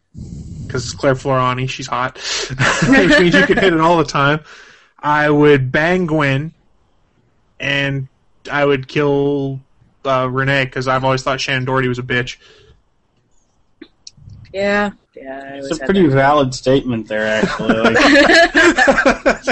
[0.66, 2.19] because Claire Forlani, she's hot,
[2.89, 4.40] which means you can hit it all the time.
[4.99, 6.53] I would bang Gwen,
[7.61, 8.09] and
[8.51, 9.61] I would kill
[10.05, 12.37] uh, Renee because I've always thought Shannen Doherty was a bitch.
[14.53, 15.57] Yeah, yeah.
[15.57, 16.15] It's a pretty that.
[16.15, 17.77] valid statement there, actually.
[17.77, 17.95] Like,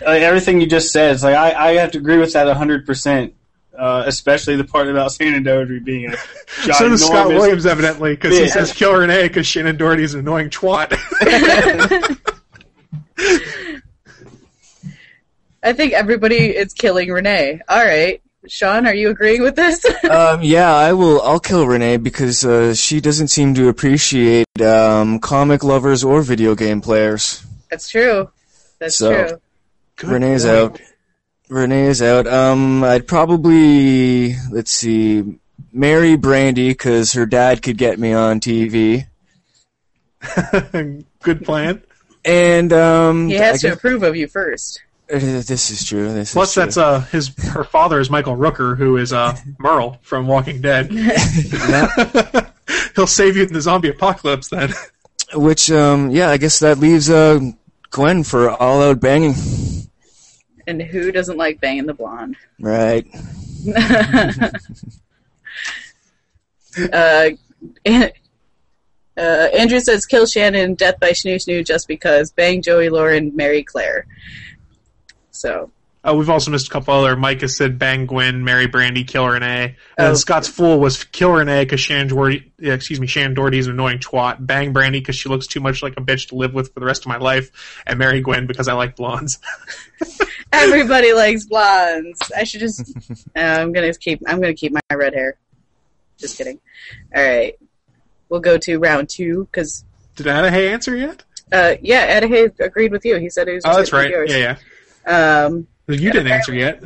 [0.00, 2.86] like, everything you just said, it's like I, I have to agree with that hundred
[2.86, 3.34] percent.
[3.76, 6.74] Uh, especially the part about Shannen Doherty being a ginormous.
[6.76, 10.50] So does Scott Williams, evidently, because he says kill Renee because Shannen Doherty's an annoying
[10.50, 10.90] twat.
[15.62, 17.60] I think everybody is killing Renee.
[17.68, 19.84] All right, Sean, are you agreeing with this?
[20.10, 21.20] um, yeah, I will.
[21.22, 26.54] I'll kill Renee because uh, she doesn't seem to appreciate um, comic lovers or video
[26.54, 27.44] game players.
[27.70, 28.30] That's true.
[28.78, 29.38] That's So- true.
[30.10, 30.80] Renee's out.
[31.48, 32.26] Renee's out.
[32.26, 35.38] Um, I'd probably let's see,
[35.72, 39.06] marry Brandy because her dad could get me on TV.
[41.22, 41.82] Good plan.
[42.24, 44.82] And um, He I has to guess- approve of you first.
[45.10, 46.12] Uh, this is true.
[46.12, 46.62] This Plus, is true.
[46.62, 50.90] that's uh his her father is Michael Rooker, who is uh Merle from Walking Dead.
[52.94, 54.72] He'll save you in the zombie apocalypse then.
[55.34, 57.40] Which, um, yeah, I guess that leaves uh,
[57.90, 59.34] Gwen for all out banging.
[60.66, 62.36] And who doesn't like banging the blonde?
[62.60, 63.06] Right.
[66.92, 67.30] uh,
[69.16, 72.30] uh, Andrew says kill Shannen, death by Snoo Snoo just because.
[72.32, 74.06] Bang Joey Lauren, marry Claire.
[75.42, 75.70] So
[76.04, 77.14] Uh, we've also missed a couple other.
[77.16, 79.76] Mike has said bang Gwen, marry Brandy, kill Renee.
[79.96, 80.14] And Oh.
[80.14, 84.44] Scott's fool was kill Renee because Doherty, yeah, excuse me, Shannen Doherty's an annoying twat.
[84.44, 86.86] Bang Brandy because she looks too much like a bitch to live with for the
[86.86, 87.50] rest of my life.
[87.86, 89.38] And Mary Gwen because I like blondes.
[90.52, 92.20] everybody likes blondes.
[92.36, 92.82] I should just.
[93.34, 94.20] Uh, I'm gonna keep.
[94.26, 95.38] I'm gonna keep my red hair.
[96.18, 96.60] Just kidding.
[97.16, 97.54] All right,
[98.28, 99.84] we'll go to round two because.
[100.16, 101.24] Did Adahy answer yet?
[101.50, 103.16] Uh, yeah, Adahy agreed with you.
[103.16, 103.64] He said he was.
[103.64, 104.10] Oh, that's right.
[104.10, 104.56] Yeah, yeah.
[105.06, 106.82] Um, You didn't answer yet.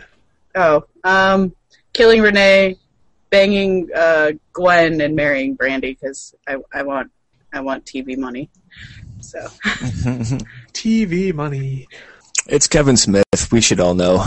[0.54, 1.54] Oh, um,
[1.92, 2.76] killing Renee,
[3.30, 7.10] banging uh, Gwen, and marrying Brandy because I, I want
[7.52, 8.48] I want TV money.
[9.20, 9.38] So
[10.72, 11.86] TV money.
[12.48, 13.24] It's Kevin Smith.
[13.50, 14.24] We should all know.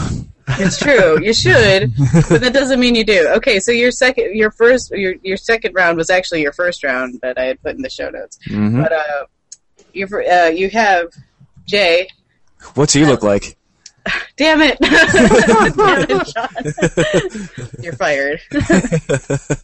[0.50, 1.22] it's true.
[1.24, 1.94] You should,
[2.30, 3.30] but that doesn't mean you do.
[3.38, 7.20] Okay, so your second, your first, your your second round was actually your first round
[7.22, 8.38] that I had put in the show notes.
[8.50, 8.82] Mhm.
[8.84, 9.26] But uh,
[9.94, 11.08] you uh, you have
[11.66, 12.08] Jay.
[12.74, 13.56] What's he look like?
[14.38, 14.78] Damn it!
[14.80, 14.94] Damn
[16.60, 18.42] it, You're fired.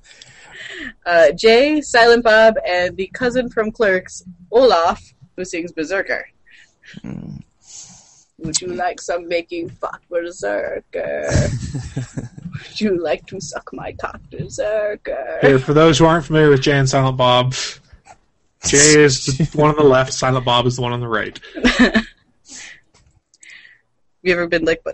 [1.05, 5.01] uh, Jay, Silent Bob, and the cousin from Clerks, Olaf,
[5.35, 6.27] who sings Berserker.
[8.39, 11.49] Would you like some making fuck Berserker?
[11.95, 15.39] Would you like to suck my cock Berserker?
[15.41, 17.53] Here, for those who aren't familiar with Jay and Silent Bob,
[18.65, 21.39] Jay is the one on the left, Silent Bob is the one on the right.
[24.26, 24.93] Have you ever been licked by?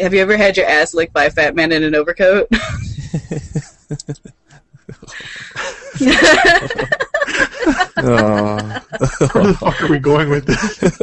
[0.00, 2.48] Have you ever had your ass licked by a fat man in an overcoat?
[7.98, 8.82] Oh.
[9.32, 11.00] Where the fuck are we going with this?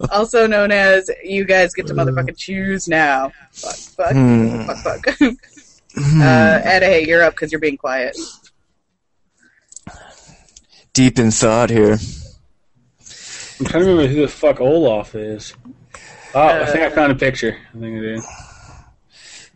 [0.10, 3.32] also known as you guys get to motherfucking choose now.
[3.52, 4.66] Fuck, fuck, Hmm.
[4.66, 5.08] fuck, fuck.
[5.22, 8.14] uh, Adahy, you're up because you're being quiet.
[10.92, 11.98] Deep in thought here.
[13.58, 15.54] I'm trying to remember who the fuck Olaf is.
[16.34, 17.56] Oh, I think I found a picture.
[17.74, 18.20] I think I did.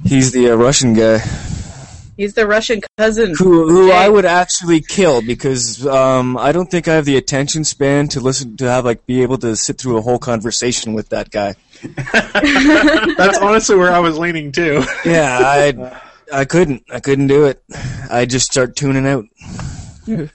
[0.05, 1.21] He's the uh, Russian guy
[2.17, 3.35] He's the Russian cousin.
[3.37, 3.97] who who Jay.
[3.97, 8.21] I would actually kill because um, I don't think I have the attention span to
[8.21, 11.57] listen to have like be able to sit through a whole conversation with that guy.
[12.13, 14.85] That's honestly where I was leaning too.
[15.05, 16.01] Yeah, I
[16.33, 17.63] I couldn't I couldn't do it.
[18.09, 19.27] I just start tuning out.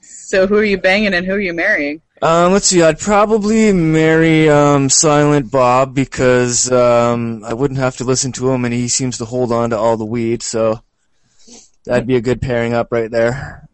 [0.00, 2.00] So who are you banging and who are you marrying?
[2.22, 2.82] Um, let's see.
[2.82, 8.64] I'd probably marry um, Silent Bob because um, I wouldn't have to listen to him,
[8.64, 10.42] and he seems to hold on to all the weed.
[10.42, 10.80] So
[11.84, 13.68] that'd be a good pairing up right there.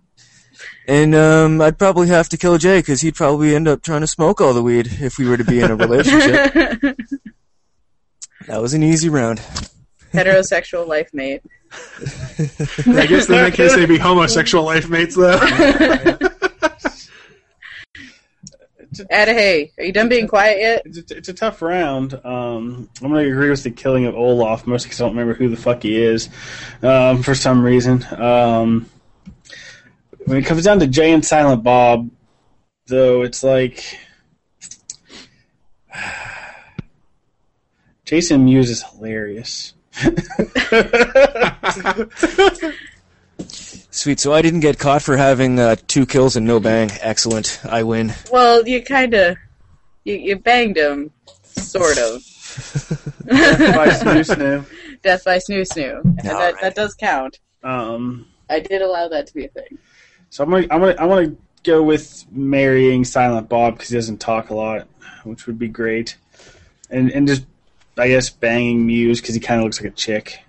[0.88, 4.08] And um, I'd probably have to kill Jay because he'd probably end up trying to
[4.08, 6.52] smoke all the weed if we were to be in a relationship.
[8.46, 9.38] that was an easy round.
[10.12, 11.42] Heterosexual life mate.
[11.72, 15.38] I guess in that case they'd be homosexual life mates though.
[19.00, 20.82] Adahy, are you done being quiet yet?
[20.84, 22.14] It's a, it's a tough round.
[22.14, 25.34] Um, I'm going to agree with the killing of Olaf, mostly because I don't remember
[25.34, 26.28] who the fuck he is
[26.82, 28.04] um, for some reason.
[28.12, 28.86] Um,
[30.24, 32.10] when it comes down to Jay and Silent Bob,
[32.86, 33.98] though, it's like.
[38.04, 39.72] Jason Mewes is hilarious.
[44.02, 44.18] Sweet.
[44.18, 46.90] So I didn't get caught for having uh, two kills and no bang.
[47.02, 47.60] Excellent.
[47.64, 48.12] I win.
[48.32, 49.36] Well, you kind of
[50.02, 51.12] you, you banged him,
[51.44, 52.20] sort of.
[53.28, 54.66] Death by Snoo Snoo.
[55.02, 57.38] Death by Snoo Snoo, and that, that does count.
[57.62, 59.78] Um, I did allow that to be a thing.
[60.30, 64.18] So I'm gonna I'm gonna I'm gonna go with marrying Silent Bob because he doesn't
[64.18, 64.88] talk a lot,
[65.22, 66.16] which would be great,
[66.90, 67.44] and and just
[67.96, 70.40] I guess banging Mewes because he kind of looks like a chick.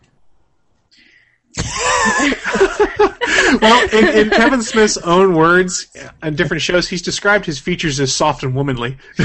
[3.62, 5.88] well, in, in Kevin Smith's own words,
[6.22, 8.98] in different shows, he's described his features as soft and womanly.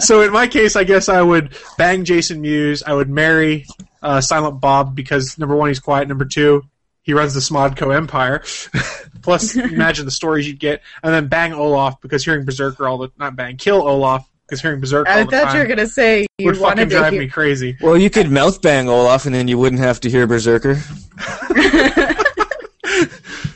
[0.00, 2.82] so in my case, I guess I would bang Jason Mewes.
[2.82, 3.66] I would marry
[4.02, 6.08] uh, Silent Bob because number one, he's quiet.
[6.08, 6.64] Number two,
[7.02, 8.42] he runs the Smodco empire.
[9.22, 13.10] Plus, imagine the stories you'd get, and then bang Olaf because hearing Berserker all the
[13.18, 15.08] not bang kill Olaf because hearing Berserker.
[15.10, 17.12] I all the thought time you were gonna say you would fucking wanted to drive
[17.12, 17.76] hear- me crazy.
[17.80, 20.78] Well, you could mouth bang Olaf, and then you wouldn't have to hear Berserker.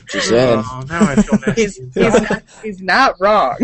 [0.09, 0.63] Just saying.
[0.67, 1.63] Oh, now I feel nasty.
[1.63, 3.57] He's, he's, not, he's not wrong.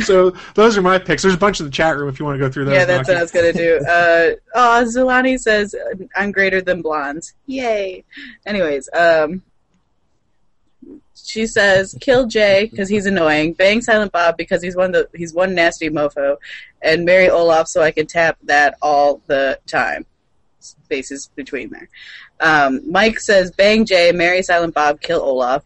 [0.00, 1.22] so those are my picks.
[1.22, 2.74] There's a bunch in the chat room if you want to go through those.
[2.74, 3.22] yeah, that's what I Naki.
[3.22, 3.76] was gonna do.
[3.86, 5.72] Uh, oh, Zulani says
[6.16, 7.32] I'm greater than blondes.
[7.46, 8.02] Yay!
[8.44, 9.40] Anyways, um,
[11.30, 13.52] she says kill Jay because he's annoying.
[13.52, 16.36] Bang Silent Bob because he's one the he's one nasty mofo,
[16.82, 20.06] and marry Olaf so I can tap that all the time.
[20.58, 21.88] Spaces between there.
[22.40, 25.64] Um, Mike says bang Jay, marry Silent Bob, kill Olaf.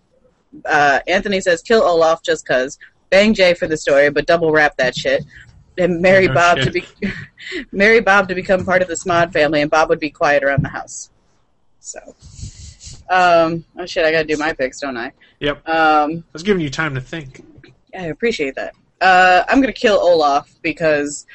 [0.65, 2.79] Uh, Anthony says kill Olaf just cause.
[3.11, 5.25] Bang Jay for the story, but double wrap that shit.
[5.79, 6.67] And marry Oh, Bob shit.
[6.67, 6.85] to be
[7.73, 10.63] marry Bob to become part of the Smod family, and Bob would be quiet around
[10.63, 11.11] the house.
[11.81, 11.99] So,
[13.11, 15.13] um, oh shit, I gotta do my picks, don't I?
[15.41, 15.69] Yep.
[15.69, 17.45] Um, I was giving you time to think.
[17.97, 18.75] I appreciate that.
[19.01, 21.27] Uh, I'm gonna kill Olaf because,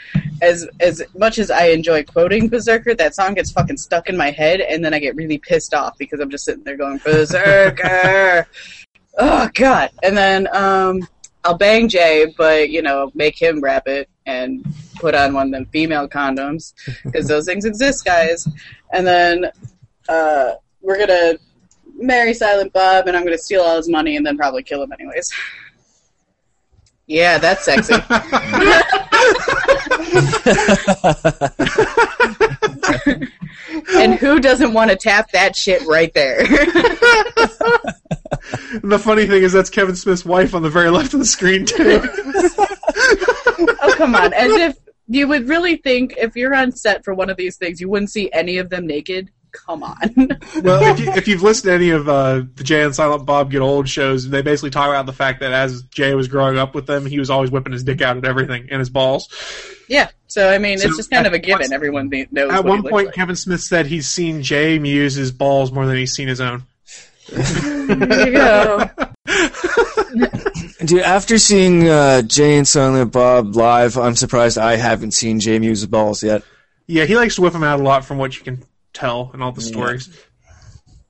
[0.42, 4.32] as as much as I enjoy quoting Berserker, that song gets fucking stuck in my
[4.32, 8.48] head, and then I get really pissed off because I'm just sitting there going Berserker.
[9.18, 9.92] oh god!
[10.02, 11.08] And then um,
[11.44, 14.66] I'll bang Jay, but you know, make him rap it and
[14.96, 16.74] put on one of them female condoms
[17.04, 18.48] because those things exist, guys.
[18.92, 19.52] And then
[20.08, 21.38] uh, we're gonna
[22.00, 24.92] marry Silent Bob, and I'm gonna steal all his money and then probably kill him
[24.92, 25.32] anyways.
[27.08, 27.94] Yeah, that's sexy.
[33.96, 36.46] and who doesn't want to tap that shit right there?
[38.84, 41.66] The funny thing is that's Kevin Smith's wife on the very left of the screen
[41.66, 42.02] too.
[43.82, 44.34] oh, come on.
[44.34, 44.78] As if
[45.08, 48.12] you would really think if you're on set for one of these things, you wouldn't
[48.12, 49.32] see any of them naked.
[49.52, 49.98] Come on.
[50.64, 53.52] well, if, you, if you've listened to any of uh, the Jay and Silent Bob
[53.52, 56.76] Get Old shows, they basically talk about the fact that as Jay was growing up
[56.76, 59.28] with them, he was always whipping his dick out at everything and his balls.
[59.88, 61.74] yeah, so I mean, So it's just kind of a at given.
[61.74, 62.52] Everyone knows.
[62.52, 63.16] At what he one looks point, like.
[63.16, 66.64] Kevin Smith said he's seen Jay Mewes his balls more than he's seen his own.
[67.30, 68.90] there you go.
[70.86, 75.60] Dude, after seeing uh, Jay and Silent Bob live, I'm surprised I haven't seen Jay
[75.60, 76.44] Mewes's balls yet.
[76.88, 78.64] Yeah, he likes to whip him out a lot from what you can
[78.94, 80.10] tell in all the stories.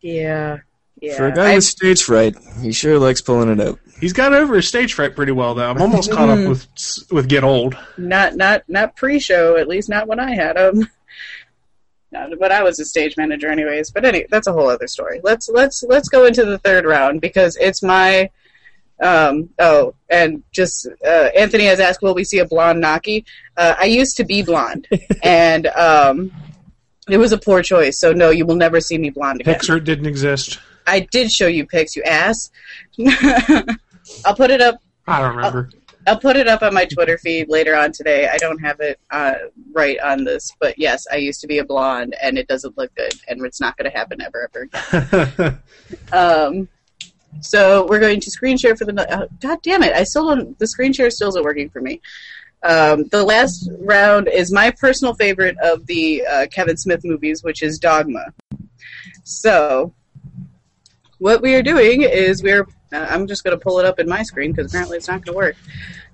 [0.01, 0.59] Yeah,
[1.01, 1.17] yeah.
[1.17, 3.79] For a guy I- with stage fright, he sure likes pulling it out.
[3.99, 5.69] He's got over his stage fright pretty well, though.
[5.69, 6.65] I'm almost caught up with
[7.11, 7.77] with Get Old.
[7.97, 10.87] not not not pre-show, at least not when I had him.
[12.11, 13.91] Not when I was a stage manager, anyways.
[13.91, 15.21] But anyway, that's a whole other story.
[15.23, 18.31] Let's let's let's go into the third round because it's my.
[18.99, 23.25] Um, oh, and just uh, Anthony has asked, "Will we see a blonde Naki?"
[23.55, 24.87] Uh, I used to be blonde,
[25.23, 26.31] and um,
[27.11, 27.99] it was a poor choice.
[27.99, 29.55] So no, you will never see me blonde again.
[29.55, 30.59] Pixar didn't exist.
[30.87, 32.49] I did show you pics, you ass.
[34.25, 35.69] I'll put it up I don't remember.
[36.07, 38.27] I'll put it up on my Twitter feed later on today.
[38.31, 39.33] I don't have it uh,
[39.73, 42.93] right on this, but yes, I used to be a blonde, and it doesn't look
[42.95, 44.69] good, and it's not going to happen ever, ever
[45.31, 45.59] again.
[46.13, 46.69] um,
[47.41, 49.13] so we're going to screen share for the.
[49.13, 49.93] Uh, God damn it!
[49.93, 50.57] I still don't.
[50.57, 52.01] The screen share still isn't working for me.
[52.63, 57.63] Um, the last round is my personal favorite of the uh, Kevin Smith movies, which
[57.63, 58.33] is Dogma.
[59.23, 59.93] So,
[61.19, 62.67] what we are doing is we're.
[62.91, 65.23] Uh, I'm just going to pull it up in my screen because apparently it's not
[65.23, 65.55] going to work.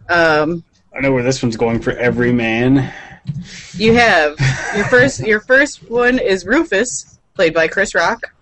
[0.09, 0.63] Um,
[0.95, 2.93] I know where this one's going for every man.
[3.73, 4.35] you have
[4.75, 5.25] your first.
[5.25, 8.33] Your first one is Rufus, played by Chris Rock.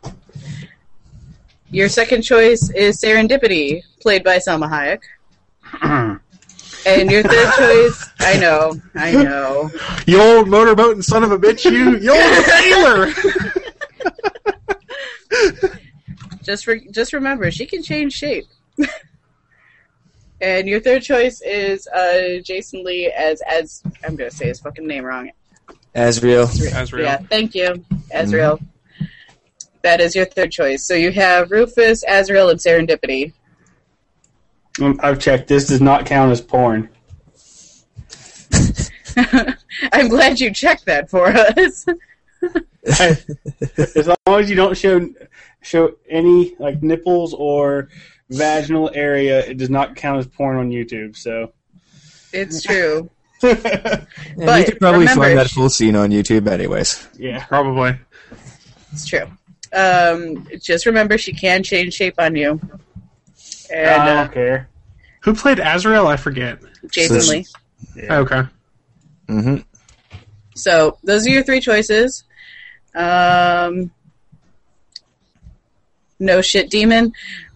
[1.69, 4.99] Your second choice is Serendipity, played by Salma
[5.81, 6.19] Hayek.
[6.85, 9.71] And your third choice, I know, I know.
[10.05, 13.09] You old motorboat and son of a bitch, you, you old sailor!
[16.43, 18.45] Just re- just remember, she can change shape.
[20.41, 24.85] and your third choice is uh, Jason Lee as as I'm gonna say his fucking
[24.85, 25.31] name wrong.
[25.95, 26.49] Asriel.
[26.75, 27.05] Azrael.
[27.05, 28.59] Yeah, thank you, Azrael.
[29.83, 30.85] That is your third choice.
[30.85, 33.33] So you have Rufus, Azrael, and Serendipity.
[34.81, 35.47] Um, I've checked.
[35.47, 36.89] This does not count as porn.
[39.91, 41.85] I'm glad you checked that for us.
[43.95, 45.07] as long as you don't show
[45.61, 47.89] show any like nipples or
[48.29, 51.15] vaginal area, it does not count as porn on YouTube.
[51.15, 51.53] So
[52.31, 53.09] It's true.
[53.43, 53.57] And
[54.37, 57.07] But you could probably remember- find that full scene on YouTube, anyways.
[57.19, 57.97] yeah, Probably.
[58.93, 59.25] It's true.
[59.73, 62.59] Um, just remember, she can change shape on you.
[63.73, 64.69] And I uh, don't care.
[65.21, 66.07] Who played Azrael?
[66.07, 66.59] I forget.
[66.91, 67.45] Jason So- Lee.
[68.09, 68.41] Okay.
[69.27, 69.57] hmm
[70.55, 72.23] So those are your three choices.
[72.95, 73.91] Um,
[76.19, 77.13] no shit demon.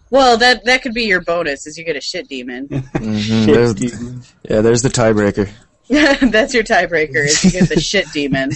[0.10, 2.68] Well, that that could be your bonus, is you get a shit demon.
[2.68, 3.81] hmm There's,
[4.49, 5.49] yeah, there's the tiebreaker.
[6.31, 7.26] That's your tiebreaker.
[7.26, 8.52] Is you get the shit demon.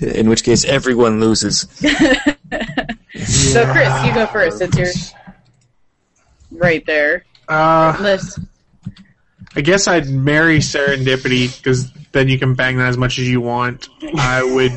[0.00, 1.60] In which case, everyone loses.
[1.80, 4.92] So Chris, you go first since you're
[6.54, 7.24] right there.
[7.48, 8.38] Uh, List.
[9.56, 13.40] I guess I'd marry Serendipity because then you can bang that as much as you
[13.40, 13.88] want.
[14.16, 14.72] I would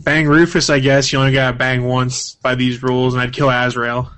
[0.00, 0.70] bang Rufus.
[0.70, 4.12] I guess you only gotta bang once by these rules, and I'd kill Azrael.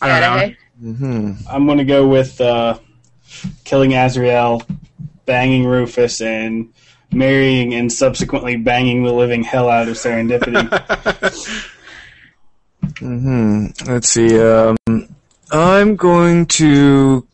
[0.00, 0.38] I don't know.
[0.38, 0.56] Hey.
[0.80, 2.78] hmm I'm going to go with uh,
[3.64, 4.62] killing Azrael,
[5.24, 6.72] banging Rufus, and
[7.10, 11.70] marrying and subsequently banging the living hell out of Serendipity.
[12.98, 14.40] hmm Let's see.
[14.40, 14.76] Um,
[15.50, 17.26] I'm going to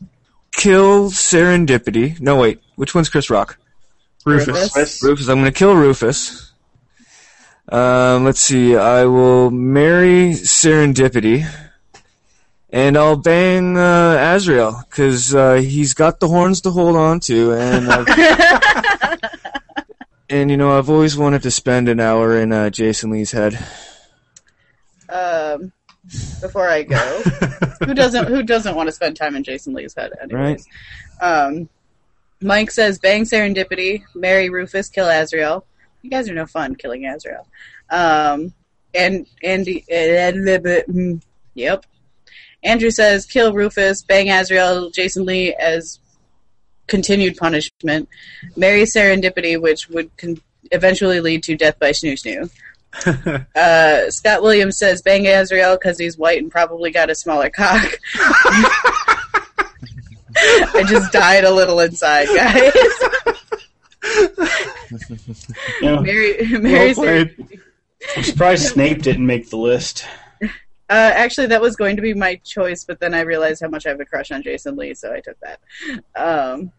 [0.51, 2.19] kill Serendipity.
[2.19, 2.61] No, wait.
[2.75, 3.57] Which one's Chris Rock?
[4.25, 4.75] Rufus.
[4.75, 5.03] Rufus.
[5.03, 5.27] Rufus.
[5.27, 6.51] I'm going to kill Rufus.
[7.69, 8.75] Um, let's see.
[8.75, 11.49] I will marry Serendipity,
[12.69, 17.53] and I'll bang uh, Azrael because uh, he's got the horns to hold on to,
[17.53, 17.87] and
[20.29, 23.57] and you know I've always wanted to spend an hour in uh, Jason Lee's head.
[25.11, 25.71] Um,
[26.41, 26.97] before I go,
[27.85, 30.11] who doesn't who doesn't want to spend time in Jason Lee's head?
[30.21, 30.65] Anyways.
[31.21, 31.69] Um,
[32.41, 35.65] Mike says, "Bang Serendipity, marry Rufus, kill Azrael."
[36.01, 37.47] You guys are no fun killing Azrael.
[37.91, 38.53] Um,
[38.95, 41.19] and Andy, uh,
[41.53, 41.85] yep.
[42.63, 45.99] Andrew says, "Kill Rufus, bang Azrael, Jason Lee as
[46.87, 48.09] continued punishment,
[48.55, 52.49] marry Serendipity, which would con- eventually lead to death by Snoo Snoo."
[53.55, 57.85] Uh, Scott Williams says, "Bang Azrael because he's white and probably got a smaller cock."
[60.35, 62.73] I just died a little inside, guys.
[65.81, 67.59] You know, Mary, Mary Well played.
[68.17, 70.05] I'm surprised Snape didn't make the list.
[70.41, 70.49] Uh,
[70.89, 73.89] actually, that was going to be my choice, but then I realized how much I
[73.89, 75.59] have a crush on Jason Lee, so I took that.
[76.15, 76.71] Um,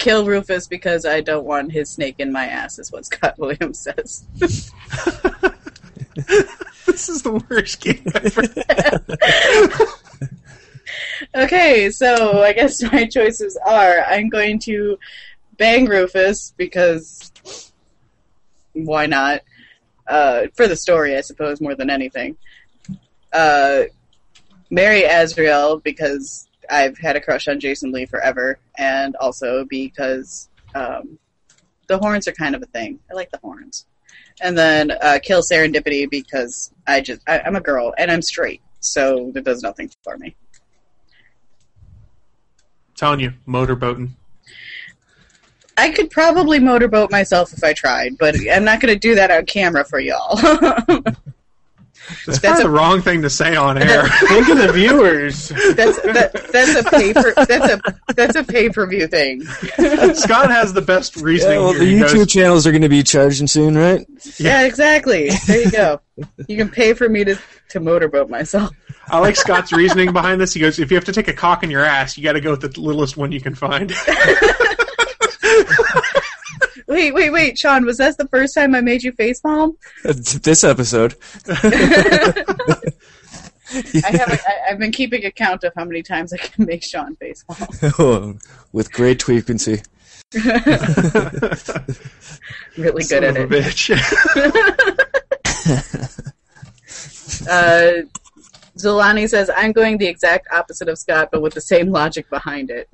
[0.00, 3.78] kill Rufus because I don't want his snake in my ass, is what Scott Williams
[3.78, 4.24] says.
[6.86, 8.42] This is the worst game ever.
[11.44, 14.98] okay, so I guess my choices are I'm going to
[15.56, 17.32] bang Rufus because
[18.72, 19.42] why not?
[20.06, 22.36] Uh, for the story, I suppose, more than anything.
[23.32, 23.84] Uh,
[24.68, 31.18] marry Azrael because I've had a crush on Jason Lee forever, and also because um,
[31.88, 32.98] the horns are kind of a thing.
[33.10, 33.86] I like the horns.
[34.42, 38.62] And then uh, kill Serendipity because I just I, I'm a girl and I'm straight,
[38.80, 40.34] so it does nothing for me.
[42.94, 44.10] telling you, motorboating.
[45.76, 49.30] I could probably motorboat myself if I tried, but I'm not going to do that
[49.30, 50.38] on camera for y'all.
[52.26, 54.06] That's, That's a- the wrong thing to say on air.
[54.28, 55.48] Think of the viewers.
[55.48, 57.80] that's that, that's a pay per that's a
[58.14, 59.42] that's a pay per view thing.
[60.14, 61.58] Scott has the best reasoning.
[61.58, 64.06] Yeah, well, the YouTube goes, channels are going to be charging soon, right?
[64.38, 65.30] Yeah, exactly.
[65.46, 66.00] There you go.
[66.48, 67.38] You can pay for me to
[67.70, 68.70] to motorboat myself.
[69.08, 70.54] I like Scott's reasoning behind this.
[70.54, 72.40] He goes, if you have to take a cock in your ass, you got to
[72.40, 73.92] go with the littlest one you can find.
[76.90, 79.76] Wait, wait, wait, Sean, was that the first time I made you face palm?
[80.02, 81.14] this episode.
[81.48, 81.52] I
[83.72, 84.40] haven't.
[84.44, 87.44] I, I've been keeping a count of how many times I can make Sean face
[87.48, 88.40] palm.
[88.72, 89.82] with great frequency.
[92.76, 93.64] Really Son good at of a it.
[93.64, 93.90] bitch.
[97.48, 98.02] Uh,
[98.76, 102.70] Zolani says, I'm going the exact opposite of Scott, but with the same logic behind
[102.70, 102.88] it.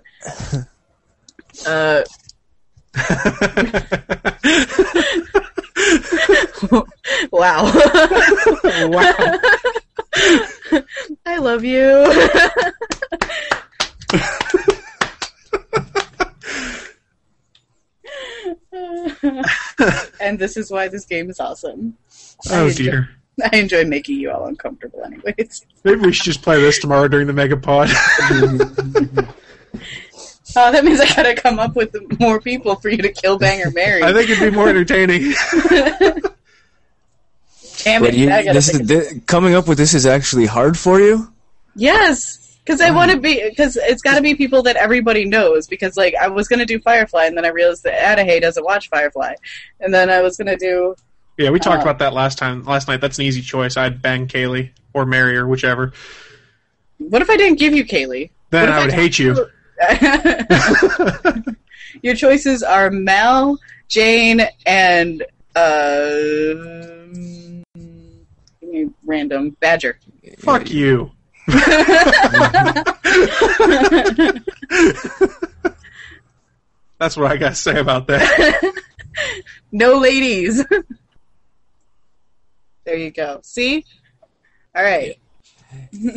[1.66, 2.02] Uh,
[7.32, 7.64] wow.
[8.89, 9.39] wow.
[11.27, 12.06] I love you.
[20.20, 21.97] and this is why this game is awesome.
[22.51, 23.09] Oh, I Oh enjoy- dear.
[23.52, 25.66] I enjoy making you all uncomfortable, anyways.
[25.85, 27.93] Maybe we should just play this tomorrow during the Megapod.
[30.59, 33.62] Oh, that means I gotta come up with more people for you to kill, bang,
[33.62, 34.03] or marry.
[34.03, 35.35] I think it'd be more entertaining.
[37.85, 38.15] Damn it!
[38.15, 41.31] you, this is, thi- coming up with this is actually hard for you.
[41.74, 45.66] Yes, because I want to be because it's got to be people that everybody knows.
[45.66, 48.89] Because like I was gonna do Firefly, and then I realized that Adahy doesn't watch
[48.89, 49.35] Firefly,
[49.81, 50.97] and then I was gonna do
[51.37, 53.01] Yeah, we talked Uh, about that last time, last night.
[53.03, 53.77] That's an easy choice.
[53.77, 55.93] I'd bang Kaylee or marry her, whichever.
[56.99, 58.31] what if I didn't give you Kaylee?
[58.51, 59.47] Then What if I would hate you.
[62.03, 63.59] Your choices are Mal,
[63.89, 65.23] Jayne, and
[65.55, 66.55] uh,
[69.05, 69.98] random Badger.
[70.39, 71.11] Fuck you.
[76.98, 78.73] That's what I got to say about that.
[79.73, 80.65] no ladies.
[82.85, 83.40] there you go.
[83.43, 83.85] See?
[84.74, 85.19] All right.
[85.93, 86.16] Yeah,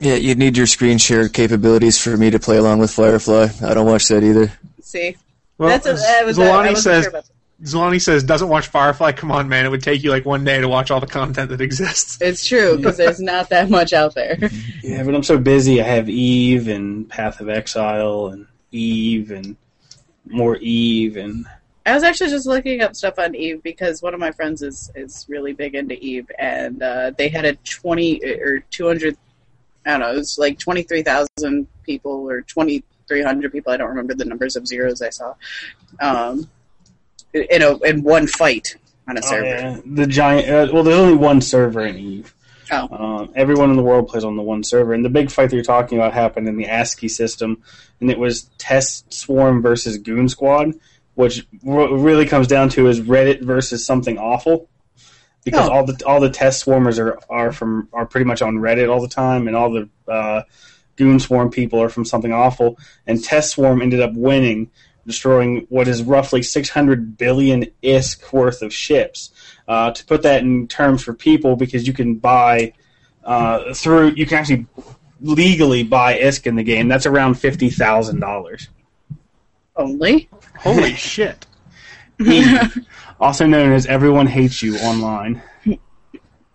[0.00, 3.48] you'd need your screen share capabilities for me to play along with Firefly.
[3.62, 4.52] I don't watch that either.
[4.80, 5.16] See?
[5.58, 7.66] Well, That's a, that was, I Zolani says sure about that.
[7.66, 9.12] Zolani says doesn't watch Firefly.
[9.12, 9.66] Come on, man!
[9.66, 12.18] It would take you like one day to watch all the content that exists.
[12.22, 14.38] It's true because there's not that much out there.
[14.82, 15.82] Yeah, but I'm so busy.
[15.82, 19.56] I have Eve and Path of Exile and Eve and
[20.24, 21.44] more Eve and
[21.86, 24.90] I was actually just looking up stuff on Eve because one of my friends is
[24.94, 29.16] is really big into Eve, and uh, they had a twenty or two hundred.
[29.86, 30.12] I don't know.
[30.12, 33.72] It was like twenty three thousand people or twenty three hundred people.
[33.72, 35.34] I don't remember the numbers of zeros I saw.
[36.00, 36.48] Um,
[37.32, 38.76] in a in one fight
[39.08, 39.46] on a Oh, server.
[39.46, 39.80] yeah.
[39.86, 40.48] the giant.
[40.48, 42.34] Uh, well, there's only one server in Eve.
[42.72, 42.88] Oh.
[42.96, 45.56] Um, everyone in the world plays on the one server, and the big fight that
[45.56, 47.62] you're talking about happened in the Asakai system,
[48.00, 50.74] and it was Test Swarm versus Goon Squad,
[51.14, 54.68] which what it really comes down to is Reddit versus something awful,
[55.44, 55.72] because Oh.
[55.72, 59.00] all the all the Test Swarmers are are from are pretty much on Reddit all
[59.00, 60.42] the time, and all the uh,
[60.96, 64.70] Goon Swarm people are from something awful, and Test Swarm ended up winning,
[65.06, 69.30] destroying what is roughly 600 billion ISK worth of ships.
[69.66, 72.72] Uh, to put that in terms for people, because you can buy
[73.24, 74.66] uh, through, you can actually
[75.20, 76.88] legally buy ISK in the game.
[76.88, 78.68] That's around fifty thousand dollars.
[79.76, 80.28] Only.
[80.58, 81.46] Holy shit!
[83.20, 85.42] also known as Everyone Hates You online.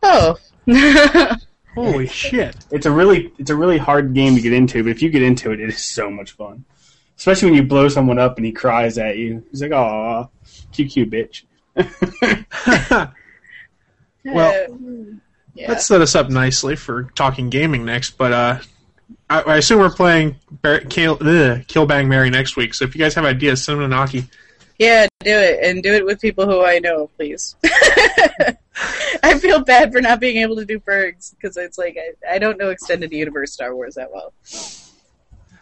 [0.03, 0.37] Oh.
[1.75, 2.55] Holy shit!
[2.71, 5.21] It's a really it's a really hard game to get into, but if you get
[5.21, 6.63] into it, it is so much fun.
[7.17, 9.43] Especially when you blow someone up and he cries at you.
[9.51, 10.27] He's like, "Aw,
[10.71, 11.43] cute, cute bitch."
[14.25, 14.77] Well,
[15.53, 15.69] yeah.
[15.69, 18.17] Let's set us up nicely for talking gaming next.
[18.17, 18.59] But uh,
[19.29, 22.73] I, I assume we're playing Bar- Kill, ugh, Kill Bang Mary next week.
[22.73, 24.25] So if you guys have ideas, send them to Naki.
[24.77, 27.55] Yeah, do it, and do it with people who I know, please.
[29.23, 32.39] I feel bad for not being able to do Ferg's because it's like I, I
[32.39, 34.33] don't know extended universe Star Wars that well.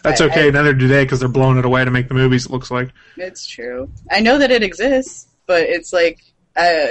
[0.03, 0.47] That's I- okay.
[0.47, 2.45] I- neither do they because they're blowing it away to make the movies.
[2.45, 2.89] It looks like.
[3.17, 3.89] It's true.
[4.09, 6.19] I know that it exists, but it's like
[6.55, 6.87] uh,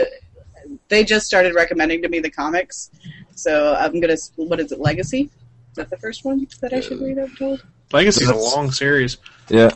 [0.89, 2.91] they just started recommending to me the comics,
[3.35, 4.17] so I'm gonna.
[4.37, 4.79] What is it?
[4.79, 5.29] Legacy?
[5.71, 7.19] Is that the first one that I should read?
[7.19, 7.65] I'm told.
[7.93, 9.17] Legacy's a long series.
[9.49, 9.71] Yeah.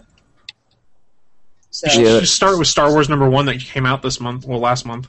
[1.77, 2.21] So You should Yeah.
[2.21, 4.47] just start with Star Wars number one that came out this month.
[4.47, 5.09] Well, last month.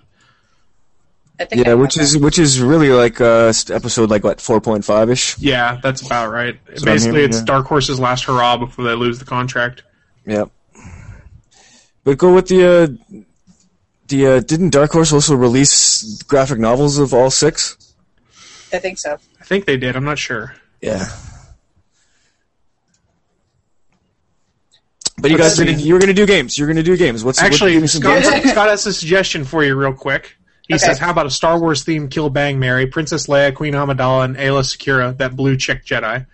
[1.39, 2.01] I think Yeah, have which that.
[2.01, 5.37] is which is really like uh, episode like what four point five ish.
[5.37, 6.59] Yeah, that's about right.
[6.67, 7.45] That's Basically, hearing, it's yeah.
[7.45, 9.83] Dark Horse's last hurrah before they lose the contract.
[10.25, 10.49] Yep.
[12.03, 12.87] But go with the uh,
[14.09, 17.77] the uh, didn't Dark Horse also release graphic novels of all six?
[18.73, 19.17] I think so.
[19.39, 19.95] I think they did.
[19.95, 20.53] I'm not sure.
[20.81, 21.07] Yeah.
[25.19, 26.57] But you Let's guys, gonna, you were gonna do games.
[26.59, 27.23] You're gonna do games.
[27.23, 28.51] What's what, Actually, give me some Scott, games?
[28.51, 30.37] Scott has a suggestion for you, real quick.
[30.67, 30.85] He Okay.
[30.85, 34.35] says, "How about a Star Wars themed Kill Bang Mary, Princess Leia, Queen Amidala, and
[34.37, 36.27] Aayla Secura, that blue chick Jedi?"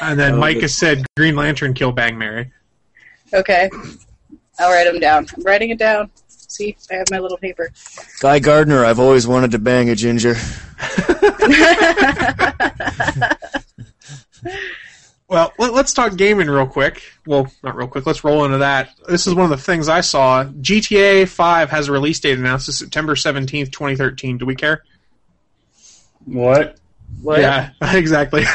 [0.00, 2.52] And then Oh, Mike has said, "Green Lantern Kill Bang Mary."
[3.34, 3.68] Okay,
[4.58, 5.26] I'll write them down.
[5.36, 6.10] I'm writing it down.
[6.28, 7.70] See, I have my little paper.
[8.20, 8.82] Guy Gardner.
[8.84, 10.36] I've always wanted to bang a ginger.
[15.28, 17.02] Well, let, us talk gaming real quick.
[17.26, 18.06] Well, not real quick.
[18.06, 18.90] Let's roll into that.
[19.08, 20.44] This is one of the things I saw.
[20.44, 22.68] GTA 5 has a release date announced.
[22.68, 24.38] It's September 17th, 2013.
[24.38, 24.84] Do we care?
[26.24, 26.78] What?
[27.22, 27.40] What?
[27.40, 28.44] Yeah, exactly.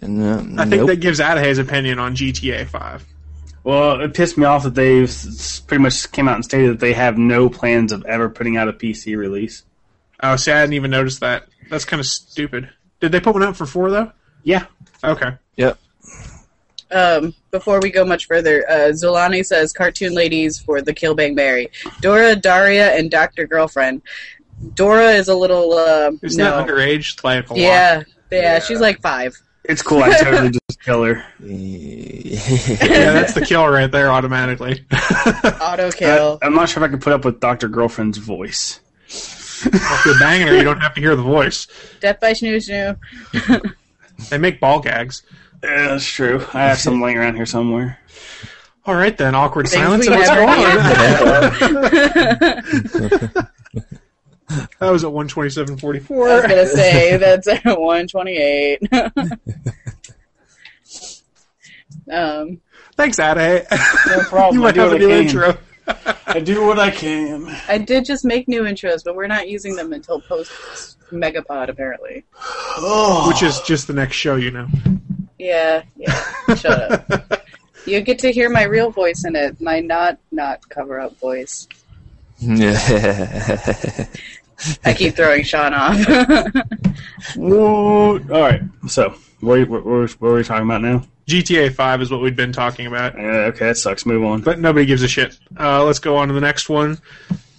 [0.00, 0.88] And uh, I think nope.
[0.88, 3.04] that gives Adahy his opinion on GTA 5.
[3.64, 6.80] Well, it pissed me off that they s- pretty much came out and stated that
[6.80, 9.64] they have no plans of ever putting out a PC release.
[10.22, 11.48] Oh, see, I didn't even notice that.
[11.68, 12.70] That's kind of stupid.
[13.00, 14.12] Did they put one out for four though?
[14.44, 14.66] Yeah.
[15.04, 15.32] Okay.
[15.56, 15.78] Yep.
[16.90, 21.34] Um, before we go much further, uh, Zolani says cartoon ladies for the Kill Bang
[21.34, 21.68] Mary.
[22.00, 24.00] Dora, Daria, and Doctor Girlfriend.
[24.74, 26.56] Dora is a little uh, Isn't no.
[26.56, 27.22] that underage?
[27.22, 27.60] Like a lot.
[27.60, 28.58] yeah, yeah, Yeah.
[28.60, 29.36] she's like five.
[29.64, 30.02] It's cool.
[30.02, 31.22] I totally just kill her.
[31.40, 34.82] yeah, that's the kill right there automatically.
[35.60, 36.38] Auto kill.
[36.40, 38.80] I, am not sure if I can put up with Doctor Girlfriend's voice.
[39.08, 41.66] if you're banging her, you don't have to hear the voice.
[42.00, 43.74] Death by Snoo Snoo.
[44.30, 45.22] They make ball gags.
[45.62, 46.44] Yeah, that's true.
[46.54, 47.98] I have some laying around here somewhere.
[48.86, 50.06] All right then, awkward Things silence.
[50.08, 50.58] we and What's never going
[53.38, 53.48] on?
[54.80, 58.80] that was at one twenty seven forty I was gonna say that's at 128.
[62.10, 62.60] um,
[62.96, 63.66] Thanks, Ade.
[64.06, 64.54] No problem.
[64.56, 65.26] you might have a what I new can.
[65.26, 65.56] intro.
[66.26, 67.46] I do what I can.
[67.68, 72.24] I did just make new intros, but we're not using them until post Megapod, apparently.
[73.26, 74.68] Which is just the next show, you know.
[75.38, 76.54] Yeah, yeah.
[76.54, 77.44] Shut up.
[77.86, 81.66] You get to hear my real voice in it, my not not cover up voice.
[84.84, 85.96] I keep throwing Sean off.
[87.36, 88.18] Whoa.
[88.18, 88.60] All right.
[88.88, 91.04] So, what, what, what, what are we talking about now?
[91.28, 93.14] GTA Five is what we'd been talking about.
[93.16, 94.04] Yeah, okay, that sucks.
[94.04, 94.42] Move on.
[94.42, 95.38] but nobody gives a shit.
[95.58, 96.98] Uh, let's go on to the next one.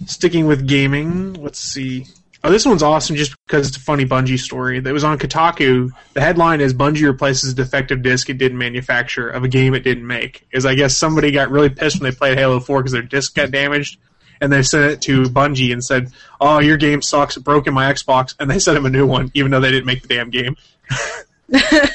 [0.06, 2.06] Sticking with gaming, let's see.
[2.42, 4.80] Oh, this one's awesome just because it's a funny Bungie story.
[4.80, 5.90] That was on Kotaku.
[6.14, 9.80] The headline is Bungie replaces a defective disc it didn't manufacture of a game it
[9.80, 10.46] didn't make.
[10.50, 13.34] Is I guess somebody got really pissed when they played Halo 4 because their disc
[13.34, 13.98] got damaged,
[14.40, 17.36] and they sent it to Bungie and said, "Oh, your game sucks.
[17.36, 19.70] It broke in my Xbox," and they sent him a new one, even though they
[19.70, 20.56] didn't make the damn game.
[21.50, 21.90] and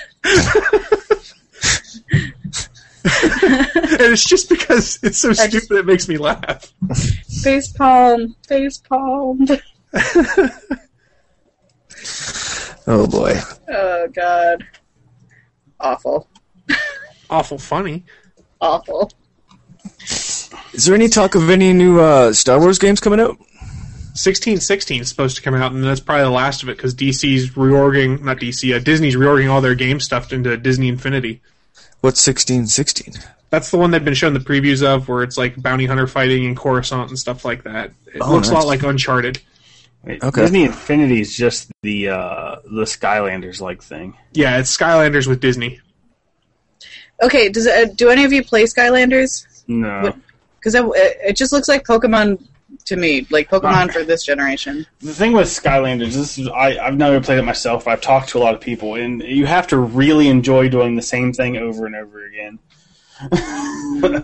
[4.13, 6.71] it's just because it's so stupid it makes me laugh.
[7.41, 9.47] face palm, face palm.
[12.87, 13.33] Oh boy.
[13.69, 14.65] Oh god.
[15.79, 16.27] Awful.
[17.29, 18.03] Awful funny.
[18.61, 19.11] Awful.
[20.73, 23.37] Is there any talk of any new uh, Star Wars games coming out?
[24.17, 27.49] 1616 is supposed to come out, and that's probably the last of it because DC's
[27.51, 31.41] reorging, not DC, uh, Disney's reorging all their game stuff into Disney Infinity.
[32.01, 33.13] What's sixteen sixteen?
[33.49, 36.45] That's the one they've been showing the previews of, where it's like bounty hunter fighting
[36.45, 37.91] and Coruscant and stuff like that.
[38.13, 39.41] It Oh, looks a lot like Uncharted.
[40.05, 40.41] Wait, Okay.
[40.41, 44.15] Disney Infinity is just the uh, the Skylanders like thing.
[44.33, 45.81] Yeah, it's Skylanders with Disney.
[47.23, 49.63] Okay, does uh, do any of you play Skylanders?
[49.67, 50.13] No.
[50.59, 52.45] Because it, it just looks like Pokemon
[52.85, 54.85] to me, like Pokemon for this generation.
[54.99, 58.29] The thing with Skylanders, this is I, I've never played it myself, but I've talked
[58.29, 61.57] to a lot of people, and you have to really enjoy doing the same thing
[61.57, 62.59] over and over again.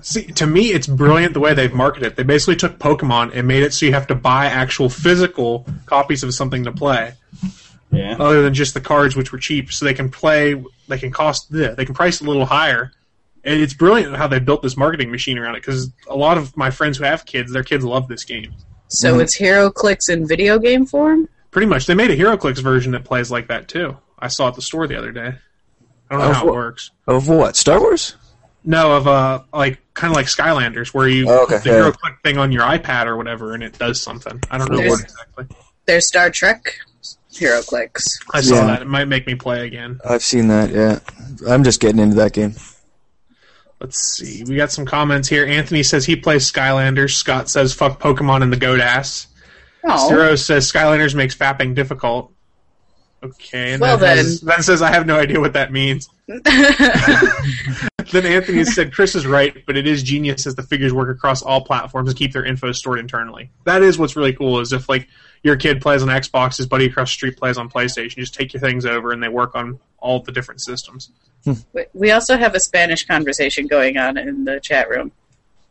[0.02, 2.16] See, to me, it's brilliant the way they've marketed it.
[2.16, 6.24] They basically took Pokemon and made it so you have to buy actual physical copies
[6.24, 7.14] of something to play.
[7.94, 8.16] Yeah.
[8.18, 10.62] other than just the cards, which were cheap, so they can play.
[10.88, 11.48] They can cost.
[11.52, 12.94] yeah, They can price a little higher,
[13.44, 15.62] and it's brilliant how they built this marketing machine around it.
[15.62, 18.54] Because a lot of my friends who have kids, their kids love this game.
[18.88, 19.22] So mm-hmm.
[19.22, 21.28] it's HeroClix in video game form.
[21.52, 23.98] Pretty much, they made a HeroClix version that plays like that too.
[24.18, 25.34] I saw at the store the other day.
[26.10, 26.92] I don't know Of how it works.
[27.08, 27.58] Of what?
[27.58, 28.16] Star Wars?
[28.64, 31.76] No, of uh, like kind of like Skylanders, where you Oh, okay, put the yeah.
[31.92, 34.40] HeroClick thing on your iPad or whatever, and it does something.
[34.52, 35.46] I don't know There's- what exactly.
[35.88, 36.78] There's Star Trek
[37.34, 38.20] HeroClix.
[38.34, 38.66] I saw Yeah.
[38.68, 38.82] that.
[38.84, 40.00] It might make me play again.
[40.08, 40.70] I've seen that.
[40.70, 41.00] Yeah,
[41.50, 42.54] I'm just getting into that game.
[43.80, 44.44] Let's see.
[44.44, 45.44] We got some comments here.
[45.48, 47.16] Anthony says he plays Skylanders.
[47.16, 49.26] Scott says fuck Pokemon and the goat ass.
[49.84, 52.32] Oh, Zero says Skylanders makes fapping difficult.
[53.24, 54.26] Okay, and Well then, then.
[54.26, 56.08] has- then says I have no idea what that means.
[58.12, 61.42] then Anthony said Chris is right, but it is genius as the figures work across
[61.42, 63.50] all platforms and keep their info stored internally.
[63.66, 64.60] That is what's really cool.
[64.60, 65.08] Is if like
[65.44, 68.36] your kid plays on Xbox, his buddy across the street plays on PlayStation, you just
[68.36, 71.10] take your things over and they work on all the different systems.
[71.74, 75.12] We- we also have a Spanish conversation going on in the chat room,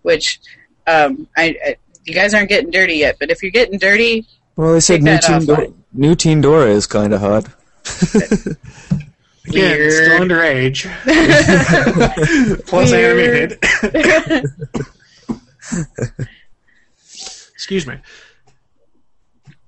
[0.02, 0.40] which
[0.86, 3.16] um, I, I you guys aren't getting dirty yet.
[3.20, 4.26] But if you're getting dirty,
[4.56, 7.20] Well, they said Take new that teen, off, Dora, new teen Dora is kind of
[7.20, 7.46] hot.
[9.48, 10.04] Again, it's Weird.
[10.04, 10.86] still underage.
[12.66, 13.58] Plus animated.
[17.54, 17.96] Excuse me.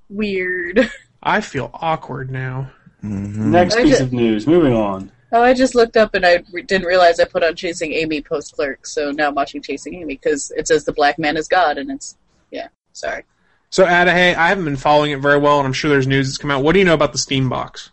[0.09, 0.91] weird.
[1.23, 2.71] I feel awkward now.
[3.05, 3.51] Mm-hmm.
[3.51, 4.47] Next I piece ju- of news.
[4.47, 5.11] Moving on.
[5.33, 8.21] Oh, I just looked up and I re- didn't realize I put on Chasing Amy
[8.21, 11.49] post clerk, so now I'm watching Chasing Amy because it says the black man is
[11.49, 12.17] God, and it's
[12.51, 12.69] yeah.
[12.93, 13.23] Sorry.
[13.71, 16.37] So, Adahy, I haven't been following it very well, and I'm sure there's news that's
[16.37, 16.63] come out.
[16.63, 17.91] What do you know about the Steam box?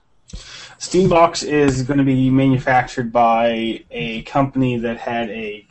[0.79, 5.65] Steambox is going to be manufactured by a company that had a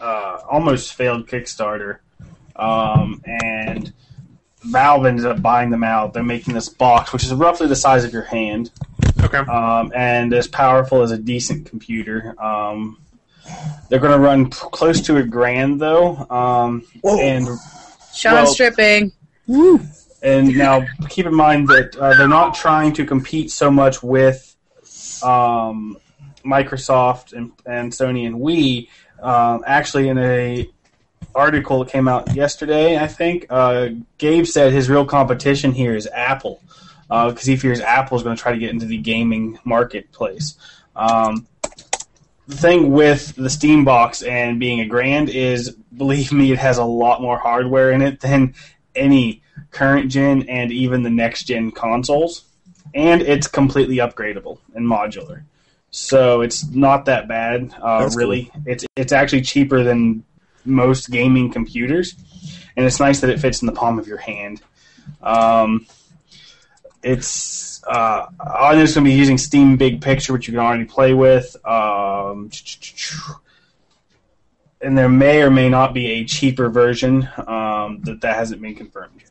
[0.00, 1.98] uh, almost failed Kickstarter,
[2.56, 3.92] um, and
[4.64, 6.14] Valve ended up buying them out.
[6.14, 8.70] They're making this box, which is roughly the size of your hand,
[9.22, 9.38] Okay.
[9.38, 12.34] um, and as powerful as a decent computer.
[12.42, 13.00] Um,
[13.88, 17.48] they're going to run p- close to a grand, though, um, and
[18.14, 19.12] Sean Well- stripping.
[20.22, 24.56] And now keep in mind that uh, they're not trying to compete so much with
[25.22, 25.96] um,
[26.44, 28.88] Microsoft and, and Sony and Wii.
[29.22, 30.68] Um, actually, in a
[31.34, 36.08] article that came out yesterday, I think uh, Gabe said his real competition here is
[36.12, 36.60] Apple
[37.08, 40.56] because he fears Apple is going to try to get into the gaming marketplace.
[40.94, 41.46] Um,
[42.46, 46.78] the thing with the Steam box and being a grand is, believe me, it has
[46.78, 48.54] a lot more hardware in it than
[48.94, 52.44] any current gen and even the next gen consoles.
[52.94, 55.42] And it's completely upgradable and modular.
[55.90, 58.50] So it's not that bad, uh, really.
[58.66, 60.24] It's it's actually cheaper than
[60.64, 62.14] most gaming computers,
[62.76, 64.60] and it's nice that it fits in the palm of your hand.
[65.22, 65.86] Um,
[67.02, 70.84] it's uh, I'm just going to be using Steam Big Picture, which you can already
[70.84, 71.56] play with.
[71.66, 72.50] Um,
[74.80, 78.74] and there may or may not be a cheaper version um, that that hasn't been
[78.74, 79.14] confirmed.
[79.18, 79.30] yet.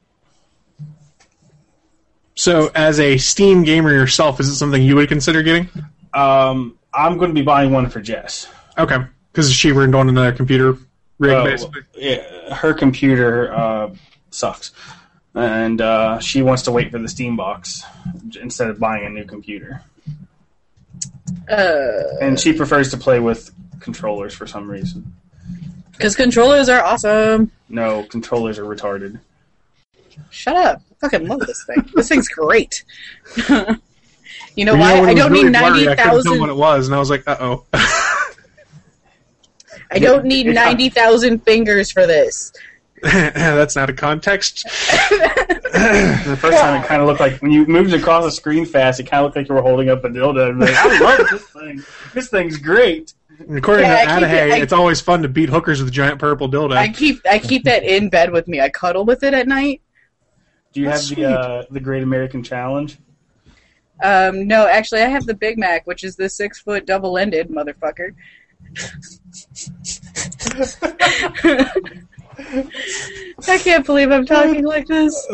[2.47, 5.69] So, as a Steam gamer yourself, is it something you would consider getting?
[6.13, 8.47] Um, I'm going to be buying one for Jess.
[8.77, 8.99] Okay,
[9.33, 10.77] because she were on another computer
[11.19, 11.81] rig, Uh, basically.
[11.97, 13.89] yeah, her computer uh,
[14.29, 14.71] sucks,
[15.35, 17.83] and uh, she wants to wait for the Steam box
[18.39, 19.81] instead of buying a new computer.
[21.49, 23.51] Uh, And she prefers to play with
[23.81, 25.13] controllers for some reason.
[25.91, 27.51] Because controllers are awesome.
[27.67, 29.19] No, controllers are retarded.
[30.29, 30.81] Shut up.
[31.01, 31.89] I fucking love this thing.
[31.95, 32.83] this thing's great.
[34.55, 34.99] you know You why?
[34.99, 37.09] when I don't really need blurry, I couldn't tell what it was, and I was
[37.09, 37.65] like, uh oh.
[39.89, 42.51] I don't need 90,000 fingers for this.
[43.03, 44.63] That's not a context.
[44.63, 48.99] the first time it kind of looked like when you moved across the screen fast,
[48.99, 50.49] it kind of looked like you were holding up a dildo.
[50.49, 51.83] And like, I love this thing.
[52.13, 53.13] This thing's great.
[53.55, 56.75] According Yeah, to Adahy, it's always fun to beat hookers with a giant purple dildo.
[56.75, 58.59] I keep I keep that in bed with me.
[58.61, 59.81] I cuddle with it at night.
[60.77, 62.99] Do you That's have the uh, the Great American Challenge?
[64.03, 67.49] Um, no, actually, I have the Big Mac, which is the six foot double ended
[67.49, 68.13] motherfucker.
[73.47, 75.25] I can't believe I'm talking like this.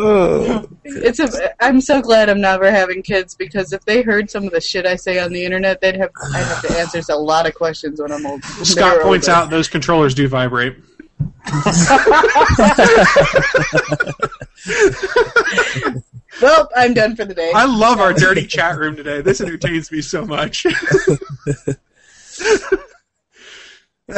[0.86, 1.62] It's a.
[1.62, 4.86] I'm so glad I'm never having kids because if they heard some of the shit
[4.86, 6.12] I say on the internet, they'd have.
[6.34, 8.46] I'd have to answer a lot of questions when I'm old.
[8.46, 9.42] Scott points older.
[9.42, 10.78] out those controllers do vibrate.
[16.42, 17.52] Well, I'm done for the day.
[17.54, 19.22] I love our dirty chat room today.
[19.22, 20.66] This entertains me so much.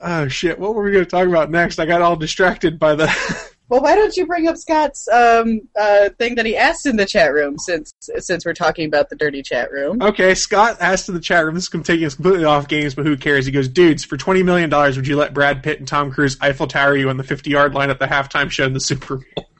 [0.00, 0.58] oh shit!
[0.58, 1.78] What were we going to talk about next?
[1.78, 3.06] I got all distracted by the.
[3.68, 7.04] Well, why don't you bring up Scott's um, uh, thing that he asked in the
[7.04, 10.00] chat room since since we're talking about the dirty chat room?
[10.00, 11.54] Okay, Scott asked in the chat room.
[11.54, 13.44] This is taking us completely off games, but who cares?
[13.44, 16.38] He goes, "Dudes, for twenty million dollars, would you let Brad Pitt and Tom Cruise
[16.40, 19.50] Eiffel Tower you on the fifty-yard line at the halftime show in the Super Bowl?"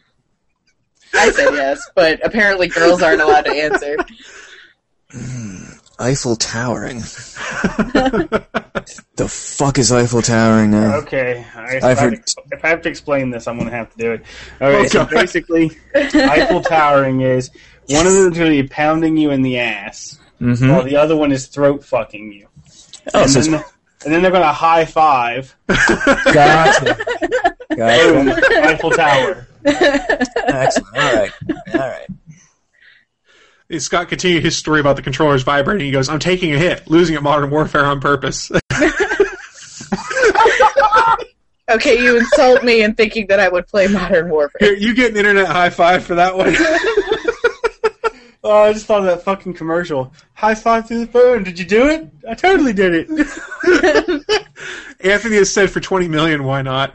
[1.12, 3.96] I said yes, but apparently girls aren't allowed to answer.
[5.98, 7.00] Eiffel towering.
[9.16, 10.96] the fuck is Eiffel towering now?
[10.98, 13.70] Okay, I, if, I've I heard- to, if I have to explain this, I'm going
[13.70, 14.22] to have to do it.
[14.60, 17.50] Okay, Oh, so basically, Eiffel towering is
[17.88, 20.70] one of them is going to be pounding you in the ass, Mhm.
[20.70, 22.46] while the other one is throat fucking you.
[23.14, 23.54] Oh, and, so then,
[24.04, 25.54] and then they're going to high five.
[25.66, 26.94] Gotcha.
[27.70, 28.62] Boom, Gotcha.
[28.64, 29.48] Eiffel Tower.
[29.64, 30.96] Excellent.
[30.96, 31.32] All right.
[31.74, 32.06] All right.
[33.76, 35.84] Scott continued his story about the controllers vibrating.
[35.86, 38.50] He goes, "I'm taking a hit, losing at Modern Warfare on purpose."
[41.70, 44.56] Okay, you insult me in thinking that I would play Modern Warfare.
[44.58, 46.56] Here, you get an internet high five for that one.
[48.44, 50.12] Oh, I just thought of that fucking commercial.
[50.32, 51.42] High five through the phone.
[51.42, 52.08] Did you do it?
[52.26, 54.36] I totally did it.
[55.00, 56.94] Anthony has said for twenty million, why not?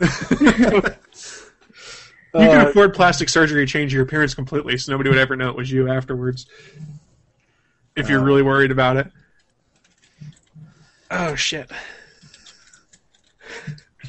[2.34, 5.36] You Uh, can afford plastic surgery to change your appearance completely, so nobody would ever
[5.36, 6.46] know it was you afterwards.
[7.96, 8.26] If you're Uh.
[8.26, 9.08] really worried about it.
[11.12, 11.70] Oh shit!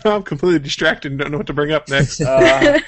[0.05, 2.20] I'm completely distracted and don't know what to bring up next.
[2.24, 2.78] Uh,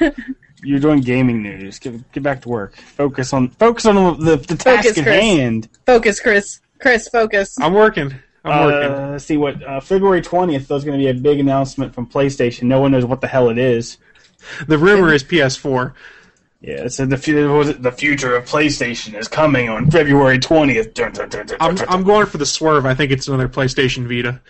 [0.62, 1.78] you're doing gaming news.
[1.78, 2.76] Get, get back to work.
[2.76, 5.20] Focus on focus on the, the task Focus, at Chris.
[5.22, 5.68] hand.
[5.84, 6.60] Focus, Chris.
[6.80, 7.58] Chris, focus.
[7.60, 8.14] I'm working.
[8.44, 8.90] I'm working.
[8.92, 10.66] Uh, let's see what uh, February twentieth.
[10.66, 12.64] There's going to be a big announcement from PlayStation.
[12.64, 13.98] No one knows what the hell it is.
[14.66, 15.92] The rumor is PS4.
[16.62, 17.82] Yeah, it said the fu- what was it?
[17.82, 20.98] the future of PlayStation is coming on February twentieth.
[21.60, 22.86] I'm I'm going for the swerve.
[22.86, 24.40] I think it's another PlayStation Vita.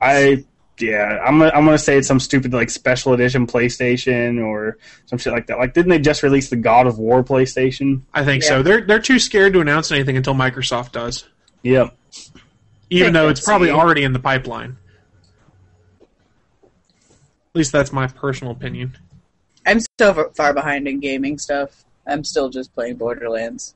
[0.00, 0.44] I
[0.80, 5.18] yeah, I'm gonna, I'm gonna say it's some stupid like special edition PlayStation or some
[5.18, 5.58] shit like that.
[5.58, 8.02] Like, didn't they just release the God of War PlayStation?
[8.12, 8.48] I think Yeah.
[8.48, 8.62] so.
[8.62, 11.24] They're they're too scared to announce anything until Microsoft does.
[11.62, 11.96] Yep.
[12.90, 13.74] Even though it's probably it.
[13.74, 14.76] already in the pipeline.
[16.62, 18.96] At least that's my personal opinion.
[19.68, 21.84] I'm so far behind in gaming stuff.
[22.06, 23.74] I'm still just playing Borderlands.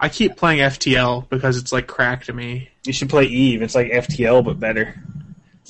[0.00, 2.70] I keep playing FTL because it's like crack to me.
[2.84, 3.62] You should play Eve.
[3.62, 5.00] It's like FTL but better.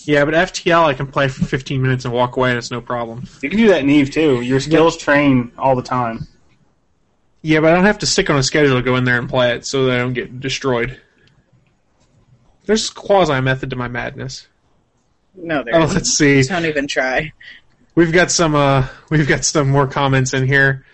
[0.04, 2.80] Yeah, but FTL I can play for 15 minutes and walk away and it's no
[2.80, 3.24] problem.
[3.42, 4.40] You can do that in Eve too.
[4.40, 6.26] Your skills train all the time.
[7.42, 9.28] Yeah, but I don't have to stick on a schedule to go in there and
[9.28, 10.98] play it so that I don't get destroyed.
[12.64, 14.46] There's quasi method to my madness.
[15.34, 15.94] No, there Oh, isn't.
[15.94, 16.42] let's see.
[16.42, 17.32] Don't even try.
[17.94, 20.84] We've got some uh we've got some more comments in here.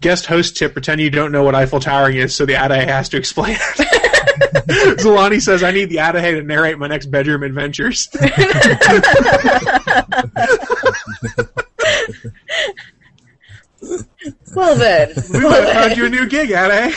[0.00, 3.08] Guest host tip, pretend you don't know what Eiffel Towering is, so the Adahy has
[3.08, 4.98] to explain it.
[5.00, 8.08] Zolani says I need the Adahy to narrate my next bedroom adventures.
[14.54, 15.12] Well then.
[15.32, 16.94] we might have found you a new gig, Adahy.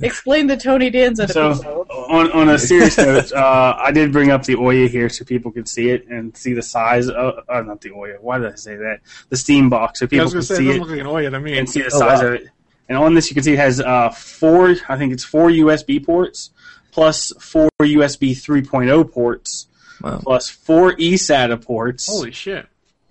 [0.00, 1.86] Explain the Tony Danza So, people.
[1.90, 5.50] on, on a serious note, uh, I did bring up the Ouya here so people
[5.52, 8.54] could see it and see the size of, uh, not the Ouya, why did I
[8.56, 9.00] say that?
[9.28, 11.06] The Steam box, so I people was can say see doesn't it look like an
[11.06, 11.58] Ouya to me.
[11.58, 12.28] and see the Oh, size wow.
[12.28, 12.48] of it.
[12.88, 16.04] And on this, you can see it has uh, four, I think it's four USB
[16.04, 16.50] ports,
[16.92, 19.66] plus four USB 3.0 ports,
[20.00, 22.06] plus four eSATA ports.
[22.06, 22.66] Holy shit.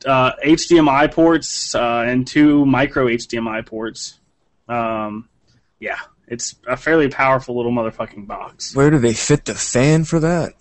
[0.05, 4.19] uh, HDMI ports uh, and two micro HDMI ports.
[4.67, 5.27] Um,
[5.79, 5.97] yeah,
[6.27, 8.75] it's a fairly powerful little motherfucking box.
[8.75, 10.53] Where do they fit the fan for that?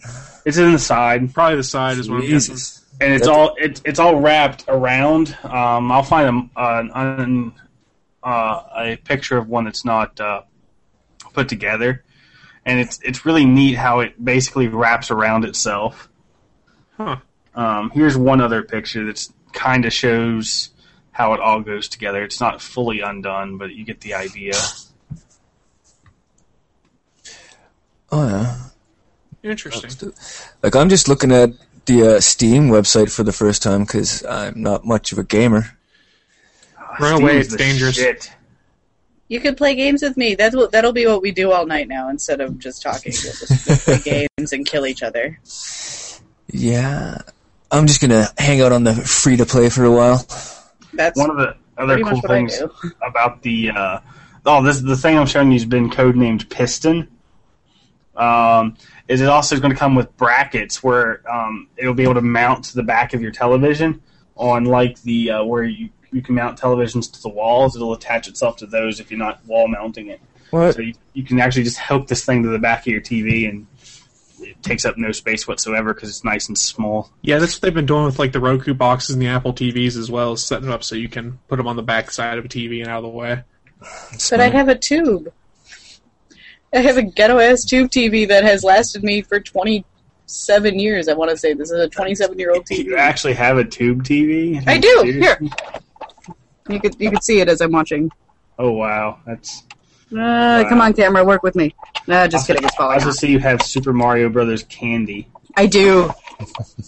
[0.45, 2.55] It's in the side, probably the side is what I'm guessing.
[2.55, 2.85] Jesus.
[3.01, 5.37] and it's That's- all it's it's all wrapped around.
[5.45, 7.53] Um, I'll find a an, an,
[8.23, 10.43] uh, a picture of one that's not uh,
[11.33, 12.05] put together,
[12.67, 16.09] and it's it's really neat how it basically wraps around itself.
[16.97, 17.17] Huh.
[17.55, 20.71] Um, here's one other picture that's kind of shows
[21.13, 22.23] how it all goes together.
[22.25, 24.55] It's not fully undone, but you get the idea.
[28.13, 28.57] Oh yeah.
[29.43, 30.13] Interesting.
[30.63, 31.51] Like I'm just looking at
[31.87, 35.77] the uh, Steam website for the first time because I'm not much of a gamer.
[37.01, 37.97] Run away, it's dangerous.
[37.97, 38.31] shit.
[39.29, 40.35] You could play games with me.
[40.35, 43.15] That's what that'll be what we do all night now instead of just talking.
[43.25, 45.41] We'll just play games and kill each other.
[46.49, 47.19] Yeah,
[47.71, 50.27] I'm just gonna hang out on the free to play for a while.
[50.93, 52.63] That's One of the other cool much what I things
[53.01, 54.01] about the uh,
[54.45, 57.09] oh this the thing I'm showing you has been codenamed Piston.
[58.17, 58.77] Um,
[59.09, 62.65] is it also going to come with brackets where um, it'll be able to mount
[62.67, 64.03] to the back of your television
[64.37, 67.75] on like the uh, where you you can mount televisions to the walls.
[67.75, 70.21] It'll attach itself to those if you're not wall mounting it.
[70.51, 70.75] What?
[70.75, 73.49] So you, you can actually just hook this thing to the back of your TV
[73.49, 73.67] and
[74.41, 77.11] it takes up no space whatsoever because it's nice and small.
[77.23, 79.97] Yeah, that's what they've been doing with like the Roku boxes and the Apple TVs
[79.97, 82.45] as well, setting it up so you can put them on the back side of
[82.45, 83.43] a TV and out of the way.
[84.31, 85.33] But I have a tube.
[86.75, 91.09] I have a ghetto ass tube TV that has lasted me for 27 years.
[91.09, 92.85] I want to say this is a 27 year old TV.
[92.85, 94.63] You actually have a tube TV?
[94.67, 95.03] I do.
[95.05, 95.39] Here,
[96.69, 98.11] you could you could see it as I'm watching.
[98.59, 99.65] Oh wow, that's.
[100.13, 101.75] Uh, Come on, camera, work with me.
[102.07, 102.63] Nah, just kidding.
[102.65, 102.95] It's I falling.
[102.97, 103.15] also off.
[103.15, 105.27] see you have Super Mario Brothers candy.
[105.57, 106.11] I do.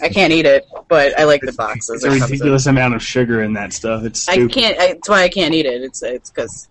[0.03, 2.03] I can't eat it, but I like the boxes.
[2.03, 4.05] There's a it comes ridiculous amount of sugar in that stuff.
[4.05, 4.79] It's I can't.
[4.79, 5.83] I, that's why I can't eat it.
[5.83, 6.69] It's it's because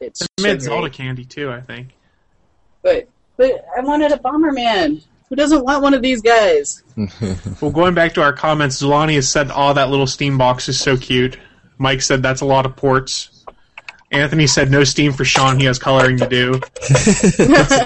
[0.00, 0.60] it's They made sugary.
[0.60, 1.95] Zelda candy too, I think.
[2.86, 5.02] But but I wanted a Bomberman.
[5.28, 6.84] Who doesn't want one of these guys?
[7.60, 10.78] Well, going back to our comments, Zulani has said, "Oh, that little Steam box is
[10.78, 11.36] so cute."
[11.78, 13.44] Mike said, "That's a lot of ports."
[14.12, 15.58] Anthony said, "No Steam for Sean.
[15.58, 16.52] He has coloring to do."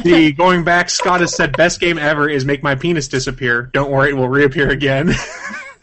[0.04, 3.70] the going back, Scott has said, "Best game ever is make my penis disappear.
[3.72, 5.14] Don't worry, it will reappear again."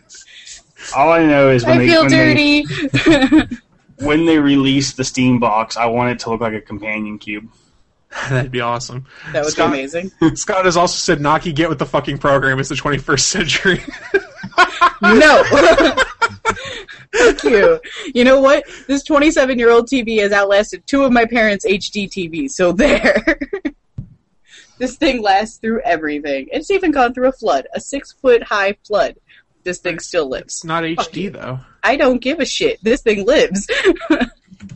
[0.96, 2.66] All I know is when I they feel when dirty.
[2.66, 3.48] They,
[4.06, 7.50] when they release the Steam box, I want it to look like a companion cube.
[8.36, 9.06] That'd be awesome.
[9.34, 10.12] that would Scott- be amazing.
[10.36, 12.60] Scott has also said, "Naki, get with the fucking program.
[12.60, 13.82] It's the 21st century."
[15.02, 15.44] No.
[17.14, 17.80] Thank you.
[18.14, 18.64] You know what?
[18.88, 23.24] This 27 year old TV has outlasted two of my parents' HD TVs, so there.
[24.80, 26.48] this thing lasts through everything.
[26.52, 29.18] It's even gone through a flood, a six foot high flood.
[29.64, 30.56] This thing still lives.
[30.56, 31.60] It's not HD though.
[31.84, 32.84] I don't give a shit.
[32.84, 33.68] This thing lives.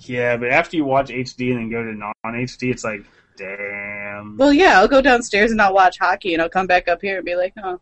[0.01, 3.03] Yeah, but after you watch HD and then go to non HD, it's like,
[3.37, 4.37] damn.
[4.37, 7.17] well, yeah, I'll go downstairs and I'll watch hockey and I'll come back up here
[7.17, 7.79] and be like, oh.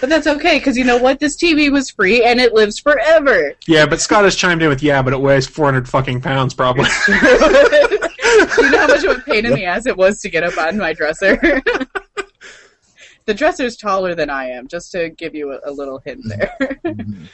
[0.00, 1.20] But that's okay, because you know what?
[1.20, 3.54] This TV was free and it lives forever.
[3.68, 6.88] Yeah, but Scott has chimed in with, "Yeah, but it weighs 400 fucking pounds, probably."
[8.58, 10.56] You know how much of a pain in the ass it was to get up
[10.58, 11.36] on my dresser?
[13.24, 16.54] the dresser's taller than I am, just to give you a, a little hint there.
[16.84, 17.24] Mm-hmm.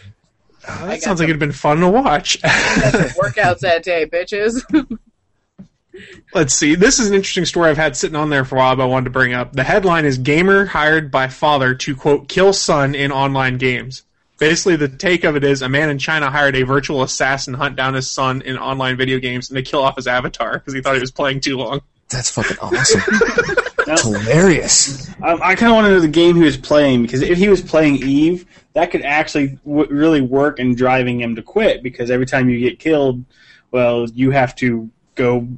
[0.89, 2.41] that sounds like it'd been fun to watch.
[2.43, 4.63] Workouts that day, bitches.
[6.35, 6.75] Let's see.
[6.75, 8.87] This is an interesting story I've had sitting on there for a while, but I
[8.87, 9.53] wanted to bring up.
[9.53, 14.03] The headline is "Gamer hired by father to quote kill son in online games."
[14.39, 17.59] Basically, the take of it is a man in China hired a virtual assassin to
[17.59, 20.75] hunt down his son in online video games and to kill off his avatar because
[20.75, 21.81] he thought he was playing too long.
[22.09, 23.01] That's fucking awesome.
[23.87, 25.09] That's hilarious.
[25.23, 27.39] Um, I, I kind of want to know the game he was playing because if
[27.39, 31.83] he was playing Eve, that could actually w- really work in driving him to quit
[31.83, 33.25] because every time you get killed,
[33.71, 35.49] well, you have to go.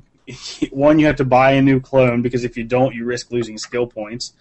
[0.71, 3.59] One, you have to buy a new clone because if you don't, you risk losing
[3.59, 4.33] skill points,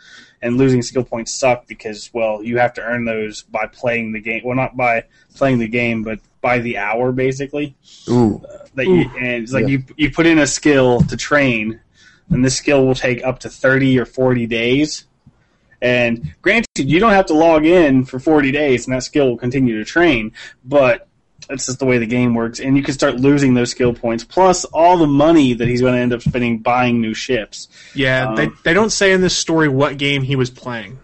[0.41, 4.21] and losing skill points suck because well, you have to earn those by playing the
[4.21, 4.41] game.
[4.45, 5.05] Well, not by
[5.35, 7.75] playing the game, but by the hour, basically.
[8.09, 8.41] Ooh.
[8.47, 9.69] Uh, that you, and it's like Yeah.
[9.69, 11.79] you you put in a skill to train,
[12.29, 15.05] and this skill will take up to thirty or forty days.
[15.81, 19.37] And granted, you don't have to log in for forty days, and that skill will
[19.37, 20.31] continue to train.
[20.63, 21.07] But
[21.47, 24.23] that's just the way the game works, and you can start losing those skill points,
[24.23, 27.67] plus all the money that he's going to end up spending buying new ships.
[27.93, 30.99] Yeah, Um, they they don't say in this story what game he was playing.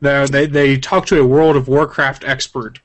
[0.00, 2.80] They they they talk to a World of Warcraft expert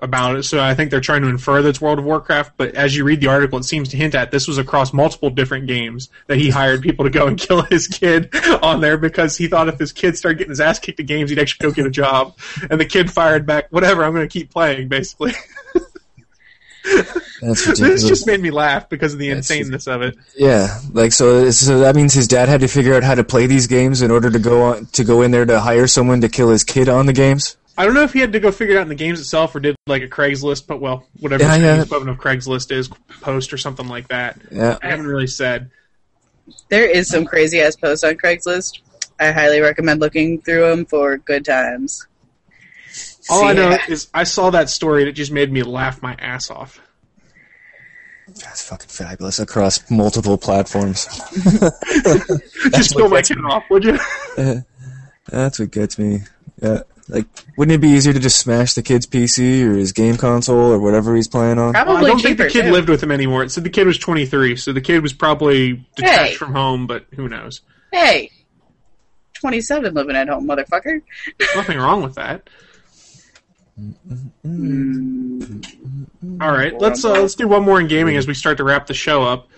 [0.00, 2.52] about it, so I think they're trying to infer that it's World of Warcraft.
[2.56, 5.30] But as you read the article, it seems to hint at this was across multiple
[5.30, 9.36] different games that he hired people to go and kill his kid on there because
[9.36, 11.74] he thought if his kid started getting his ass kicked at games, he'd actually go
[11.74, 12.36] get a job.
[12.70, 15.34] And the kid fired back, "Whatever, I'm going to keep playing." Basically,
[17.40, 20.16] That's this just made me laugh because of the insaneness of it.
[20.36, 21.50] Yeah, like so.
[21.50, 24.10] So that means his dad had to figure out how to play these games in
[24.10, 26.88] order to go on to go in there to hire someone to kill his kid
[26.88, 27.56] on the games.
[27.78, 29.54] I don't know if he had to go figure it out in the games itself
[29.54, 31.82] or did like a Craigslist, but well, whatever Yeah, the yeah.
[31.82, 32.88] equivalent of Craigslist is,
[33.20, 34.38] post or something like that.
[34.50, 34.76] Yeah.
[34.82, 35.70] I haven't really said.
[36.70, 38.80] There is some crazy ass posts on Craigslist.
[39.20, 42.06] I highly recommend looking through them for good times.
[43.30, 43.78] All I know Yeah.
[43.88, 46.80] is I saw that story and it just made me laugh my ass off.
[48.26, 51.06] That's fucking fabulous across multiple platforms.
[52.74, 53.98] just kill my kid off, would you?
[55.30, 56.20] That's what gets me.
[56.60, 57.26] Yeah, like
[57.56, 60.78] wouldn't it be easier to just smash the kid's PC or his game console or
[60.78, 61.72] whatever he's playing on?
[61.72, 63.42] Well, I don't think the kid lived with him anymore.
[63.42, 66.34] It said the kid was 23, so the kid was probably detached Hey.
[66.34, 67.62] from home, but who knows?
[67.92, 68.30] Hey,
[69.34, 71.00] 27 living at home, motherfucker.
[71.56, 72.48] Nothing wrong with that.
[76.40, 78.86] All right, let's uh, let's do one more in gaming as we start to wrap
[78.86, 79.48] the show up.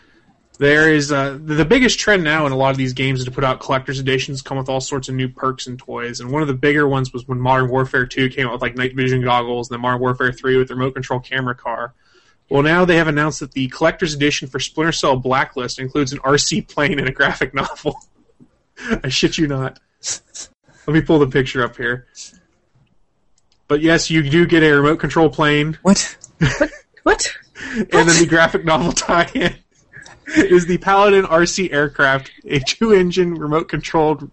[0.60, 3.30] There is uh, the biggest trend now in a lot of these games is to
[3.30, 6.20] put out collector's editions, come with all sorts of new perks and toys.
[6.20, 8.76] And one of the bigger ones was when Modern Warfare 2 came out with like
[8.76, 11.94] night vision goggles, and then Modern Warfare 3 with the remote control camera car.
[12.50, 16.18] Well, now they have announced that the collector's edition for Splinter Cell Blacklist includes an
[16.18, 17.98] RC plane and a graphic novel.
[19.02, 19.78] I shit you not.
[20.86, 22.06] Let me pull the picture up here.
[23.66, 25.78] But yes, you do get a remote control plane.
[25.80, 26.18] What?
[27.04, 27.32] what?
[27.64, 29.56] And then the graphic novel tie-in
[30.36, 34.30] is the Paladin RC aircraft, a two-engine remote controlled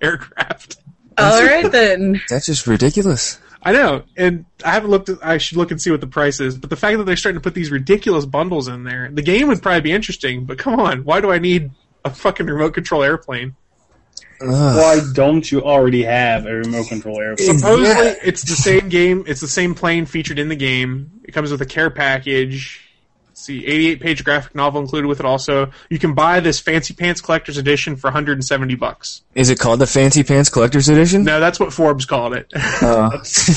[0.00, 0.76] aircraft.
[1.18, 2.20] All right then.
[2.28, 3.38] That's just ridiculous.
[3.62, 5.08] I know, and I haven't looked.
[5.08, 6.56] At, I should look and see what the price is.
[6.56, 9.48] But the fact that they're starting to put these ridiculous bundles in there, the game
[9.48, 10.44] would probably be interesting.
[10.44, 11.72] But come on, why do I need
[12.04, 13.56] a fucking remote control airplane?
[14.38, 17.58] Why don't you already have a remote control airplane?
[17.58, 19.24] Supposedly, it's the same game.
[19.26, 21.22] It's the same plane featured in the game.
[21.24, 22.85] It comes with a care package.
[23.36, 25.26] Let's see, 88 page graphic novel included with it.
[25.26, 29.20] Also, you can buy this Fancy Pants Collector's Edition for 170 bucks.
[29.34, 31.22] Is it called the Fancy Pants Collector's Edition?
[31.22, 32.50] No, that's what Forbes called it.
[32.54, 33.10] Uh,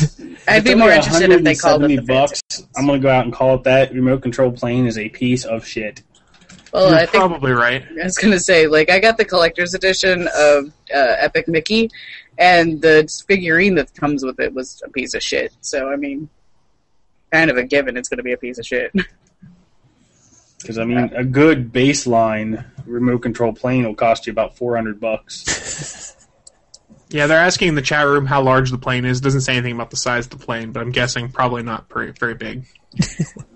[0.49, 2.41] I'd be more interested if they called it 170 the bucks.
[2.75, 3.93] I'm gonna go out and call it that.
[3.93, 6.03] Remote control plane is a piece of shit.
[6.73, 7.85] Well, You're I think probably right.
[8.01, 11.89] I was gonna say, like, I got the collector's edition of uh, Epic Mickey,
[12.37, 15.53] and the figurine that comes with it was a piece of shit.
[15.61, 16.27] So, I mean,
[17.31, 18.91] kind of a given it's gonna be a piece of shit.
[20.59, 26.15] Because I mean, a good baseline remote control plane will cost you about 400 bucks.
[27.11, 29.19] Yeah, they're asking in the chat room how large the plane is.
[29.19, 32.11] Doesn't say anything about the size of the plane, but I'm guessing probably not very,
[32.11, 32.65] very big.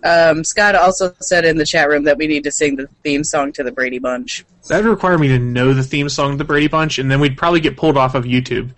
[0.05, 3.23] Um, Scott also said in the chat room that we need to sing the theme
[3.23, 4.43] song to the Brady Bunch.
[4.67, 7.21] That would require me to know the theme song to the Brady Bunch, and then
[7.21, 8.71] we'd probably get pulled off of YouTube.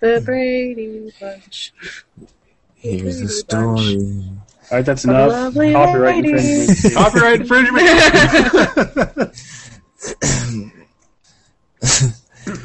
[0.00, 1.72] The Brady Bunch.
[2.74, 4.24] Here's the story.
[4.70, 5.54] All right, that's Of enough.
[5.54, 6.68] Copyright ladies.
[6.84, 6.94] infringement.
[6.94, 9.34] Copyright infringement.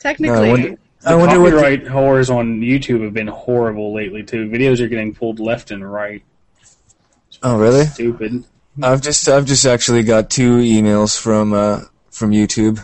[0.00, 3.26] Technically, No, I wonder- The I wonder what the- copyright whores on YouTube have been
[3.28, 4.48] horrible lately too.
[4.48, 6.22] Videos are getting pulled left and right.
[7.42, 7.84] Oh, really?
[7.86, 8.44] Stupid.
[8.82, 12.80] I've just I've just actually got two emails from uh, from YouTube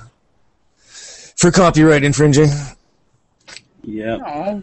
[1.37, 2.51] for copyright infringing,
[3.83, 4.61] Yeah.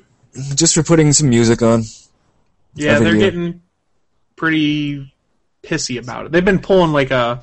[0.54, 1.84] Just for putting some music on.
[2.76, 3.62] Yeah, they're you- getting
[4.36, 5.14] pretty
[5.64, 6.32] pissy about it.
[6.32, 7.42] They've been pulling like a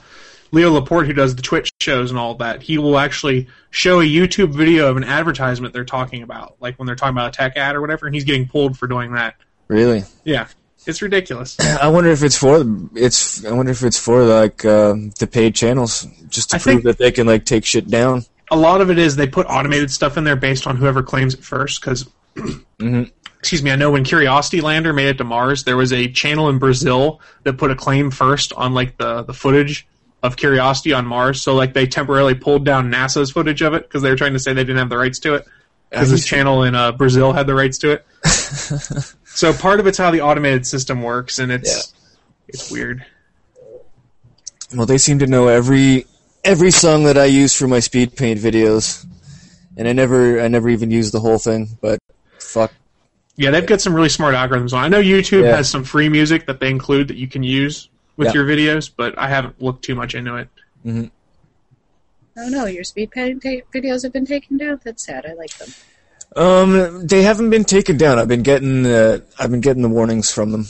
[0.53, 4.05] Leo Laporte, who does the Twitch shows and all that, he will actually show a
[4.05, 7.57] YouTube video of an advertisement they're talking about, like when they're talking about a tech
[7.57, 9.35] ad or whatever, and he's getting pulled for doing that.
[9.69, 10.05] Really?
[10.25, 10.49] Yeah,
[10.87, 11.59] it's ridiculous.
[11.61, 12.65] I wonder if it's for
[12.95, 13.45] it's.
[13.47, 16.99] I wonder if it's for like um, the paid channels, just to I prove that
[16.99, 18.27] they can like take shit down.
[18.51, 21.33] a lot of it is they put automated stuff in there based on whoever claims
[21.35, 21.81] it first.
[21.81, 23.05] Because, Mm-hmm.
[23.43, 26.49] Excuse me, I know when Curiosity Lander made it to Mars, there was a channel
[26.49, 29.85] in Brazil that put a claim first on like the the footage
[30.23, 31.43] of Curiosity on Mars.
[31.43, 34.39] So like they temporarily pulled down NASA's footage of it because they were trying to
[34.39, 35.49] say they didn't have the rights to it
[35.91, 38.07] because this channel in uh, Brazil had the rights to it.
[39.25, 41.93] so part of it's how the automated system works, and it's
[42.47, 43.05] it's weird.
[44.73, 46.07] Well, they seem to know every
[46.45, 49.05] every song that I use for my speed paint videos,
[49.77, 51.77] and I never I never even use the whole thing.
[51.81, 51.99] But
[52.39, 52.73] fuck,
[53.37, 54.85] Yeah, they've got some really smart algorithms on.
[54.85, 55.57] I know YouTube Yeah.
[55.57, 58.35] has some free music that they include that you can use with Yeah.
[58.35, 60.49] your videos, but I haven't looked too much into it.
[60.87, 64.81] Oh no, your speed painting ta- videos have been taken down.
[64.85, 65.27] That's sad.
[65.27, 65.69] I like them.
[66.35, 68.19] um, they haven't been taken down.
[68.19, 70.67] I've been getting uh, I've been getting the warnings from them.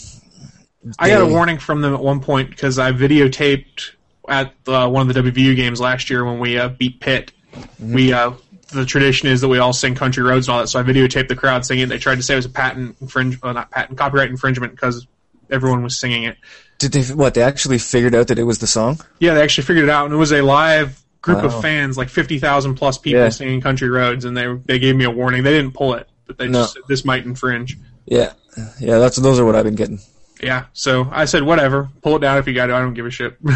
[0.98, 3.92] I got a warning from them at one point because I videotaped
[4.28, 7.30] at uh, one of the WVU games last year when we uh, beat Pitt.
[7.54, 7.94] Mm-hmm.
[7.94, 8.32] We uh,
[8.72, 11.28] the tradition is that we all sing country roads and all that, so I videotaped
[11.28, 11.84] the crowd singing.
[11.84, 11.88] It.
[11.88, 15.06] They tried to say it was a patent infringe, uh, not patent, copyright infringement because
[15.50, 16.36] everyone was singing it.
[16.78, 17.34] Did they what?
[17.34, 18.98] They actually figured out that it was the song.
[19.20, 21.44] Yeah, they actually figured it out, and it was a live group Wow.
[21.46, 23.28] of fans, like fifty thousand plus people Yeah.
[23.28, 25.42] singing country roads, and they they gave me a warning.
[25.44, 26.62] They didn't pull it, but they No.
[26.62, 27.78] just said this might infringe.
[28.06, 28.32] Yeah,
[28.80, 28.98] yeah.
[28.98, 30.00] That's those are what I've been getting.
[30.42, 32.74] Yeah, so I said whatever, pull it down if you got to.
[32.74, 33.36] I don't give a shit.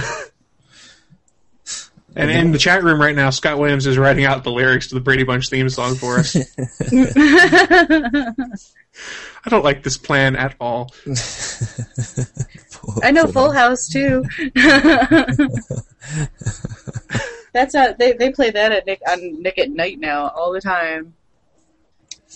[2.16, 4.94] and in the chat room right now, Scott Williams is writing out the lyrics to
[4.94, 6.34] the Brady Bunch theme song for us.
[9.44, 10.90] I don't like this plan at all.
[13.02, 14.24] I know Full House too.
[17.52, 20.60] That's how they they play that at Nick on Nick at Night now all the
[20.60, 21.14] time.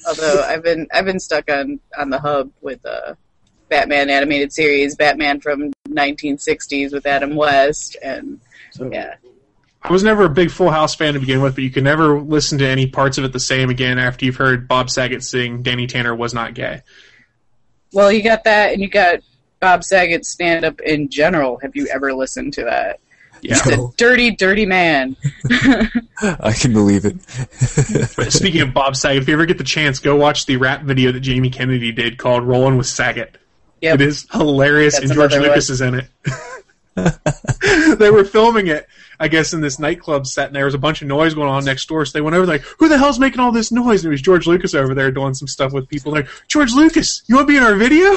[0.07, 3.15] Although I've been I've been stuck on on the hub with uh
[3.69, 8.41] Batman animated series, Batman from 1960s with Adam West, and
[8.79, 9.15] yeah,
[9.83, 12.21] I was never a big Full House fan to begin with, but you can never
[12.21, 15.63] listen to any parts of it the same again after you've heard Bob Saget sing
[15.63, 16.83] "Danny Tanner was not gay."
[17.93, 19.21] well you got that, and you got
[19.59, 21.59] Bob Saget's stand up in general.
[21.63, 23.01] Have you ever listened to that?
[23.43, 23.55] Yeah.
[23.55, 25.17] He's a dirty, dirty man.
[26.21, 27.19] I can believe it.
[28.31, 31.11] Speaking of Bob Saget, if you ever get the chance, go watch the rap video
[31.13, 33.39] that Jamie Kennedy did called "Rolling with Saget."
[33.81, 33.95] Yep.
[33.95, 35.75] It is hilarious, That's and George Lucas one.
[35.75, 36.07] is in it.
[37.99, 38.87] they were filming it,
[39.23, 41.63] I guess, in this nightclub set, and there was a bunch of noise going on
[41.63, 42.07] next door.
[42.07, 44.23] So they went over like, "Who the hell's making all this noise?" And it was
[44.23, 46.11] George Lucas over there doing some stuff with people.
[46.11, 48.17] Like, George Lucas, you want to be in our video?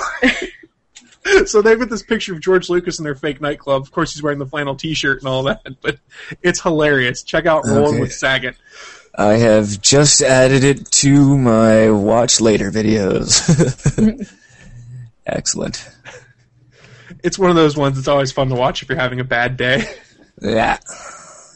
[1.45, 3.81] so they've got this picture of George Lucas in their fake nightclub.
[3.81, 5.97] Of course, he's wearing the flannel T-shirt and all that, but
[6.41, 7.21] it's hilarious.
[7.21, 7.99] Check out "Rolling Okay.
[7.99, 8.55] with Saget."
[9.15, 13.43] I have just added it to my watch later videos.
[15.27, 15.87] Excellent.
[17.23, 19.55] It's one of those ones that's always fun to watch if you're having a bad
[19.55, 19.85] day.
[20.43, 20.77] Yeah.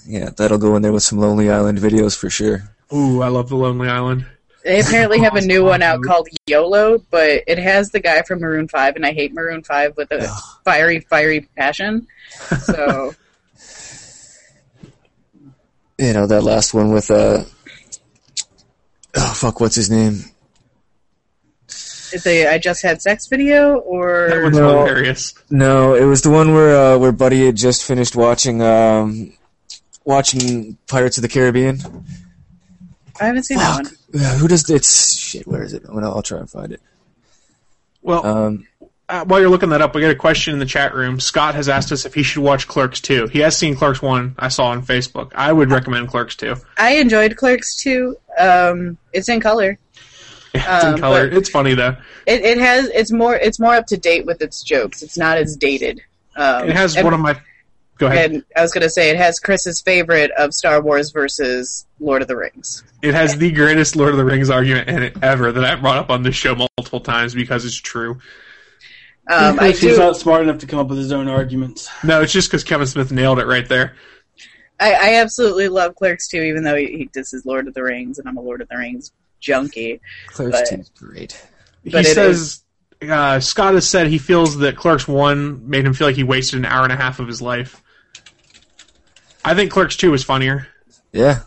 [0.08, 2.64] Yeah, that'll go in there with some Lonely Island videos for sure.
[2.94, 4.26] Ooh, I love the Lonely Island.
[4.64, 8.40] They apparently have a new one out called YOLO, but it has the guy from
[8.40, 10.28] Maroon Five, and I hate Maroon Five with a
[10.66, 12.08] fiery, fiery passion.
[12.60, 13.14] So
[16.00, 17.44] You know, that last one with, uh,
[19.16, 20.26] oh fuck, what's his name?
[22.14, 24.70] Is the I just had sex video or That one's No.
[24.86, 25.34] hilarious.
[25.50, 29.34] No, it was the one where, uh, where Buddy had just finished watching, um,
[30.06, 31.80] watching Pirates of the Caribbean.
[33.20, 33.98] I haven't seen that one.
[34.16, 35.84] Uh, who does, it's, shit, where is it?
[35.90, 36.82] Well, I'll try and find it.
[38.02, 38.68] Well, Um,
[39.10, 41.20] uh, while you're looking that up, we got a question in the chat room.
[41.20, 43.28] Scott has asked us if he should watch Clerks 2.
[43.28, 45.32] He has seen Clerks 1, I saw on Facebook.
[45.36, 46.56] I would recommend Clerks 2.
[46.78, 48.16] I enjoyed Clerks 2.
[48.40, 49.78] Um, it's in color.
[50.66, 51.28] It's in Um, color.
[51.28, 51.96] It's funny, though.
[52.26, 55.02] It, it has it's more it's more up to date with its jokes.
[55.04, 56.02] It's not as dated.
[56.36, 57.40] Um, It has and- one of my.
[58.00, 58.32] Go ahead.
[58.32, 62.28] And I was gonna say it has Chris's favorite of Star Wars versus Lord of
[62.28, 62.84] the Rings.
[63.02, 65.98] It has the greatest Lord of the Rings argument in it ever that I've brought
[65.98, 68.20] up on this show multiple times because it's true.
[69.30, 70.00] Um, I Because he's do.
[70.00, 71.90] not smart enough to come up with his own arguments.
[72.04, 73.96] No, it's just because Kevin Smith nailed it right there.
[74.80, 77.82] I, I absolutely love Clerks too, even though he, he this is Lord of the
[77.82, 80.02] Rings and I'm a Lord of the Rings junkie.
[80.28, 81.48] Clerks But- 2 is great.
[81.86, 82.64] But he it says
[83.08, 86.60] uh, Scott has said he feels that Clerks One made him feel like he wasted
[86.60, 87.82] an hour and a half of his life.
[89.46, 90.68] I think Clerks Two is funnier,
[91.14, 91.42] Yeah.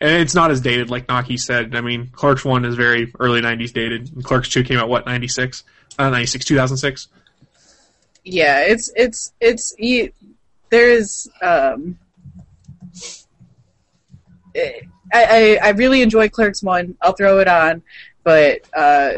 [0.00, 1.74] and it's not as dated like Naki said.
[1.76, 5.04] I mean, Clerks One is very early '90s dated, and Clerks Two came out what
[5.04, 5.62] '96,
[5.98, 7.08] uh, '96, 2006.
[8.24, 10.12] Yeah, it's it's it's you,
[10.70, 11.98] there's um,
[15.12, 16.96] I, I I really enjoy Clerks one.
[17.02, 17.82] I'll throw it on,
[18.24, 19.12] but uh,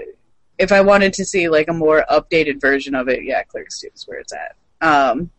[0.59, 3.89] if I wanted to see like a more updated version of it, yeah, Clerks two
[3.95, 4.57] is where it's at.
[4.81, 5.31] Um,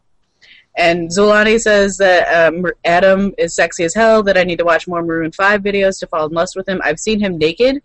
[0.76, 4.24] and Zulani says that um, Adam is sexy as hell.
[4.24, 6.82] That I need to watch more Maroon Five videos to fall in lust with him.
[6.84, 7.82] I've seen him naked,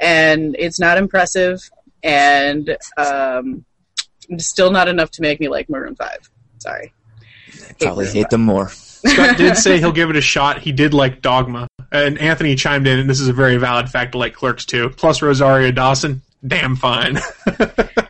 [0.00, 1.60] and it's not impressive,
[2.02, 3.64] and um,
[4.38, 6.30] still not enough to make me like Maroon Five.
[6.58, 6.92] Sorry.
[7.68, 8.70] I Probably hate them more.
[9.06, 10.60] Scott did say he'll give it a shot.
[10.60, 11.68] He did like Dogma.
[11.90, 14.88] And Anthony chimed in, and this is a very valid fact to like Clerks too.
[14.90, 17.18] Plus Rosario Dawson, damn fine.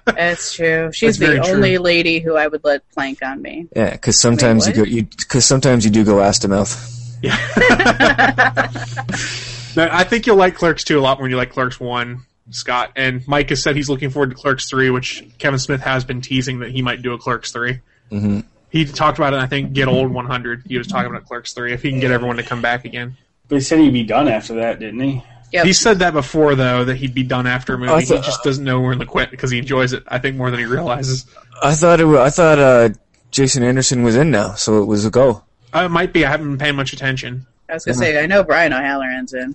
[0.04, 0.92] That's true.
[0.92, 1.54] She's That's very the true.
[1.54, 3.66] only lady who I would let plank on me.
[3.74, 6.88] Yeah, because sometimes Wait, you go you because sometimes you do go ass to mouth.
[9.74, 12.20] No, I think you'll like Clerks 2 a lot more than you like Clerks 1,
[12.50, 12.92] Scott.
[12.94, 16.20] And Mike has said he's looking forward to Clerks 3, which Kevin Smith has been
[16.20, 17.80] teasing that he might do a Clerks 3.
[18.10, 18.40] hmm
[18.72, 20.62] He talked about it, I think, Get Old 100.
[20.66, 23.16] He was talking about Clerks 3, if he can get everyone to come back again.
[23.48, 25.22] But he said he'd be done after that, didn't he?
[25.52, 25.66] Yep.
[25.66, 27.92] He said that before, though, that he'd be done after a movie.
[27.92, 30.50] I he just doesn't know when to quit because he enjoys it, I think, more
[30.50, 31.26] than he realizes.
[31.62, 32.06] I thought it.
[32.06, 32.88] wa- I thought uh,
[33.30, 35.44] Jason Anderson was in now, so it was a go.
[35.74, 36.24] Uh, it might be.
[36.24, 37.46] I haven't been paying much attention.
[37.68, 39.54] I was gonna say I know Brian O'Halloran's in.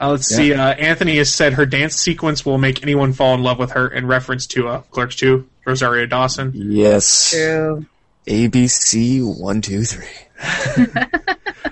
[0.00, 0.36] Uh, let's Yeah.
[0.36, 0.54] see.
[0.54, 3.86] Uh, Anthony has said her dance sequence will make anyone fall in love with her
[3.86, 6.50] in reference to uh, Clerks 2, Rosario Dawson.
[6.54, 7.30] Yes.
[7.30, 7.86] True.
[8.28, 10.06] ABC one two three.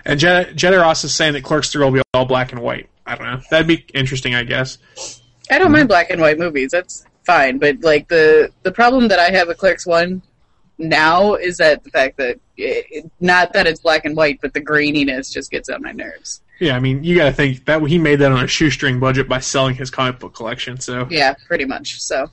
[0.05, 2.89] And Je- Jedi Ross is saying that Clerks 3 will be all black and white.
[3.05, 3.41] I don't know.
[3.51, 4.79] That'd be interesting, I guess.
[5.51, 6.71] I don't mind black and white movies.
[6.71, 7.59] That's fine.
[7.59, 10.23] But like the the problem that I have with Clerks one
[10.79, 14.61] now is that the fact that it, not that it's black and white, but the
[14.61, 16.41] graininess just gets on my nerves.
[16.61, 19.29] Yeah, I mean, you got to think that he made that on a shoestring budget
[19.29, 20.79] by selling his comic book collection.
[20.81, 22.01] So, Yeah, pretty much.
[22.01, 22.31] So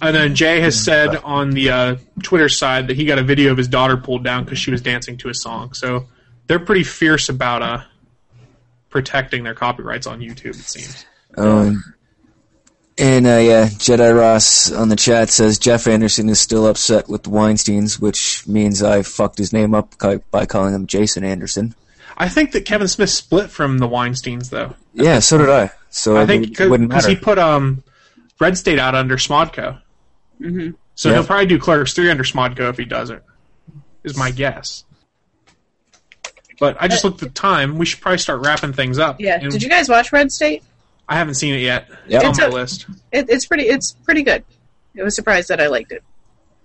[0.00, 3.52] and then Jay has said on the uh, Twitter side that he got a video
[3.52, 5.72] of his daughter pulled down because she was dancing to a song.
[5.74, 6.06] So
[6.46, 7.82] they're pretty fierce about uh,
[8.88, 10.46] protecting their copyrights on YouTube.
[10.46, 11.06] It seems.
[11.36, 11.84] Um,
[12.98, 17.22] and uh, yeah, Jedi Ross on the chat says Jeff Anderson is still upset with
[17.22, 19.94] the Weinsteins, which means I fucked his name up
[20.30, 21.74] by calling him Jason Anderson.
[22.16, 24.74] I think that Kevin Smith split from the Weinsteins, though.
[24.92, 25.70] Yeah, so did I.
[25.88, 27.82] So I think because he put um,
[28.38, 29.80] Red State out under Smodco.
[30.40, 31.16] Hmm So Yeah.
[31.16, 33.22] he'll probably do Clerks 3 under Smodco if he does it,
[34.04, 34.84] is my guess.
[36.58, 37.78] But I just looked at the time.
[37.78, 39.18] We should probably start wrapping things up.
[39.20, 39.38] yeah.
[39.40, 40.62] And Did you guys watch Red State?
[41.08, 41.88] I haven't seen it yet.
[42.06, 42.22] Yep.
[42.22, 42.86] It's It's on a- my list.
[43.12, 43.64] It, it's pretty.
[43.64, 44.44] It's pretty good.
[44.98, 46.02] I was surprised that I liked it.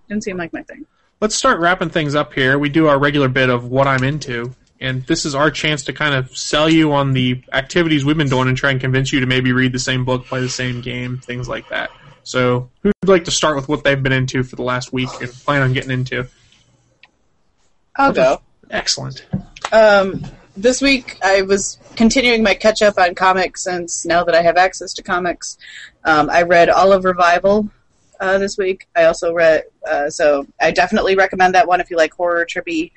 [0.09, 0.85] Didn't seem like my thing.
[1.21, 2.59] Let's start wrapping things up here.
[2.59, 5.93] We do our regular bit of what I'm into, and this is our chance to
[5.93, 9.21] kind of sell you on the activities we've been doing and try and convince you
[9.21, 11.89] to maybe read the same book, play the same game, things like that.
[12.25, 15.31] So, who'd like to start with what they've been into for the last week and
[15.31, 16.27] plan on getting into?
[17.95, 18.41] I'll go.
[18.71, 19.23] Excellent.
[19.71, 20.25] Um,
[20.57, 24.57] this week I was continuing my catch up on comics since now that I have
[24.57, 25.59] access to comics.
[26.03, 27.69] Um, I read all of Revival
[28.19, 28.87] uh, this week.
[28.95, 32.91] I also read, uh, so I definitely recommend that one if you like horror trippy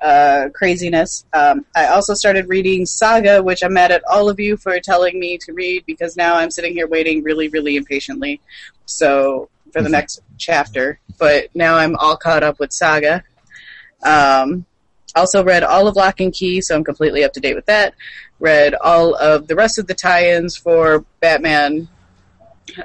[0.00, 1.24] uh, craziness.
[1.32, 5.18] Um, I also started reading Saga, which I'm mad at all of you for telling
[5.18, 8.40] me to read because now I'm sitting here waiting really, really impatiently.
[8.86, 13.22] So for the next chapter, but now I'm all caught up with Saga.
[14.02, 14.64] Um,
[15.14, 17.94] also read all of Locke & Key, so I'm completely up to date with that.
[18.38, 21.88] Read all of the rest of the tie-ins for Batman,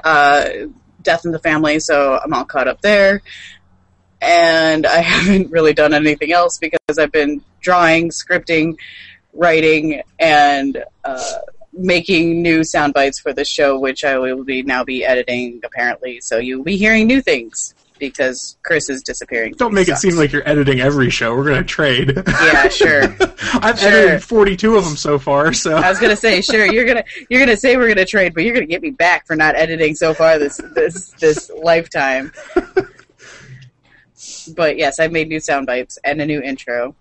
[0.04, 0.50] uh,
[1.02, 3.22] Death in the Family, so I'm all caught up there.
[4.22, 8.76] And I haven't really done anything else because I've been drawing, scripting,
[9.34, 11.34] writing, and uh,
[11.74, 16.22] making new sound bites for the show, which I will be now be editing apparently.
[16.22, 19.54] So you'll be hearing new things because Chris is disappearing.
[19.58, 21.34] Don't make it seem like you're editing every show.
[21.36, 22.14] We're going to trade.
[22.28, 23.04] Yeah, sure.
[23.54, 23.90] I've Sure.
[23.90, 25.78] edited 42 of them so far, so.
[25.78, 28.54] I was gonna say, sure, you're gonna you're gonna say we're gonna trade, but you're
[28.54, 32.34] gonna get me back for not editing so far this this this lifetime.
[34.56, 36.96] But yes, I made new sound bites and a new intro,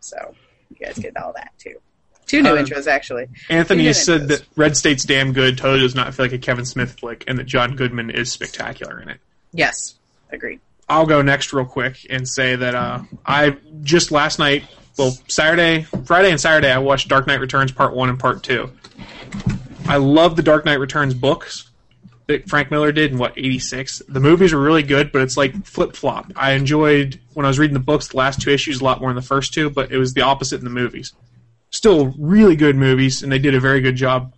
[0.00, 0.34] so
[0.70, 1.76] you guys get all that too.
[2.26, 3.26] Two new Uh, intros actually.
[3.48, 4.28] Anthony said intros.
[4.28, 7.38] that Red State's damn good, totally does not feel like a Kevin Smith flick, and
[7.38, 9.18] that John Goodman is spectacular in it.
[9.52, 9.94] Yes,
[10.32, 10.60] agreed.
[10.88, 14.64] I'll go next real quick and say that uh, I just last night,
[14.98, 18.70] well, Saturday, Friday and Saturday, I watched Dark Knight Returns Part 1 and Part 2.
[19.88, 21.65] I love the Dark Knight Returns books
[22.26, 24.02] that Frank Miller did in, what, 86?
[24.08, 26.32] The movies are really good, but it's like flip flop.
[26.34, 29.10] I enjoyed, when I was reading the books, the last two issues a lot more
[29.10, 31.12] than the first two, but it was the opposite in the movies.
[31.70, 34.34] Still really good movies, and they did a very good job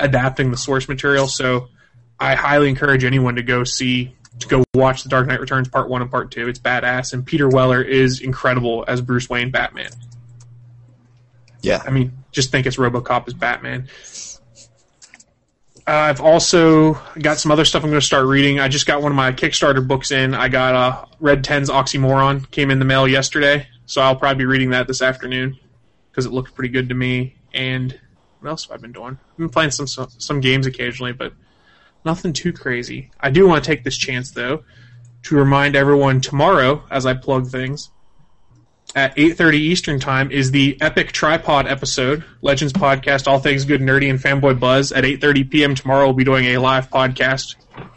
[0.00, 1.68] adapting the source material, so
[2.18, 5.88] I highly encourage anyone to go see to go watch The Dark Knight Returns Part
[5.88, 6.48] One and Part Two.
[6.48, 9.90] It's badass, and Peter Weller is incredible as Bruce Wayne Batman.
[11.62, 11.82] Yeah.
[11.84, 13.88] I mean, just think it's RoboCop as Batman.
[15.86, 18.58] I've also got some other stuff I'm going to start reading.
[18.58, 20.34] I just got one of my Kickstarter books in.
[20.34, 24.46] I got uh, Red 10's Oxymoron came in the mail yesterday, so I'll probably be
[24.46, 25.56] reading that this afternoon
[26.10, 27.36] because it looked pretty good to me.
[27.54, 27.98] And
[28.40, 29.16] what else have I been doing?
[29.30, 31.32] I've been playing some, some games occasionally, but
[32.04, 33.12] nothing too crazy.
[33.20, 34.64] I do want to take this chance though
[35.22, 37.90] to remind everyone tomorrow as I plug things
[38.94, 44.08] at 8.30 Eastern Time is the Epic Tripod episode, Legends Podcast, All Things Good, Nerdy,
[44.08, 44.92] and Fanboy Buzz.
[44.92, 45.74] At 8.30 p.m.
[45.74, 47.56] tomorrow, we'll be doing a live podcast.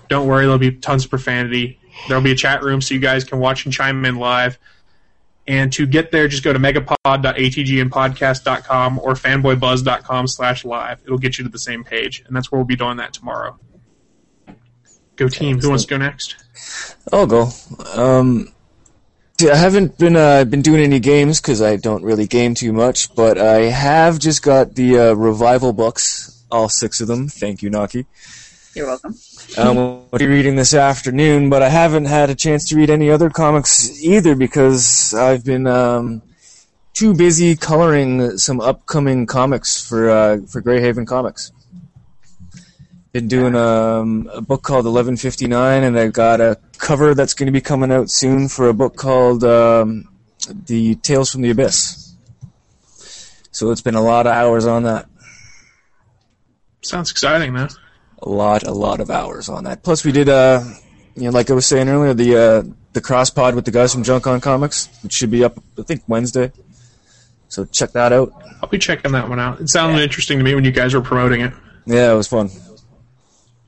[0.10, 1.80] Don't worry, there'll be tons of profanity.
[2.08, 4.58] There'll be a chat room so you guys can watch and chime in live.
[5.48, 11.02] And to get there, just go to megapod.atgnpodcast.com or fanboybuzz.com slash live.
[11.04, 13.58] It'll get you to the same page, and that's where we'll be doing that tomorrow.
[15.16, 15.60] Go team.
[15.60, 16.36] Who wants to go next?
[17.12, 17.50] I'll go.
[17.96, 18.52] Um, see,
[19.42, 23.14] I haven't been uh, been doing any games because I don't really game too much,
[23.16, 27.28] but I have just got the uh, revival books, all six of them.
[27.28, 28.06] Thank you, Naki.
[28.76, 29.16] You're welcome.
[29.58, 33.10] Um, I'll be reading this afternoon, but I haven't had a chance to read any
[33.10, 36.22] other comics either because I've been um,
[36.94, 41.52] too busy coloring some upcoming comics for uh, for Greyhaven Comics.
[43.12, 47.52] Been doing um, a book called 1159, and I've got a cover that's going to
[47.52, 50.08] be coming out soon for a book called um,
[50.48, 52.14] The Tales from the Abyss.
[53.52, 55.08] So it's been a lot of hours on that.
[56.82, 57.70] Sounds exciting, man.
[58.22, 59.82] A lot, a lot of hours on that.
[59.82, 60.64] Plus, we did, uh,
[61.16, 62.64] you know, like I was saying earlier, the uh,
[62.94, 65.82] the cross pod with the guys from Junk on Comics, which should be up, I
[65.82, 66.52] think, Wednesday.
[67.48, 68.32] So check that out.
[68.62, 69.60] I'll be checking that one out.
[69.60, 71.54] It sounded interesting to me when you guys were promoting it.
[71.86, 72.50] Yeah, it was fun.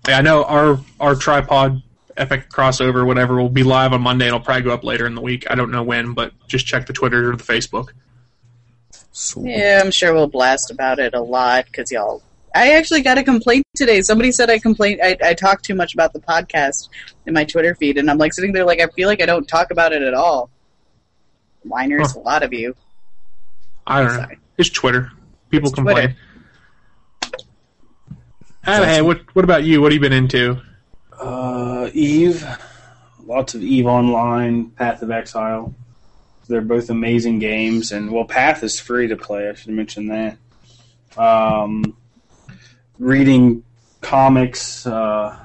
[0.08, 1.82] Yeah, I know our our tripod
[2.18, 4.26] epic crossover, whatever, will be live on Monday.
[4.26, 5.46] and It'll probably go up later in the week.
[5.50, 7.90] I don't know when, but just check the Twitter or the Facebook.
[9.38, 12.24] Yeah, I'm sure we'll blast about it a lot because y'all.
[12.54, 14.02] I actually got a complaint today.
[14.02, 15.00] Somebody said I complained.
[15.02, 16.90] I, I talked too much about the podcast
[17.26, 19.48] in my Twitter feed, and I'm like sitting there like I feel like I don't
[19.48, 20.50] talk about it at all.
[21.64, 22.76] Whiners, a lot of you.
[23.86, 24.28] I don't know.
[24.58, 25.12] It's Twitter.
[25.50, 26.16] People It's complain.
[28.66, 29.82] Uh, hey, what what about you?
[29.82, 30.62] What have you been into?
[31.20, 32.46] Uh, Eve,
[33.26, 35.74] lots of Eve Online, Path of Exile.
[36.48, 39.50] They're both amazing games, and well, Path is free to play.
[39.50, 40.38] I should mention that.
[41.18, 41.98] Um,
[43.00, 43.64] reading
[44.02, 44.86] comics.
[44.86, 45.40] Uh,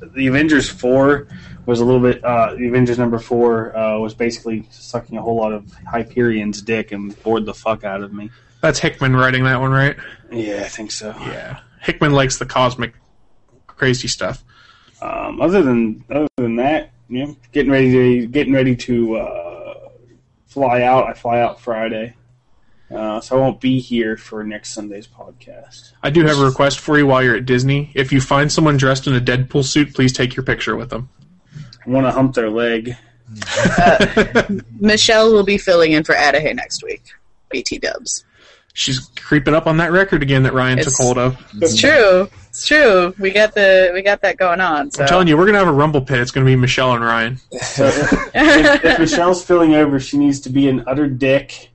[0.00, 1.28] the Avengers four
[1.66, 2.24] was a little bit.
[2.24, 6.92] Uh, the Avengers number four uh, was basically sucking a whole lot of Hyperion's dick
[6.92, 8.30] and bored the fuck out of me.
[8.66, 9.96] That's Hickman writing that one, right?
[10.32, 11.14] Yeah, I think so.
[11.20, 12.94] Yeah, Hickman likes the cosmic,
[13.68, 14.42] crazy stuff.
[15.00, 19.88] Um, other than other than that, you know, getting ready to getting ready to uh,
[20.46, 21.06] fly out.
[21.06, 22.16] I fly out Friday,
[22.90, 25.92] uh, so I won't be here for next Sunday's podcast.
[26.02, 27.92] I do have a request for you while you're at Disney.
[27.94, 31.08] If you find someone dressed in a Deadpool suit, please take your picture with them.
[31.86, 32.96] I want to hump their leg.
[34.80, 37.04] Michelle will be filling in for Adahy next week.
[37.48, 38.25] BT Dubs.
[38.78, 41.42] She's creeping up on that record again that Ryan It's- took hold of.
[41.62, 42.28] It's true.
[42.50, 43.14] It's true.
[43.18, 44.90] We got the we got that going on.
[44.90, 46.20] So I'm telling you, we're gonna have a rumble pit.
[46.20, 47.38] It's gonna be Michelle and Ryan.
[47.62, 47.86] So
[48.34, 51.70] if, if Michelle's filling over, she needs to be an utter dick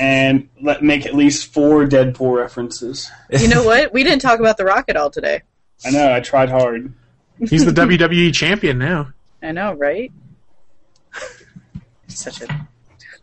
[0.00, 3.10] and let make at least four Deadpool references.
[3.30, 3.92] you know what?
[3.92, 5.42] We didn't talk about the Rock at all today.
[5.84, 6.10] I know.
[6.10, 6.90] I tried hard.
[7.38, 9.12] He's the WWE champion now.
[9.42, 10.10] I know, right?
[12.08, 12.68] Such a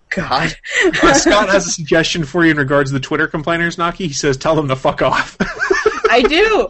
[0.10, 0.56] God.
[1.03, 4.07] Uh, Scott has a suggestion for you in regards to the Twitter complainers, Naki.
[4.07, 5.38] He says, "Tell them to fuck off."
[6.10, 6.69] I do.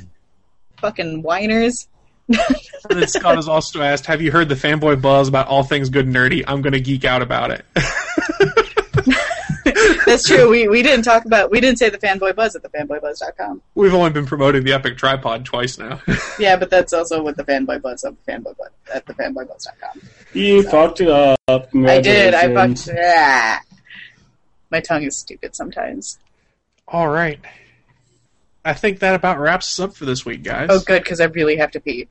[0.78, 1.88] Fucking whiners.
[2.28, 2.38] and
[2.88, 6.06] then Scott has also asked, "Have you heard the fanboy buzz about all things good
[6.06, 6.44] and nerdy?
[6.46, 7.64] I'm gonna geek out about it."
[10.08, 10.48] That's true.
[10.50, 13.62] We we didn't talk about we didn't say the fanboy buzz at the fanboybuzz.com.
[13.74, 16.00] We've only been promoting the Epic Tripod twice now.
[16.38, 20.00] Yeah, but that's also with the fanboy buzz of the fanboy buzz at the fanboybuzz.com.
[20.34, 21.68] You fucked it up.
[21.74, 22.32] I did.
[22.32, 22.88] I fucked.
[22.96, 23.60] Ah.
[24.70, 26.18] My tongue is stupid sometimes.
[26.86, 27.40] all right.
[28.64, 30.68] I think that about wraps us up for this week, guys.
[30.70, 32.06] Oh, good, because I really have to pee.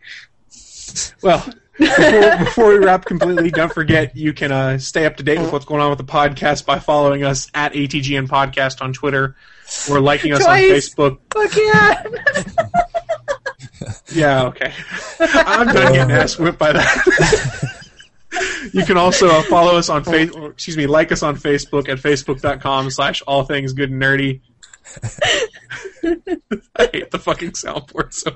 [1.21, 1.45] Well,
[1.77, 5.51] before, before we wrap completely, don't forget you can uh, stay up to date with
[5.51, 9.35] what's going on with the podcast by following us at ATGN Podcast on Twitter
[9.89, 10.93] or liking us Twice.
[10.97, 11.19] on Facebook.
[11.33, 12.03] Fuck yeah!
[14.13, 14.73] Yeah, okay.
[15.19, 17.73] I'm done getting ass whipped by that.
[18.73, 21.99] you can also uh, follow us on Facebook, excuse me, like us on Facebook at
[21.99, 24.41] facebook.com slash all things good and nerdy.
[26.75, 28.31] I hate the fucking soundboard so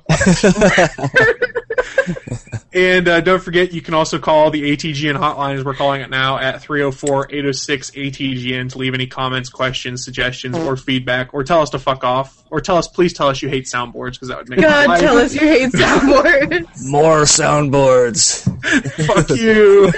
[2.49, 2.60] much.
[2.73, 6.09] and uh, don't forget, you can also call the ATGN hotline, as we're calling it
[6.09, 11.79] now, at 304-806-ATGN to leave any comments, questions, suggestions, or feedback, or tell us to
[11.79, 14.61] fuck off, or tell us, please tell us you hate soundboards, because that would make
[14.61, 16.85] God, life- tell us you hate soundboards.
[16.89, 18.47] More soundboards.
[19.07, 19.91] Fuck you.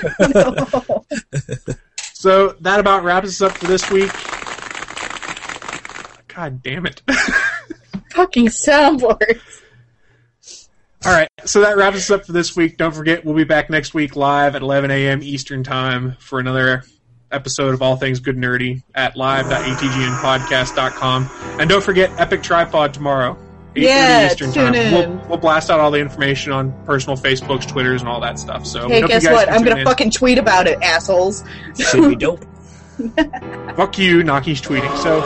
[2.13, 4.11] so that about wraps us up for this week.
[6.27, 7.01] God damn it.
[8.11, 9.61] Fucking soundboards.
[11.05, 12.77] All right, so that wraps us up for this week.
[12.77, 15.21] Don't forget, we'll be back next week live at 11 a.m.
[15.21, 16.83] Eastern Time for another
[17.29, 21.29] episode of All Things Good Nerdy at live.atgnpodcast.com.
[21.59, 23.33] And don't forget, Epic Tripod tomorrow,
[23.75, 24.75] 8:30 Yeah, Eastern tune Time.
[24.75, 24.93] in.
[24.93, 28.65] We'll, we'll blast out all the information on personal Facebooks, Twitters, and all that stuff.
[28.65, 29.51] So Hey, guess what?
[29.51, 31.43] I'm gonna fucking tweet about it, assholes.
[31.77, 32.45] Should be dope.
[33.75, 34.95] Fuck you, Naki's tweeting.
[34.99, 35.21] So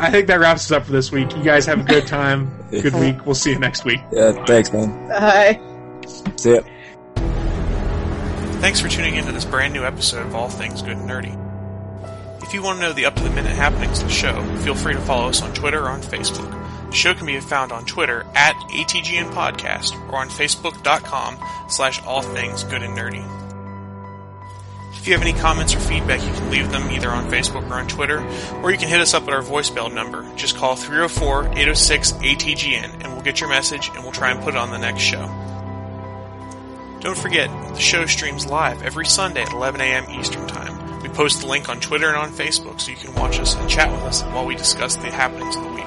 [0.00, 1.34] I think that wraps us up for this week.
[1.36, 2.50] You guys have a good time,
[2.82, 3.24] good week.
[3.24, 4.00] We'll see you next week.
[4.12, 5.08] Yeah, thanks, man.
[5.08, 5.60] Bye.
[6.36, 6.60] See ya.
[8.60, 11.44] Thanks for tuning in to this brand new episode of All Things Good and Nerdy.
[12.42, 14.74] If you want to know the up to the minute happenings of the show, feel
[14.74, 16.50] free to follow us on Twitter or on Facebook.
[16.90, 21.38] The show can be found on Twitter at ATGN Podcast or on Facebook.com
[21.68, 23.37] slash All Things Good and Nerdy.
[25.08, 27.88] You have any comments or feedback, you can leave them either on Facebook or on
[27.88, 28.18] Twitter,
[28.62, 30.30] or you can hit us up at our voicemail number.
[30.36, 34.70] Just call 304-806-ATGN and we'll get your message and we'll try and put it on
[34.70, 35.26] the next show.
[37.00, 40.10] Don't forget, the show streams live every Sunday at 11 a.m.
[40.10, 41.00] Eastern Time.
[41.00, 43.66] We post the link on Twitter and on Facebook so you can watch us and
[43.66, 45.86] chat with us while we discuss the happenings of the week.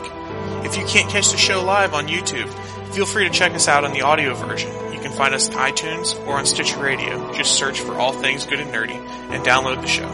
[0.65, 2.51] If you can't catch the show live on YouTube,
[2.91, 4.80] feel free to check us out on the audio version.
[5.11, 7.33] Can find us on iTunes or on Stitcher Radio.
[7.33, 10.07] Just search for All Things Good and Nerdy and download the show.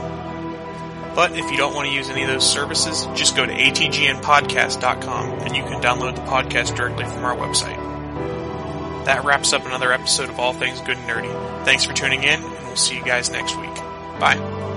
[1.15, 5.29] But if you don't want to use any of those services, just go to atgnpodcast.com
[5.29, 7.77] and you can download the podcast directly from our website.
[9.05, 11.65] That wraps up another episode of All Things Good and Nerdy.
[11.65, 13.75] Thanks for tuning in, and we'll see you guys next week.
[14.19, 14.76] Bye.